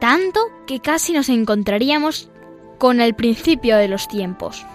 Tanto 0.00 0.40
que 0.66 0.80
casi 0.80 1.14
nos 1.14 1.30
encontraríamos 1.30 2.28
con 2.76 3.00
el 3.00 3.14
principio 3.14 3.78
de 3.78 3.88
los 3.88 4.06
tiempos. 4.06 4.66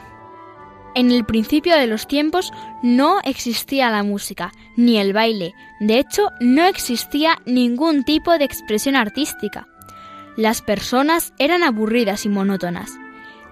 En 0.95 1.12
el 1.12 1.26
principio 1.26 1.76
de 1.76 1.86
los 1.86 2.08
tiempos 2.08 2.52
no 2.82 3.20
existía 3.26 3.91
la 3.91 4.02
música, 4.02 4.52
ni 4.76 4.97
el 4.97 5.14
baile, 5.14 5.54
de 5.82 6.00
hecho 6.00 6.30
no 6.39 6.66
existía 6.66 7.38
ningún 7.45 8.04
tipo 8.04 8.36
de 8.39 8.45
expresión 8.45 8.95
artística. 8.95 9.68
Las 10.36 10.61
personas 10.61 11.34
eran 11.38 11.63
aburridas 11.63 12.25
y 12.25 12.30
monótonas. 12.30 12.97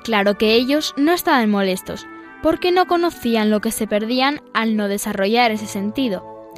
Claro 0.04 0.38
que 0.38 0.56
ellos 0.56 0.94
no 0.96 1.12
estaban 1.12 1.50
molestos, 1.50 2.08
porque 2.42 2.72
no 2.72 2.86
conocían 2.86 3.50
lo 3.50 3.60
que 3.60 3.72
se 3.72 3.88
perdían 3.88 4.42
al 4.54 4.78
no 4.78 4.88
desarrollar 4.88 5.52
ese 5.52 5.66
sentido. 5.66 6.52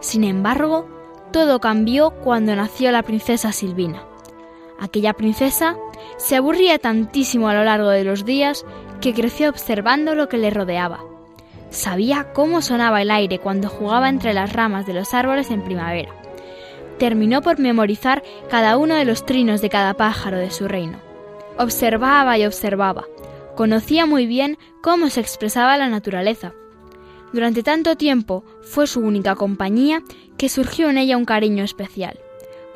Sin 0.00 0.24
embargo, 0.24 0.88
todo 1.32 1.60
cambió 1.60 2.10
cuando 2.10 2.54
nació 2.54 2.92
la 2.92 3.02
princesa 3.02 3.52
Silvina. 3.52 4.04
Aquella 4.78 5.14
princesa 5.14 5.76
se 6.16 6.36
aburría 6.36 6.78
tantísimo 6.78 7.48
a 7.48 7.54
lo 7.54 7.64
largo 7.64 7.88
de 7.88 8.04
los 8.04 8.24
días 8.24 8.64
que 9.00 9.14
creció 9.14 9.48
observando 9.48 10.14
lo 10.14 10.28
que 10.28 10.38
le 10.38 10.50
rodeaba. 10.50 11.00
Sabía 11.70 12.32
cómo 12.32 12.62
sonaba 12.62 13.02
el 13.02 13.10
aire 13.10 13.38
cuando 13.38 13.68
jugaba 13.68 14.08
entre 14.08 14.34
las 14.34 14.52
ramas 14.52 14.86
de 14.86 14.94
los 14.94 15.14
árboles 15.14 15.50
en 15.50 15.62
primavera 15.62 16.21
terminó 16.98 17.42
por 17.42 17.58
memorizar 17.58 18.22
cada 18.50 18.76
uno 18.76 18.94
de 18.94 19.04
los 19.04 19.26
trinos 19.26 19.60
de 19.60 19.70
cada 19.70 19.94
pájaro 19.94 20.38
de 20.38 20.50
su 20.50 20.68
reino. 20.68 20.98
Observaba 21.58 22.38
y 22.38 22.46
observaba. 22.46 23.04
Conocía 23.56 24.06
muy 24.06 24.26
bien 24.26 24.58
cómo 24.82 25.10
se 25.10 25.20
expresaba 25.20 25.76
la 25.76 25.88
naturaleza. 25.88 26.52
Durante 27.32 27.62
tanto 27.62 27.96
tiempo 27.96 28.44
fue 28.62 28.86
su 28.86 29.00
única 29.00 29.34
compañía 29.34 30.02
que 30.36 30.48
surgió 30.48 30.90
en 30.90 30.98
ella 30.98 31.16
un 31.16 31.24
cariño 31.24 31.64
especial. 31.64 32.18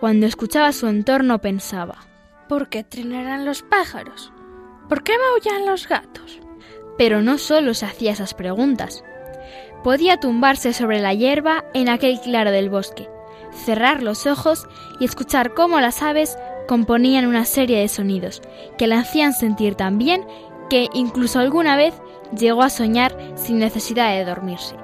Cuando 0.01 0.27
escuchaba 0.27 0.73
su 0.73 0.89
entorno 0.89 1.41
pensaba, 1.41 2.07
¿por 2.49 2.69
qué 2.69 2.85
trinarán 2.85 3.45
los 3.45 3.63
pájaros? 3.63 4.33
¿Por 4.89 5.03
qué 5.03 5.15
maullan 5.19 5.67
los 5.67 5.89
gatos? 5.89 6.41
Pero 6.99 7.23
no 7.23 7.39
solo 7.39 7.75
se 7.75 7.87
hacía 7.87 8.13
esas 8.13 8.35
preguntas. 8.35 9.05
Podía 9.83 10.19
tumbarse 10.19 10.73
sobre 10.73 11.01
la 11.01 11.15
hierba 11.15 11.65
en 11.75 11.89
aquel 11.89 12.21
claro 12.21 12.51
del 12.51 12.71
bosque 12.71 13.09
cerrar 13.57 14.03
los 14.03 14.27
ojos 14.27 14.67
y 15.01 15.05
escuchar 15.05 15.55
cómo 15.55 15.81
las 15.81 16.03
aves 16.03 16.37
componían 16.69 17.27
una 17.27 17.45
serie 17.45 17.81
de 17.81 17.89
sonidos 17.89 18.43
que 18.79 18.87
la 18.87 19.01
hacían 19.01 19.33
sentir 19.33 19.75
tan 19.75 19.99
bien 19.99 20.27
que 20.69 20.89
incluso 20.93 21.39
alguna 21.39 21.77
vez 21.77 21.95
llegó 22.37 22.63
a 22.63 22.71
soñar 22.71 23.17
sin 23.37 23.59
necesidad 23.59 24.11
de 24.11 24.25
dormirse. 24.25 24.77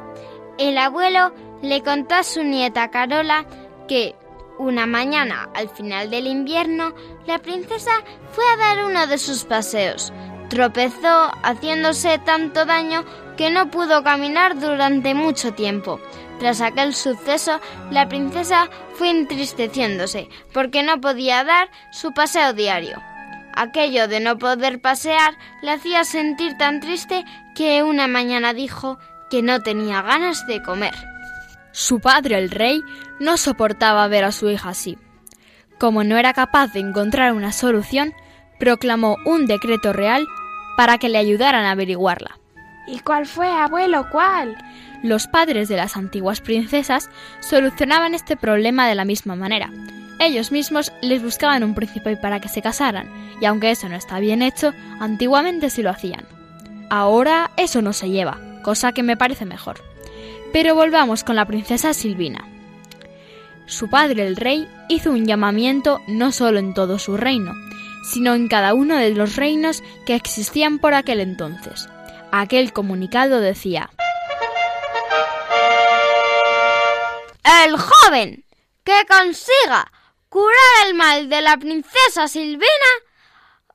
El 0.58 0.78
abuelo 0.78 1.32
le 1.60 1.82
contó 1.82 2.16
a 2.16 2.22
su 2.22 2.42
nieta 2.42 2.90
Carola 2.90 3.46
que 3.88 4.14
una 4.58 4.86
mañana, 4.86 5.48
al 5.54 5.68
final 5.68 6.10
del 6.10 6.26
invierno, 6.26 6.94
la 7.26 7.38
princesa 7.38 7.90
fue 8.30 8.44
a 8.52 8.56
dar 8.56 8.84
uno 8.84 9.06
de 9.06 9.18
sus 9.18 9.44
paseos. 9.44 10.12
Tropezó 10.48 11.30
haciéndose 11.42 12.18
tanto 12.18 12.64
daño 12.64 13.04
que 13.36 13.50
no 13.50 13.70
pudo 13.70 14.04
caminar 14.04 14.60
durante 14.60 15.14
mucho 15.14 15.54
tiempo. 15.54 15.98
Tras 16.42 16.60
aquel 16.60 16.92
suceso, 16.92 17.60
la 17.92 18.08
princesa 18.08 18.68
fue 18.94 19.10
entristeciéndose 19.10 20.28
porque 20.52 20.82
no 20.82 21.00
podía 21.00 21.44
dar 21.44 21.70
su 21.92 22.12
paseo 22.14 22.52
diario. 22.52 23.00
Aquello 23.54 24.08
de 24.08 24.18
no 24.18 24.36
poder 24.38 24.80
pasear 24.80 25.38
le 25.62 25.70
hacía 25.70 26.02
sentir 26.02 26.58
tan 26.58 26.80
triste 26.80 27.24
que 27.54 27.84
una 27.84 28.08
mañana 28.08 28.54
dijo 28.54 28.98
que 29.30 29.40
no 29.40 29.60
tenía 29.60 30.02
ganas 30.02 30.44
de 30.48 30.60
comer. 30.64 30.94
Su 31.70 32.00
padre, 32.00 32.38
el 32.38 32.50
rey, 32.50 32.82
no 33.20 33.36
soportaba 33.36 34.08
ver 34.08 34.24
a 34.24 34.32
su 34.32 34.50
hija 34.50 34.70
así. 34.70 34.98
Como 35.78 36.02
no 36.02 36.16
era 36.16 36.32
capaz 36.32 36.72
de 36.72 36.80
encontrar 36.80 37.34
una 37.34 37.52
solución, 37.52 38.14
proclamó 38.58 39.16
un 39.26 39.46
decreto 39.46 39.92
real 39.92 40.26
para 40.76 40.98
que 40.98 41.08
le 41.08 41.18
ayudaran 41.18 41.66
a 41.66 41.70
averiguarla. 41.70 42.41
¿Y 42.86 43.00
cuál 43.00 43.26
fue, 43.26 43.48
abuelo? 43.48 44.06
¿Cuál? 44.10 44.56
Los 45.02 45.26
padres 45.26 45.68
de 45.68 45.76
las 45.76 45.96
antiguas 45.96 46.40
princesas 46.40 47.10
solucionaban 47.40 48.14
este 48.14 48.36
problema 48.36 48.88
de 48.88 48.94
la 48.94 49.04
misma 49.04 49.36
manera. 49.36 49.70
Ellos 50.18 50.52
mismos 50.52 50.92
les 51.00 51.22
buscaban 51.22 51.64
un 51.64 51.74
príncipe 51.74 52.16
para 52.16 52.40
que 52.40 52.48
se 52.48 52.62
casaran, 52.62 53.08
y 53.40 53.46
aunque 53.46 53.70
eso 53.70 53.88
no 53.88 53.96
está 53.96 54.20
bien 54.20 54.42
hecho, 54.42 54.72
antiguamente 55.00 55.70
sí 55.70 55.82
lo 55.82 55.90
hacían. 55.90 56.24
Ahora 56.90 57.50
eso 57.56 57.82
no 57.82 57.92
se 57.92 58.10
lleva, 58.10 58.38
cosa 58.62 58.92
que 58.92 59.02
me 59.02 59.16
parece 59.16 59.44
mejor. 59.44 59.80
Pero 60.52 60.74
volvamos 60.74 61.24
con 61.24 61.36
la 61.36 61.46
princesa 61.46 61.94
Silvina. 61.94 62.46
Su 63.66 63.88
padre, 63.88 64.26
el 64.26 64.36
rey, 64.36 64.68
hizo 64.88 65.10
un 65.10 65.26
llamamiento 65.26 66.00
no 66.06 66.30
solo 66.30 66.58
en 66.58 66.74
todo 66.74 66.98
su 66.98 67.16
reino, 67.16 67.54
sino 68.04 68.34
en 68.34 68.48
cada 68.48 68.74
uno 68.74 68.96
de 68.96 69.14
los 69.14 69.36
reinos 69.36 69.82
que 70.04 70.14
existían 70.14 70.78
por 70.78 70.94
aquel 70.94 71.20
entonces. 71.20 71.88
Aquel 72.34 72.72
comunicado 72.72 73.40
decía 73.40 73.90
El 77.64 77.78
joven 77.78 78.46
que 78.84 79.04
consiga 79.06 79.92
curar 80.30 80.86
el 80.86 80.94
mal 80.94 81.28
de 81.28 81.42
la 81.42 81.58
princesa 81.58 82.28
Silvina 82.28 82.66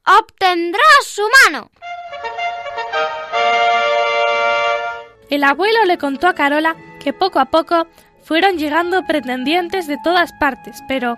obtendrá 0.06 0.82
su 1.04 1.22
mano. 1.46 1.70
El 5.30 5.44
abuelo 5.44 5.86
le 5.86 6.00
contó 6.00 6.28
a 6.28 6.34
Carola 6.34 6.76
que 7.00 7.14
poco 7.14 7.40
a 7.40 7.46
poco 7.46 7.86
fueron 8.24 8.58
llegando 8.58 9.06
pretendientes 9.06 9.86
de 9.86 10.00
todas 10.04 10.34
partes, 10.34 10.82
pero 10.88 11.18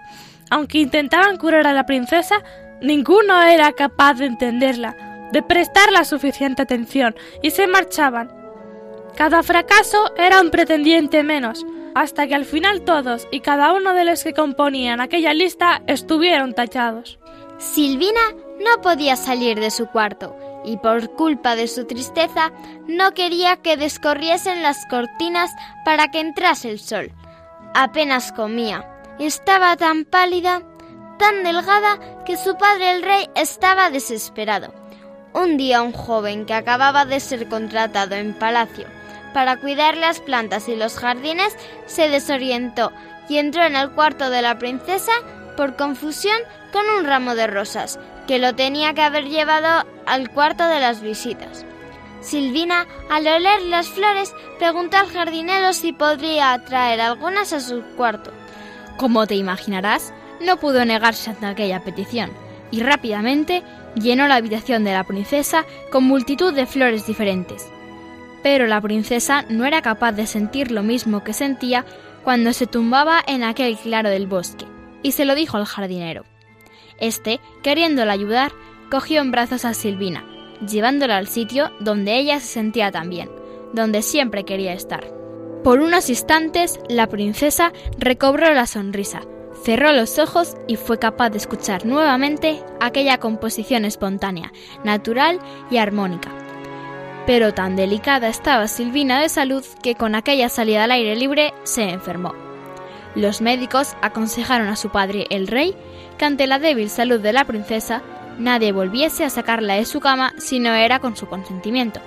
aunque 0.50 0.80
intentaban 0.80 1.38
curar 1.38 1.68
a 1.68 1.74
la 1.74 1.86
princesa, 1.86 2.44
ninguno 2.82 3.42
era 3.44 3.72
capaz 3.72 4.16
de 4.16 4.26
entenderla, 4.26 5.09
de 5.32 5.42
prestar 5.42 5.92
la 5.92 6.04
suficiente 6.04 6.62
atención, 6.62 7.16
y 7.42 7.52
se 7.52 7.68
marchaban. 7.68 8.32
Cada 9.16 9.44
fracaso 9.44 10.14
era 10.18 10.42
un 10.42 10.50
pretendiente 10.50 11.24
menos, 11.24 11.66
hasta 11.96 12.28
que 12.28 12.36
al 12.36 12.46
final 12.46 12.82
todos 12.82 13.28
y 13.32 13.42
cada 13.42 13.74
uno 13.74 13.94
de 13.94 14.06
los 14.06 14.24
que 14.24 14.34
componían 14.34 15.02
aquella 15.02 15.34
lista 15.34 15.82
estuvieron 15.88 16.54
tachados. 16.54 17.20
Silvina 17.58 18.22
no 18.60 18.82
podía 18.82 19.16
salir 19.16 19.60
de 19.60 19.72
su 19.72 19.88
cuarto 19.88 20.36
y 20.64 20.78
por 20.78 21.14
culpa 21.16 21.56
de 21.56 21.68
su 21.68 21.86
tristeza 21.86 22.52
no 22.88 23.14
quería 23.14 23.58
que 23.58 23.78
descorriesen 23.78 24.62
las 24.64 24.86
cortinas 24.86 25.52
para 25.86 26.10
que 26.10 26.20
entrase 26.20 26.70
el 26.70 26.80
sol. 26.80 27.12
Apenas 27.74 28.32
comía. 28.32 28.86
Estaba 29.20 29.76
tan 29.76 30.06
pálida, 30.06 30.62
tan 31.18 31.44
delgada, 31.44 32.24
que 32.26 32.38
su 32.38 32.58
padre 32.58 32.92
el 32.92 33.04
rey 33.04 33.30
estaba 33.36 33.90
desesperado. 33.90 34.74
Un 35.34 35.58
día 35.58 35.82
un 35.82 35.92
joven 35.92 36.46
que 36.46 36.54
acababa 36.54 37.06
de 37.06 37.20
ser 37.20 37.48
contratado 37.48 38.16
en 38.16 38.34
palacio 38.34 38.88
para 39.34 39.58
cuidar 39.58 39.96
las 39.96 40.20
plantas 40.20 40.68
y 40.70 40.76
los 40.76 40.96
jardines 40.96 41.56
se 41.86 42.10
desorientó 42.10 42.92
y 43.28 43.38
entró 43.38 43.64
en 43.64 43.76
el 43.76 43.92
cuarto 43.92 44.30
de 44.30 44.42
la 44.42 44.58
princesa 44.58 45.12
por 45.56 45.76
confusión 45.76 46.38
con 46.72 46.84
un 46.98 47.06
ramo 47.06 47.36
de 47.36 47.48
rosas 47.48 48.00
que 48.28 48.40
lo 48.40 48.56
tenía 48.56 48.94
que 48.94 49.02
haber 49.02 49.26
llevado 49.26 49.86
al 50.06 50.30
cuarto 50.30 50.68
de 50.68 50.80
las 50.80 51.02
visitas. 51.02 51.66
Silvina, 52.22 52.86
al 53.10 53.28
oler 53.28 53.62
las 53.64 53.88
flores, 53.88 54.34
preguntó 54.58 54.98
al 54.98 55.08
jardinero 55.08 55.74
si 55.74 55.94
podría 55.94 56.62
traer 56.66 57.02
algunas 57.02 57.54
a 57.54 57.60
su 57.60 57.82
cuarto. 57.96 58.32
Como 58.98 59.26
te 59.26 59.36
imaginarás, 59.36 60.12
no 60.42 60.58
pudo 60.58 60.84
negarse 60.86 61.30
ante 61.30 61.46
aquella 61.46 61.84
petición 61.84 62.32
y 62.72 62.82
rápidamente 62.82 63.64
llenó 63.96 64.28
la 64.28 64.36
habitación 64.36 64.84
de 64.84 64.94
la 64.94 65.04
princesa 65.04 65.66
con 65.92 66.04
multitud 66.04 66.54
de 66.54 66.66
flores 66.66 67.08
diferentes. 67.08 67.70
Pero 68.44 68.68
la 68.68 68.82
princesa 68.82 69.46
no 69.50 69.66
era 69.66 69.82
capaz 69.82 70.14
de 70.14 70.28
sentir 70.28 70.72
lo 70.72 70.84
mismo 70.84 71.24
que 71.24 71.34
sentía 71.34 71.86
cuando 72.24 72.54
se 72.54 72.68
tumbaba 72.68 73.22
en 73.28 73.44
aquel 73.44 73.78
claro 73.78 74.10
del 74.10 74.28
bosque. 74.28 74.66
y 75.02 75.14
se 75.14 75.24
lo 75.24 75.34
dijo 75.34 75.56
al 75.56 75.66
jardinero. 75.66 76.26
Este, 77.00 77.40
queriéndola 77.64 78.12
ayudar, 78.12 78.52
cogió 78.92 79.22
en 79.22 79.32
brazos 79.32 79.64
a 79.64 79.74
Silvina, 79.74 80.26
llevándola 80.68 81.18
al 81.18 81.28
sitio 81.28 81.72
donde 81.80 82.18
ella 82.18 82.40
se 82.40 82.48
sentía 82.48 82.92
tan 82.92 83.10
bien, 83.10 83.30
donde 83.74 84.02
siempre 84.02 84.44
quería 84.44 84.74
estar. 84.74 85.06
Por 85.64 85.80
unos 85.80 86.10
instantes, 86.10 86.80
la 86.90 87.08
princesa 87.08 87.72
recobró 87.98 88.54
la 88.54 88.66
sonrisa, 88.66 89.22
cerró 89.64 89.92
los 89.94 90.20
ojos 90.20 90.56
y 90.68 90.76
fue 90.76 91.00
capaz 91.00 91.30
de 91.30 91.38
escuchar 91.38 91.86
nuevamente 91.86 92.64
aquella 92.80 93.20
composición 93.20 93.86
espontánea, 93.86 94.52
natural 94.84 95.40
y 95.70 95.78
armónica. 95.78 96.32
Pero 97.26 97.54
tan 97.54 97.76
delicada 97.76 98.28
estaba 98.28 98.68
Silvina 98.68 99.22
de 99.22 99.30
salud 99.30 99.64
que 99.84 99.96
con 99.96 100.16
aquella 100.16 100.50
salida 100.50 100.86
al 100.86 100.92
aire 100.92 101.16
libre 101.16 101.54
se 101.64 101.90
enfermó. 101.90 102.34
Los 103.16 103.42
médicos 103.42 103.96
aconsejaron 104.02 104.68
a 104.68 104.76
su 104.76 104.90
padre, 104.90 105.28
el 105.30 105.48
rey, 105.48 105.76
que 106.18 106.26
ante 106.26 106.48
la 106.48 106.60
débil 106.60 106.90
salud 106.90 107.20
de 107.20 107.34
la 107.34 107.46
princesa, 107.46 108.02
nadie 108.38 108.72
volviese 108.72 109.26
a 109.26 109.30
sacarla 109.30 109.76
de 109.76 109.86
su 109.86 110.00
cama 110.00 110.34
si 110.38 110.60
no 110.60 110.74
era 110.74 111.00
con 111.00 111.16
su 111.16 111.28
consentimiento. 111.28 112.00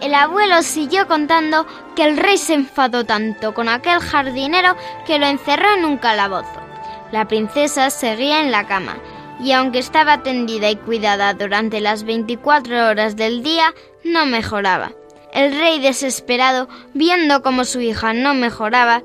El 0.00 0.12
abuelo 0.14 0.62
siguió 0.62 1.06
contando 1.08 1.66
que 1.94 2.04
el 2.04 2.18
rey 2.18 2.36
se 2.36 2.54
enfadó 2.54 3.04
tanto 3.04 3.54
con 3.54 3.68
aquel 3.68 4.00
jardinero 4.00 4.76
que 5.06 5.18
lo 5.18 5.26
encerró 5.26 5.74
en 5.74 5.86
un 5.86 5.96
calabozo. 5.96 6.65
La 7.12 7.28
princesa 7.28 7.90
seguía 7.90 8.40
en 8.40 8.50
la 8.50 8.66
cama, 8.66 8.96
y 9.40 9.52
aunque 9.52 9.78
estaba 9.78 10.22
tendida 10.22 10.70
y 10.70 10.76
cuidada 10.76 11.34
durante 11.34 11.80
las 11.80 12.04
24 12.04 12.88
horas 12.88 13.16
del 13.16 13.42
día, 13.42 13.74
no 14.04 14.26
mejoraba. 14.26 14.92
El 15.32 15.56
rey 15.58 15.80
desesperado, 15.80 16.68
viendo 16.94 17.42
cómo 17.42 17.64
su 17.64 17.80
hija 17.80 18.12
no 18.12 18.34
mejoraba, 18.34 19.02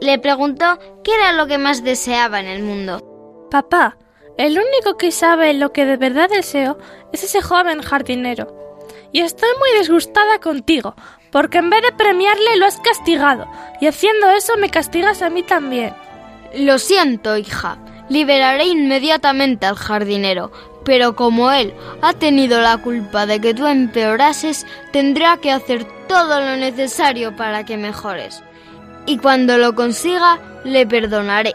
le 0.00 0.18
preguntó 0.18 0.78
qué 1.02 1.14
era 1.14 1.32
lo 1.32 1.46
que 1.46 1.58
más 1.58 1.82
deseaba 1.82 2.40
en 2.40 2.46
el 2.46 2.62
mundo. 2.62 3.48
Papá, 3.50 3.96
el 4.38 4.52
único 4.52 4.96
que 4.96 5.10
sabe 5.10 5.52
lo 5.54 5.72
que 5.72 5.84
de 5.84 5.96
verdad 5.96 6.28
deseo 6.28 6.78
es 7.12 7.24
ese 7.24 7.42
joven 7.42 7.82
jardinero. 7.82 8.56
Y 9.12 9.20
estoy 9.20 9.48
muy 9.58 9.78
disgustada 9.78 10.38
contigo, 10.38 10.94
porque 11.32 11.58
en 11.58 11.70
vez 11.70 11.82
de 11.82 11.92
premiarle 11.92 12.56
lo 12.56 12.66
has 12.66 12.78
castigado, 12.80 13.46
y 13.80 13.86
haciendo 13.86 14.30
eso 14.30 14.56
me 14.56 14.70
castigas 14.70 15.22
a 15.22 15.30
mí 15.30 15.42
también. 15.42 15.94
Lo 16.54 16.78
siento, 16.78 17.36
hija. 17.36 17.78
Liberaré 18.08 18.64
inmediatamente 18.66 19.66
al 19.66 19.76
jardinero, 19.76 20.50
pero 20.84 21.14
como 21.14 21.52
él 21.52 21.72
ha 22.02 22.12
tenido 22.12 22.60
la 22.60 22.78
culpa 22.78 23.26
de 23.26 23.40
que 23.40 23.54
tú 23.54 23.66
empeorases, 23.66 24.66
tendrá 24.92 25.36
que 25.36 25.52
hacer 25.52 25.86
todo 26.08 26.40
lo 26.40 26.56
necesario 26.56 27.36
para 27.36 27.64
que 27.64 27.76
mejores. 27.76 28.42
Y 29.06 29.18
cuando 29.18 29.58
lo 29.58 29.76
consiga, 29.76 30.40
le 30.64 30.86
perdonaré. 30.86 31.54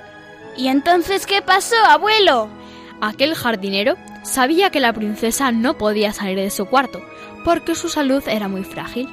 ¿Y 0.55 0.69
entonces 0.69 1.25
qué 1.25 1.41
pasó, 1.41 1.75
abuelo? 1.87 2.47
Aquel 3.01 3.35
jardinero 3.35 3.97
sabía 4.23 4.69
que 4.69 4.79
la 4.79 4.93
princesa 4.93 5.51
no 5.51 5.77
podía 5.77 6.13
salir 6.13 6.37
de 6.37 6.49
su 6.49 6.65
cuarto, 6.65 7.01
porque 7.43 7.75
su 7.75 7.89
salud 7.89 8.23
era 8.27 8.47
muy 8.47 8.63
frágil. 8.63 9.09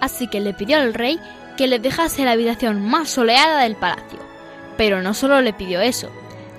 Así 0.00 0.26
que 0.28 0.40
le 0.40 0.54
pidió 0.54 0.78
al 0.78 0.94
rey 0.94 1.20
que 1.56 1.68
le 1.68 1.78
dejase 1.78 2.24
la 2.24 2.32
habitación 2.32 2.84
más 2.84 3.10
soleada 3.10 3.62
del 3.62 3.76
palacio. 3.76 4.29
Pero 4.80 5.02
no 5.02 5.12
solo 5.12 5.42
le 5.42 5.52
pidió 5.52 5.82
eso, 5.82 6.08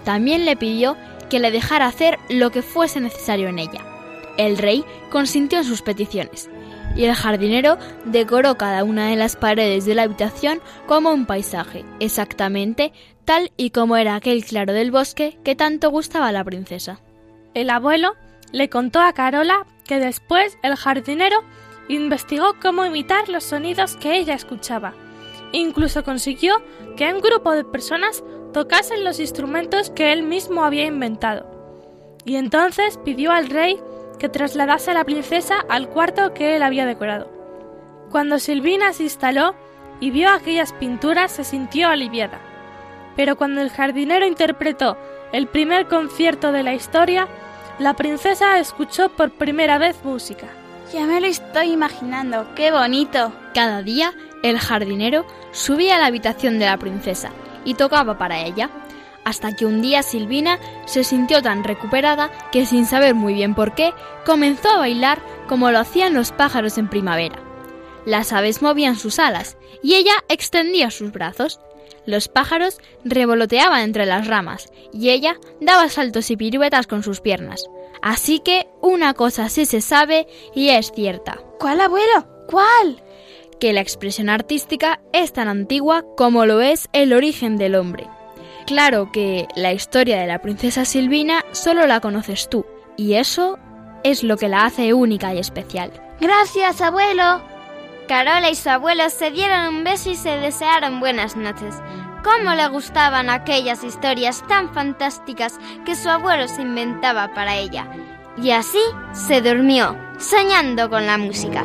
también 0.03 0.45
le 0.45 0.55
pidió 0.55 0.95
que 1.27 1.39
le 1.39 1.49
dejara 1.49 1.87
hacer 1.87 2.19
lo 2.29 2.51
que 2.51 2.61
fuese 2.61 2.99
necesario 2.99 3.47
en 3.47 3.57
ella. 3.57 3.83
El 4.37 4.59
rey 4.59 4.85
consintió 5.09 5.57
en 5.57 5.63
sus 5.63 5.81
peticiones, 5.81 6.47
y 6.95 7.05
el 7.05 7.15
jardinero 7.15 7.79
decoró 8.05 8.59
cada 8.59 8.83
una 8.83 9.07
de 9.07 9.15
las 9.15 9.35
paredes 9.35 9.85
de 9.85 9.95
la 9.95 10.03
habitación 10.03 10.61
como 10.85 11.11
un 11.11 11.25
paisaje, 11.25 11.83
exactamente 11.99 12.93
tal 13.25 13.51
y 13.57 13.71
como 13.71 13.97
era 13.97 14.13
aquel 14.13 14.45
claro 14.45 14.71
del 14.71 14.91
bosque 14.91 15.39
que 15.43 15.55
tanto 15.55 15.89
gustaba 15.89 16.27
a 16.27 16.31
la 16.31 16.43
princesa. 16.43 16.99
El 17.55 17.71
abuelo 17.71 18.13
le 18.51 18.69
contó 18.69 18.99
a 18.99 19.13
Carola 19.13 19.65
que 19.87 19.97
después 19.97 20.59
el 20.61 20.75
jardinero 20.75 21.37
investigó 21.89 22.53
cómo 22.61 22.85
imitar 22.85 23.29
los 23.29 23.45
sonidos 23.45 23.95
que 23.95 24.15
ella 24.15 24.35
escuchaba. 24.35 24.93
Incluso 25.53 26.03
consiguió 26.03 26.61
que 26.95 27.13
un 27.13 27.21
grupo 27.21 27.51
de 27.51 27.63
personas 27.63 28.23
tocasen 28.53 29.03
los 29.03 29.19
instrumentos 29.19 29.89
que 29.89 30.11
él 30.11 30.23
mismo 30.23 30.63
había 30.63 30.85
inventado. 30.85 31.45
Y 32.25 32.35
entonces 32.35 32.97
pidió 33.03 33.31
al 33.31 33.49
rey 33.49 33.79
que 34.19 34.29
trasladase 34.29 34.91
a 34.91 34.93
la 34.93 35.03
princesa 35.03 35.55
al 35.69 35.89
cuarto 35.89 36.33
que 36.33 36.55
él 36.55 36.63
había 36.63 36.85
decorado. 36.85 37.29
Cuando 38.11 38.39
Silvina 38.39 38.93
se 38.93 39.03
instaló 39.03 39.55
y 39.99 40.11
vio 40.11 40.29
aquellas 40.29 40.73
pinturas 40.73 41.31
se 41.31 41.43
sintió 41.43 41.87
aliviada. 41.87 42.39
Pero 43.15 43.35
cuando 43.35 43.61
el 43.61 43.69
jardinero 43.69 44.25
interpretó 44.25 44.97
el 45.31 45.47
primer 45.47 45.87
concierto 45.87 46.51
de 46.51 46.63
la 46.63 46.73
historia, 46.73 47.27
la 47.79 47.95
princesa 47.95 48.59
escuchó 48.59 49.09
por 49.09 49.31
primera 49.31 49.77
vez 49.77 50.03
música. 50.03 50.47
Ya 50.93 51.05
me 51.05 51.21
lo 51.21 51.27
estoy 51.27 51.71
imaginando, 51.71 52.53
qué 52.55 52.71
bonito. 52.71 53.31
Cada 53.53 53.81
día 53.81 54.13
el 54.43 54.59
jardinero 54.59 55.25
subía 55.51 55.95
a 55.95 55.99
la 55.99 56.07
habitación 56.07 56.59
de 56.59 56.65
la 56.65 56.77
princesa 56.77 57.31
y 57.65 57.75
tocaba 57.75 58.17
para 58.17 58.41
ella, 58.43 58.69
hasta 59.23 59.55
que 59.55 59.65
un 59.65 59.81
día 59.81 60.03
Silvina 60.03 60.59
se 60.85 61.03
sintió 61.03 61.41
tan 61.41 61.63
recuperada 61.63 62.31
que 62.51 62.65
sin 62.65 62.85
saber 62.85 63.13
muy 63.15 63.33
bien 63.33 63.53
por 63.53 63.75
qué, 63.75 63.93
comenzó 64.25 64.69
a 64.69 64.79
bailar 64.79 65.21
como 65.47 65.71
lo 65.71 65.79
hacían 65.79 66.13
los 66.13 66.31
pájaros 66.31 66.77
en 66.77 66.89
primavera. 66.89 67.39
Las 68.05 68.33
aves 68.33 68.61
movían 68.61 68.95
sus 68.95 69.19
alas 69.19 69.57
y 69.83 69.95
ella 69.95 70.13
extendía 70.27 70.89
sus 70.89 71.11
brazos. 71.11 71.59
Los 72.05 72.27
pájaros 72.29 72.79
revoloteaban 73.03 73.81
entre 73.81 74.07
las 74.07 74.27
ramas 74.27 74.71
y 74.91 75.09
ella 75.09 75.37
daba 75.59 75.87
saltos 75.89 76.31
y 76.31 76.37
piruetas 76.37 76.87
con 76.87 77.03
sus 77.03 77.21
piernas. 77.21 77.65
Así 78.01 78.39
que 78.39 78.67
una 78.81 79.13
cosa 79.13 79.49
sí 79.49 79.67
se 79.67 79.81
sabe 79.81 80.27
y 80.55 80.69
es 80.69 80.91
cierta. 80.91 81.39
¿Cuál 81.59 81.81
abuelo? 81.81 82.25
¿Cuál? 82.47 83.03
Que 83.61 83.73
la 83.73 83.81
expresión 83.81 84.27
artística 84.27 84.99
es 85.13 85.33
tan 85.33 85.47
antigua 85.47 86.03
como 86.17 86.47
lo 86.47 86.61
es 86.61 86.89
el 86.93 87.13
origen 87.13 87.57
del 87.57 87.75
hombre. 87.75 88.07
Claro 88.65 89.11
que 89.11 89.47
la 89.55 89.71
historia 89.71 90.19
de 90.19 90.25
la 90.25 90.41
princesa 90.41 90.83
Silvina 90.83 91.45
solo 91.51 91.85
la 91.85 91.99
conoces 91.99 92.49
tú, 92.49 92.65
y 92.97 93.13
eso 93.13 93.59
es 94.03 94.23
lo 94.23 94.37
que 94.37 94.47
la 94.47 94.65
hace 94.65 94.95
única 94.95 95.35
y 95.35 95.37
especial. 95.37 95.91
Gracias, 96.19 96.81
abuelo. 96.81 97.43
Carola 98.07 98.49
y 98.49 98.55
su 98.55 98.67
abuelo 98.67 99.07
se 99.11 99.29
dieron 99.29 99.75
un 99.75 99.83
beso 99.83 100.09
y 100.09 100.15
se 100.15 100.37
desearon 100.37 100.99
buenas 100.99 101.35
noches. 101.35 101.75
Cómo 102.23 102.55
le 102.55 102.67
gustaban 102.67 103.29
aquellas 103.29 103.83
historias 103.83 104.43
tan 104.47 104.73
fantásticas 104.73 105.59
que 105.85 105.95
su 105.95 106.09
abuelo 106.09 106.47
se 106.47 106.63
inventaba 106.63 107.31
para 107.35 107.57
ella. 107.57 107.87
Y 108.41 108.49
así 108.49 108.81
se 109.13 109.39
durmió, 109.41 109.95
soñando 110.17 110.89
con 110.89 111.05
la 111.05 111.19
música. 111.19 111.63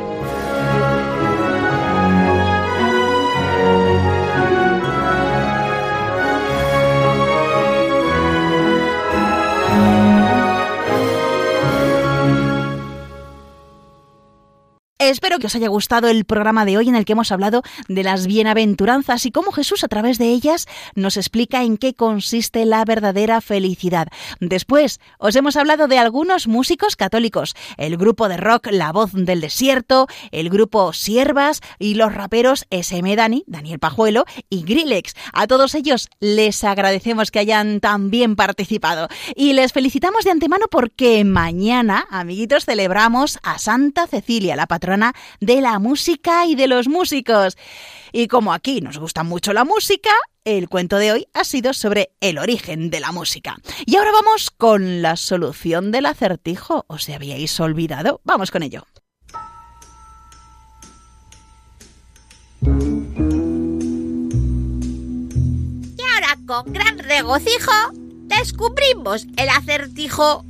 Espero 15.07 15.38
que 15.38 15.46
os 15.46 15.54
haya 15.54 15.68
gustado 15.68 16.09
el 16.09 16.24
programa 16.24 16.64
de 16.64 16.76
hoy 16.76 16.88
en 16.88 16.96
el 16.96 17.04
que 17.04 17.12
hemos 17.12 17.30
hablado 17.30 17.62
de 17.86 18.02
las 18.02 18.26
bienaventuranzas 18.26 19.24
y 19.24 19.30
cómo 19.30 19.52
Jesús 19.52 19.84
a 19.84 19.88
través 19.88 20.18
de 20.18 20.30
ellas 20.30 20.66
nos 20.96 21.16
explica 21.16 21.62
en 21.62 21.76
qué 21.76 21.94
consiste 21.94 22.64
la 22.64 22.84
verdadera 22.84 23.40
felicidad. 23.40 24.09
Después 24.40 24.98
os 25.18 25.36
hemos 25.36 25.54
hablado 25.54 25.86
de 25.86 25.98
algunos 25.98 26.48
músicos 26.48 26.96
católicos, 26.96 27.54
el 27.76 27.96
grupo 27.96 28.28
de 28.28 28.36
rock 28.36 28.66
La 28.72 28.90
Voz 28.90 29.12
del 29.12 29.40
Desierto, 29.40 30.09
el 30.32 30.50
grupo 30.50 30.92
Siervas 30.92 31.61
y 31.78 31.94
los 31.94 32.12
raperos 32.12 32.66
SM 32.70 33.14
Dani, 33.14 33.44
Daniel 33.46 33.78
Pajuelo 33.78 34.24
y 34.50 34.64
Grillex. 34.64 35.14
A 35.32 35.46
todos 35.46 35.76
ellos 35.76 36.09
les 36.18 36.64
agradecemos 36.64 37.30
que 37.30 37.38
hayan 37.38 37.78
también 37.78 38.34
participado 38.34 39.07
y 39.36 39.52
les 39.52 39.72
felicitamos 39.72 40.24
de 40.24 40.32
antemano 40.32 40.66
porque 40.68 41.22
mañana, 41.22 42.09
amiguitos, 42.11 42.64
celebramos 42.64 43.38
a 43.44 43.61
Santa 43.61 44.09
Cecilia, 44.09 44.57
la 44.57 44.66
patrona 44.66 44.95
de 45.40 45.61
la 45.61 45.78
música 45.78 46.47
y 46.47 46.55
de 46.55 46.66
los 46.66 46.88
músicos. 46.88 47.57
Y 48.12 48.28
como 48.28 48.53
aquí 48.53 48.80
nos 48.80 48.99
gusta 48.99 49.22
mucho 49.22 49.53
la 49.53 49.64
música, 49.64 50.11
el 50.44 50.68
cuento 50.68 50.97
de 50.99 51.12
hoy 51.12 51.26
ha 51.34 51.44
sido 51.44 51.72
sobre 51.72 52.11
el 52.20 52.38
origen 52.38 52.88
de 52.88 53.01
la 53.01 53.12
música. 53.12 53.57
Y 53.84 53.97
ahora 53.97 54.12
vamos 54.12 54.51
con 54.51 55.03
la 55.03 55.16
solución 55.16 55.90
del 55.92 56.07
acertijo. 56.07 56.84
¿Os 56.88 57.09
habíais 57.09 57.59
olvidado? 57.61 58.20
Vamos 58.24 58.51
con 58.51 58.62
ello. 58.62 58.86
Y 65.99 66.03
ahora, 66.14 66.38
con 66.47 66.72
gran 66.72 66.99
regocijo, 66.99 67.72
descubrimos 67.92 69.26
el 69.36 69.49
acertijo. 69.49 70.44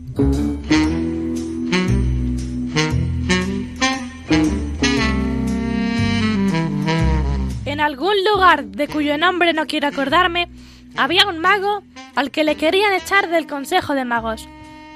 En 7.65 7.81
algún 7.81 8.15
lugar 8.31 8.65
de 8.65 8.89
cuyo 8.89 9.19
nombre 9.19 9.53
no 9.53 9.67
quiero 9.67 9.89
acordarme, 9.89 10.49
había 10.97 11.27
un 11.27 11.39
mago 11.39 11.83
al 12.15 12.31
que 12.31 12.45
le 12.45 12.57
querían 12.57 12.95
echar 12.95 13.29
del 13.29 13.47
Consejo 13.47 13.95
de 13.95 14.05
Magos. 14.05 14.49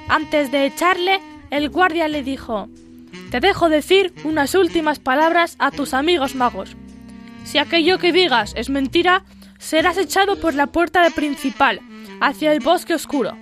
Antes 0.07 0.51
de 0.51 0.65
echarle, 0.65 1.19
el 1.51 1.69
guardia 1.69 2.07
le 2.07 2.23
dijo 2.23 2.69
Te 3.29 3.39
dejo 3.39 3.69
decir 3.69 4.13
unas 4.23 4.55
últimas 4.55 4.99
palabras 4.99 5.55
a 5.59 5.71
tus 5.71 5.93
amigos 5.93 6.33
magos. 6.33 6.75
Si 7.43 7.57
aquello 7.57 7.99
que 7.99 8.11
digas 8.11 8.53
es 8.55 8.69
mentira, 8.69 9.23
serás 9.59 9.97
echado 9.97 10.39
por 10.39 10.53
la 10.53 10.67
puerta 10.67 11.07
principal, 11.11 11.81
hacia 12.19 12.51
el 12.51 12.61
bosque 12.61 12.93
oscuro. 12.93 13.37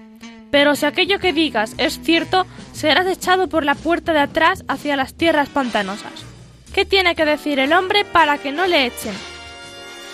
Pero 0.52 0.76
si 0.76 0.86
aquello 0.86 1.20
que 1.20 1.34
digas 1.34 1.74
es 1.78 2.00
cierto, 2.02 2.46
serás 2.74 3.08
echado 3.08 3.48
por 3.48 3.66
la 3.66 3.76
puerta 3.76 4.14
de 4.14 4.20
atrás 4.20 4.64
hacia 4.68 4.96
las 4.96 5.14
tierras 5.14 5.50
pantanosas. 5.50 6.26
¿Qué 6.74 6.86
tiene 6.86 7.16
que 7.16 7.26
decir 7.26 7.60
el 7.60 7.74
hombre 7.74 8.06
para 8.06 8.38
que 8.38 8.52
no 8.52 8.68
le 8.68 8.86
echen? 8.86 9.14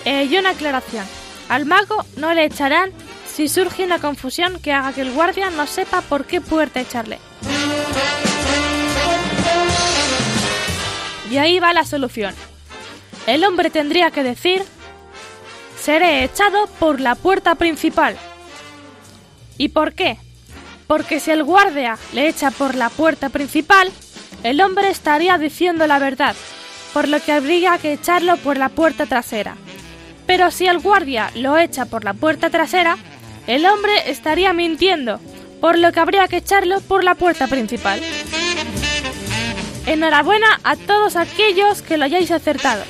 Eh, 0.06 0.28
y 0.30 0.38
una 0.38 0.52
aclaración. 0.52 1.06
Al 1.50 1.66
mago 1.66 2.06
no 2.18 2.34
le 2.34 2.46
echarán 2.46 2.92
si 3.28 3.48
surge 3.48 3.84
una 3.84 4.00
confusión 4.00 4.60
que 4.60 4.72
haga 4.72 4.94
que 4.94 5.02
el 5.02 5.12
guardia 5.12 5.50
no 5.50 5.68
sepa 5.68 6.02
por 6.02 6.26
qué 6.26 6.42
puerta 6.42 6.80
echarle. 6.80 7.20
Y 11.30 11.38
ahí 11.38 11.60
va 11.60 11.74
la 11.74 11.84
solución. 11.84 12.34
El 13.28 13.44
hombre 13.44 13.70
tendría 13.70 14.12
que 14.12 14.24
decir, 14.24 14.64
seré 15.82 16.24
echado 16.24 16.68
por 16.80 17.02
la 17.02 17.16
puerta 17.16 17.56
principal. 17.56 18.16
¿Y 19.58 19.70
por 19.70 19.94
qué? 19.94 20.18
Porque 20.88 21.20
si 21.20 21.32
el 21.32 21.44
guardia 21.44 21.98
le 22.14 22.28
echa 22.28 22.52
por 22.52 22.76
la 22.76 22.90
puerta 22.90 23.30
principal, 23.30 23.92
el 24.44 24.62
hombre 24.62 24.90
estaría 24.90 25.38
diciendo 25.38 25.88
la 25.88 26.00
verdad, 26.00 26.36
por 26.94 27.08
lo 27.08 27.20
que 27.20 27.32
habría 27.32 27.78
que 27.78 27.94
echarlo 27.94 28.38
por 28.38 28.58
la 28.58 28.70
puerta 28.70 29.06
trasera. 29.06 29.56
Pero 30.28 30.52
si 30.52 30.68
el 30.68 30.80
guardia 30.80 31.32
lo 31.36 31.58
echa 31.58 31.86
por 31.86 32.04
la 32.04 32.14
puerta 32.14 32.50
trasera, 32.50 32.98
el 33.48 33.66
hombre 33.66 34.10
estaría 34.10 34.54
mintiendo, 34.54 35.20
por 35.62 35.78
lo 35.78 35.92
que 35.92 36.00
habría 36.00 36.28
que 36.28 36.38
echarlo 36.38 36.82
por 36.82 37.04
la 37.04 37.16
puerta 37.16 37.48
principal. 37.48 38.00
Enhorabuena 39.86 40.60
a 40.64 40.76
todos 40.76 41.16
aquellos 41.16 41.82
que 41.82 41.98
lo 41.98 42.06
hayáis 42.06 42.32
acertado. 42.32 42.84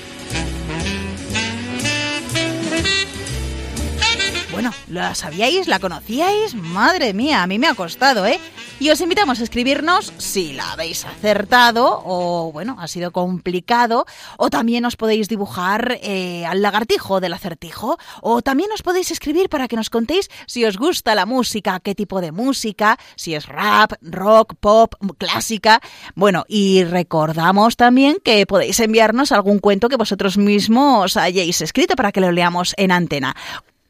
Bueno, 4.56 4.72
¿la 4.88 5.14
sabíais? 5.16 5.68
¿La 5.68 5.80
conocíais? 5.80 6.56
Madre 6.56 7.14
mía, 7.14 7.44
a 7.44 7.48
mí 7.48 7.60
me 7.60 7.68
ha 7.68 7.76
costado, 7.76 8.26
¿eh? 8.26 8.40
Y 8.80 8.90
os 8.90 9.02
invitamos 9.02 9.42
a 9.42 9.44
escribirnos 9.44 10.14
si 10.18 10.54
la 10.54 10.72
habéis 10.72 11.04
acertado 11.04 12.02
o, 12.06 12.54
bueno, 12.54 12.78
ha 12.80 12.88
sido 12.88 13.12
complicado. 13.12 14.06
O 14.38 14.50
también 14.50 14.86
os 14.86 14.96
podéis 14.96 15.28
dibujar 15.28 16.00
eh, 16.02 16.46
al 16.46 16.62
lagartijo 16.62 17.20
del 17.20 17.34
acertijo. 17.34 17.98
O 18.22 18.42
también 18.42 18.72
os 18.72 18.82
podéis 18.82 19.12
escribir 19.12 19.50
para 19.50 19.68
que 19.68 19.76
nos 19.76 19.90
contéis 19.90 20.30
si 20.48 20.64
os 20.64 20.78
gusta 20.78 21.16
la 21.16 21.26
música, 21.26 21.82
qué 21.82 21.94
tipo 21.94 22.22
de 22.22 22.32
música, 22.32 22.98
si 23.18 23.36
es 23.36 23.48
rap, 23.48 23.92
rock, 24.02 24.56
pop, 24.58 24.96
clásica. 25.18 25.82
Bueno, 26.16 26.46
y 26.48 26.86
recordamos 26.86 27.76
también 27.76 28.20
que 28.24 28.46
podéis 28.46 28.80
enviarnos 28.80 29.34
algún 29.34 29.60
cuento 29.60 29.90
que 29.90 29.98
vosotros 29.98 30.38
mismos 30.38 31.18
hayáis 31.18 31.60
escrito 31.60 31.98
para 31.98 32.14
que 32.14 32.22
lo 32.22 32.32
leamos 32.32 32.74
en 32.78 32.94
antena. 32.94 33.36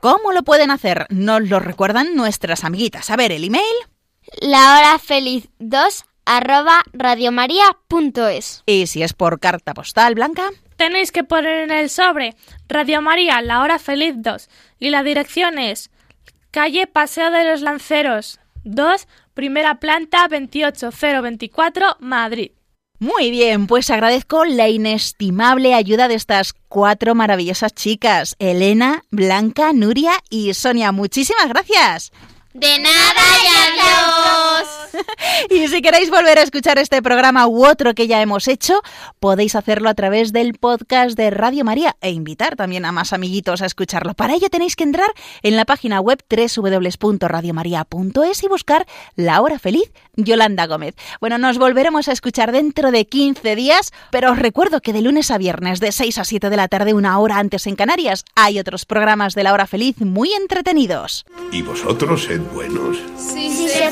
¿Cómo 0.06 0.34
lo 0.34 0.43
pueden 0.43 0.70
hacer? 0.70 1.08
Nos 1.10 1.49
lo 1.49 1.60
recuerdan 1.60 2.16
nuestras 2.16 2.64
amiguitas. 2.64 3.10
A 3.10 3.16
ver, 3.16 3.32
el 3.32 3.43
email. 3.43 3.64
La 4.39 4.78
hora 4.78 4.99
feliz 4.99 5.49
2 5.58 6.06
arroba 6.28 6.84
radiomaria.es. 6.93 8.62
Y 8.68 8.86
si 8.86 9.01
es 9.01 9.14
por 9.14 9.39
carta 9.39 9.74
postal, 9.74 10.14
Blanca. 10.14 10.51
Tenéis 10.76 11.12
que 11.12 11.24
poner 11.24 11.64
en 11.64 11.72
el 11.72 11.89
sobre 11.89 12.36
Radio 12.70 13.01
María, 13.01 13.41
la 13.41 13.62
hora 13.62 13.80
feliz 13.80 14.14
2. 14.18 14.47
Y 14.78 14.91
la 14.91 15.01
dirección 15.01 15.58
es 15.58 15.89
calle 16.51 16.86
Paseo 16.86 17.32
de 17.32 17.43
los 17.43 17.62
Lanceros 17.62 18.39
2, 18.64 19.08
primera 19.34 19.80
planta 19.80 20.28
28024, 20.28 21.97
Madrid. 21.99 22.51
Muy 22.99 23.29
bien, 23.29 23.67
pues 23.67 23.89
agradezco 23.89 24.45
la 24.45 24.69
inestimable 24.69 25.73
ayuda 25.73 26.07
de 26.07 26.15
estas 26.15 26.53
cuatro 26.67 27.13
maravillosas 27.13 27.73
chicas, 27.73 28.35
Elena, 28.39 29.03
Blanca, 29.11 29.73
Nuria 29.73 30.13
y 30.29 30.53
Sonia. 30.53 30.91
Muchísimas 30.91 31.47
gracias. 31.49 32.11
De 32.53 32.79
nada 32.79 33.21
y 33.43 33.47
adiós. 33.47 34.24
y 35.49 35.68
si 35.68 35.82
queréis 35.82 36.09
volver 36.09 36.39
a 36.39 36.43
escuchar 36.43 36.78
este 36.78 37.01
programa 37.01 37.47
u 37.47 37.66
otro 37.66 37.93
que 37.93 38.07
ya 38.07 38.22
hemos 38.22 38.47
hecho, 38.47 38.82
podéis 39.20 39.55
hacerlo 39.55 39.89
a 39.89 39.93
través 39.93 40.34
del 40.34 40.55
podcast 40.55 41.18
de 41.18 41.30
Radio 41.30 41.63
María 41.63 41.95
e 42.01 42.11
invitar 42.11 42.55
también 42.55 42.86
a 42.86 42.91
más 42.91 43.13
amiguitos 43.13 43.61
a 43.61 43.66
escucharlo. 43.66 44.13
Para 44.13 44.36
ello 44.36 44.49
tenéis 44.49 44.76
que 44.76 44.84
entrar 44.84 45.09
en 45.41 45.55
la 45.55 45.66
página 45.66 45.99
web 45.99 46.24
www.radiomaria.es 46.30 48.43
y 48.43 48.47
buscar 48.47 48.86
La 49.16 49.41
Hora 49.41 49.59
Feliz 49.59 49.91
Yolanda 50.16 50.68
Gómez. 50.68 50.95
Bueno, 51.20 51.38
nos 51.38 51.57
volveremos 51.57 52.07
a 52.07 52.11
escuchar 52.11 52.51
dentro 52.51 52.91
de 52.91 53.05
15 53.05 53.55
días, 53.55 53.91
pero 54.11 54.32
os 54.32 54.39
recuerdo 54.39 54.82
que 54.82 54.93
de 54.93 55.01
lunes 55.01 55.32
a 55.32 55.38
viernes 55.38 55.80
de 55.80 55.91
6 55.91 56.18
a 56.18 56.24
7 56.24 56.49
de 56.49 56.57
la 56.57 56.68
tarde, 56.68 56.93
una 56.93 57.18
hora 57.20 57.38
antes 57.38 57.68
en 57.68 57.76
Canarias, 57.76 58.26
hay 58.36 58.59
otros 58.59 58.86
programas 58.86 59.36
de 59.36 59.43
La 59.43 59.53
Hora 59.53 59.68
Feliz 59.68 60.01
muy 60.01 60.32
entretenidos. 60.34 61.26
¿Y 61.51 61.61
vosotros 61.61 62.24
sed 62.24 62.41
buenos? 62.53 62.97
Sí, 63.18 63.51
sí 63.51 63.68
se 63.68 63.91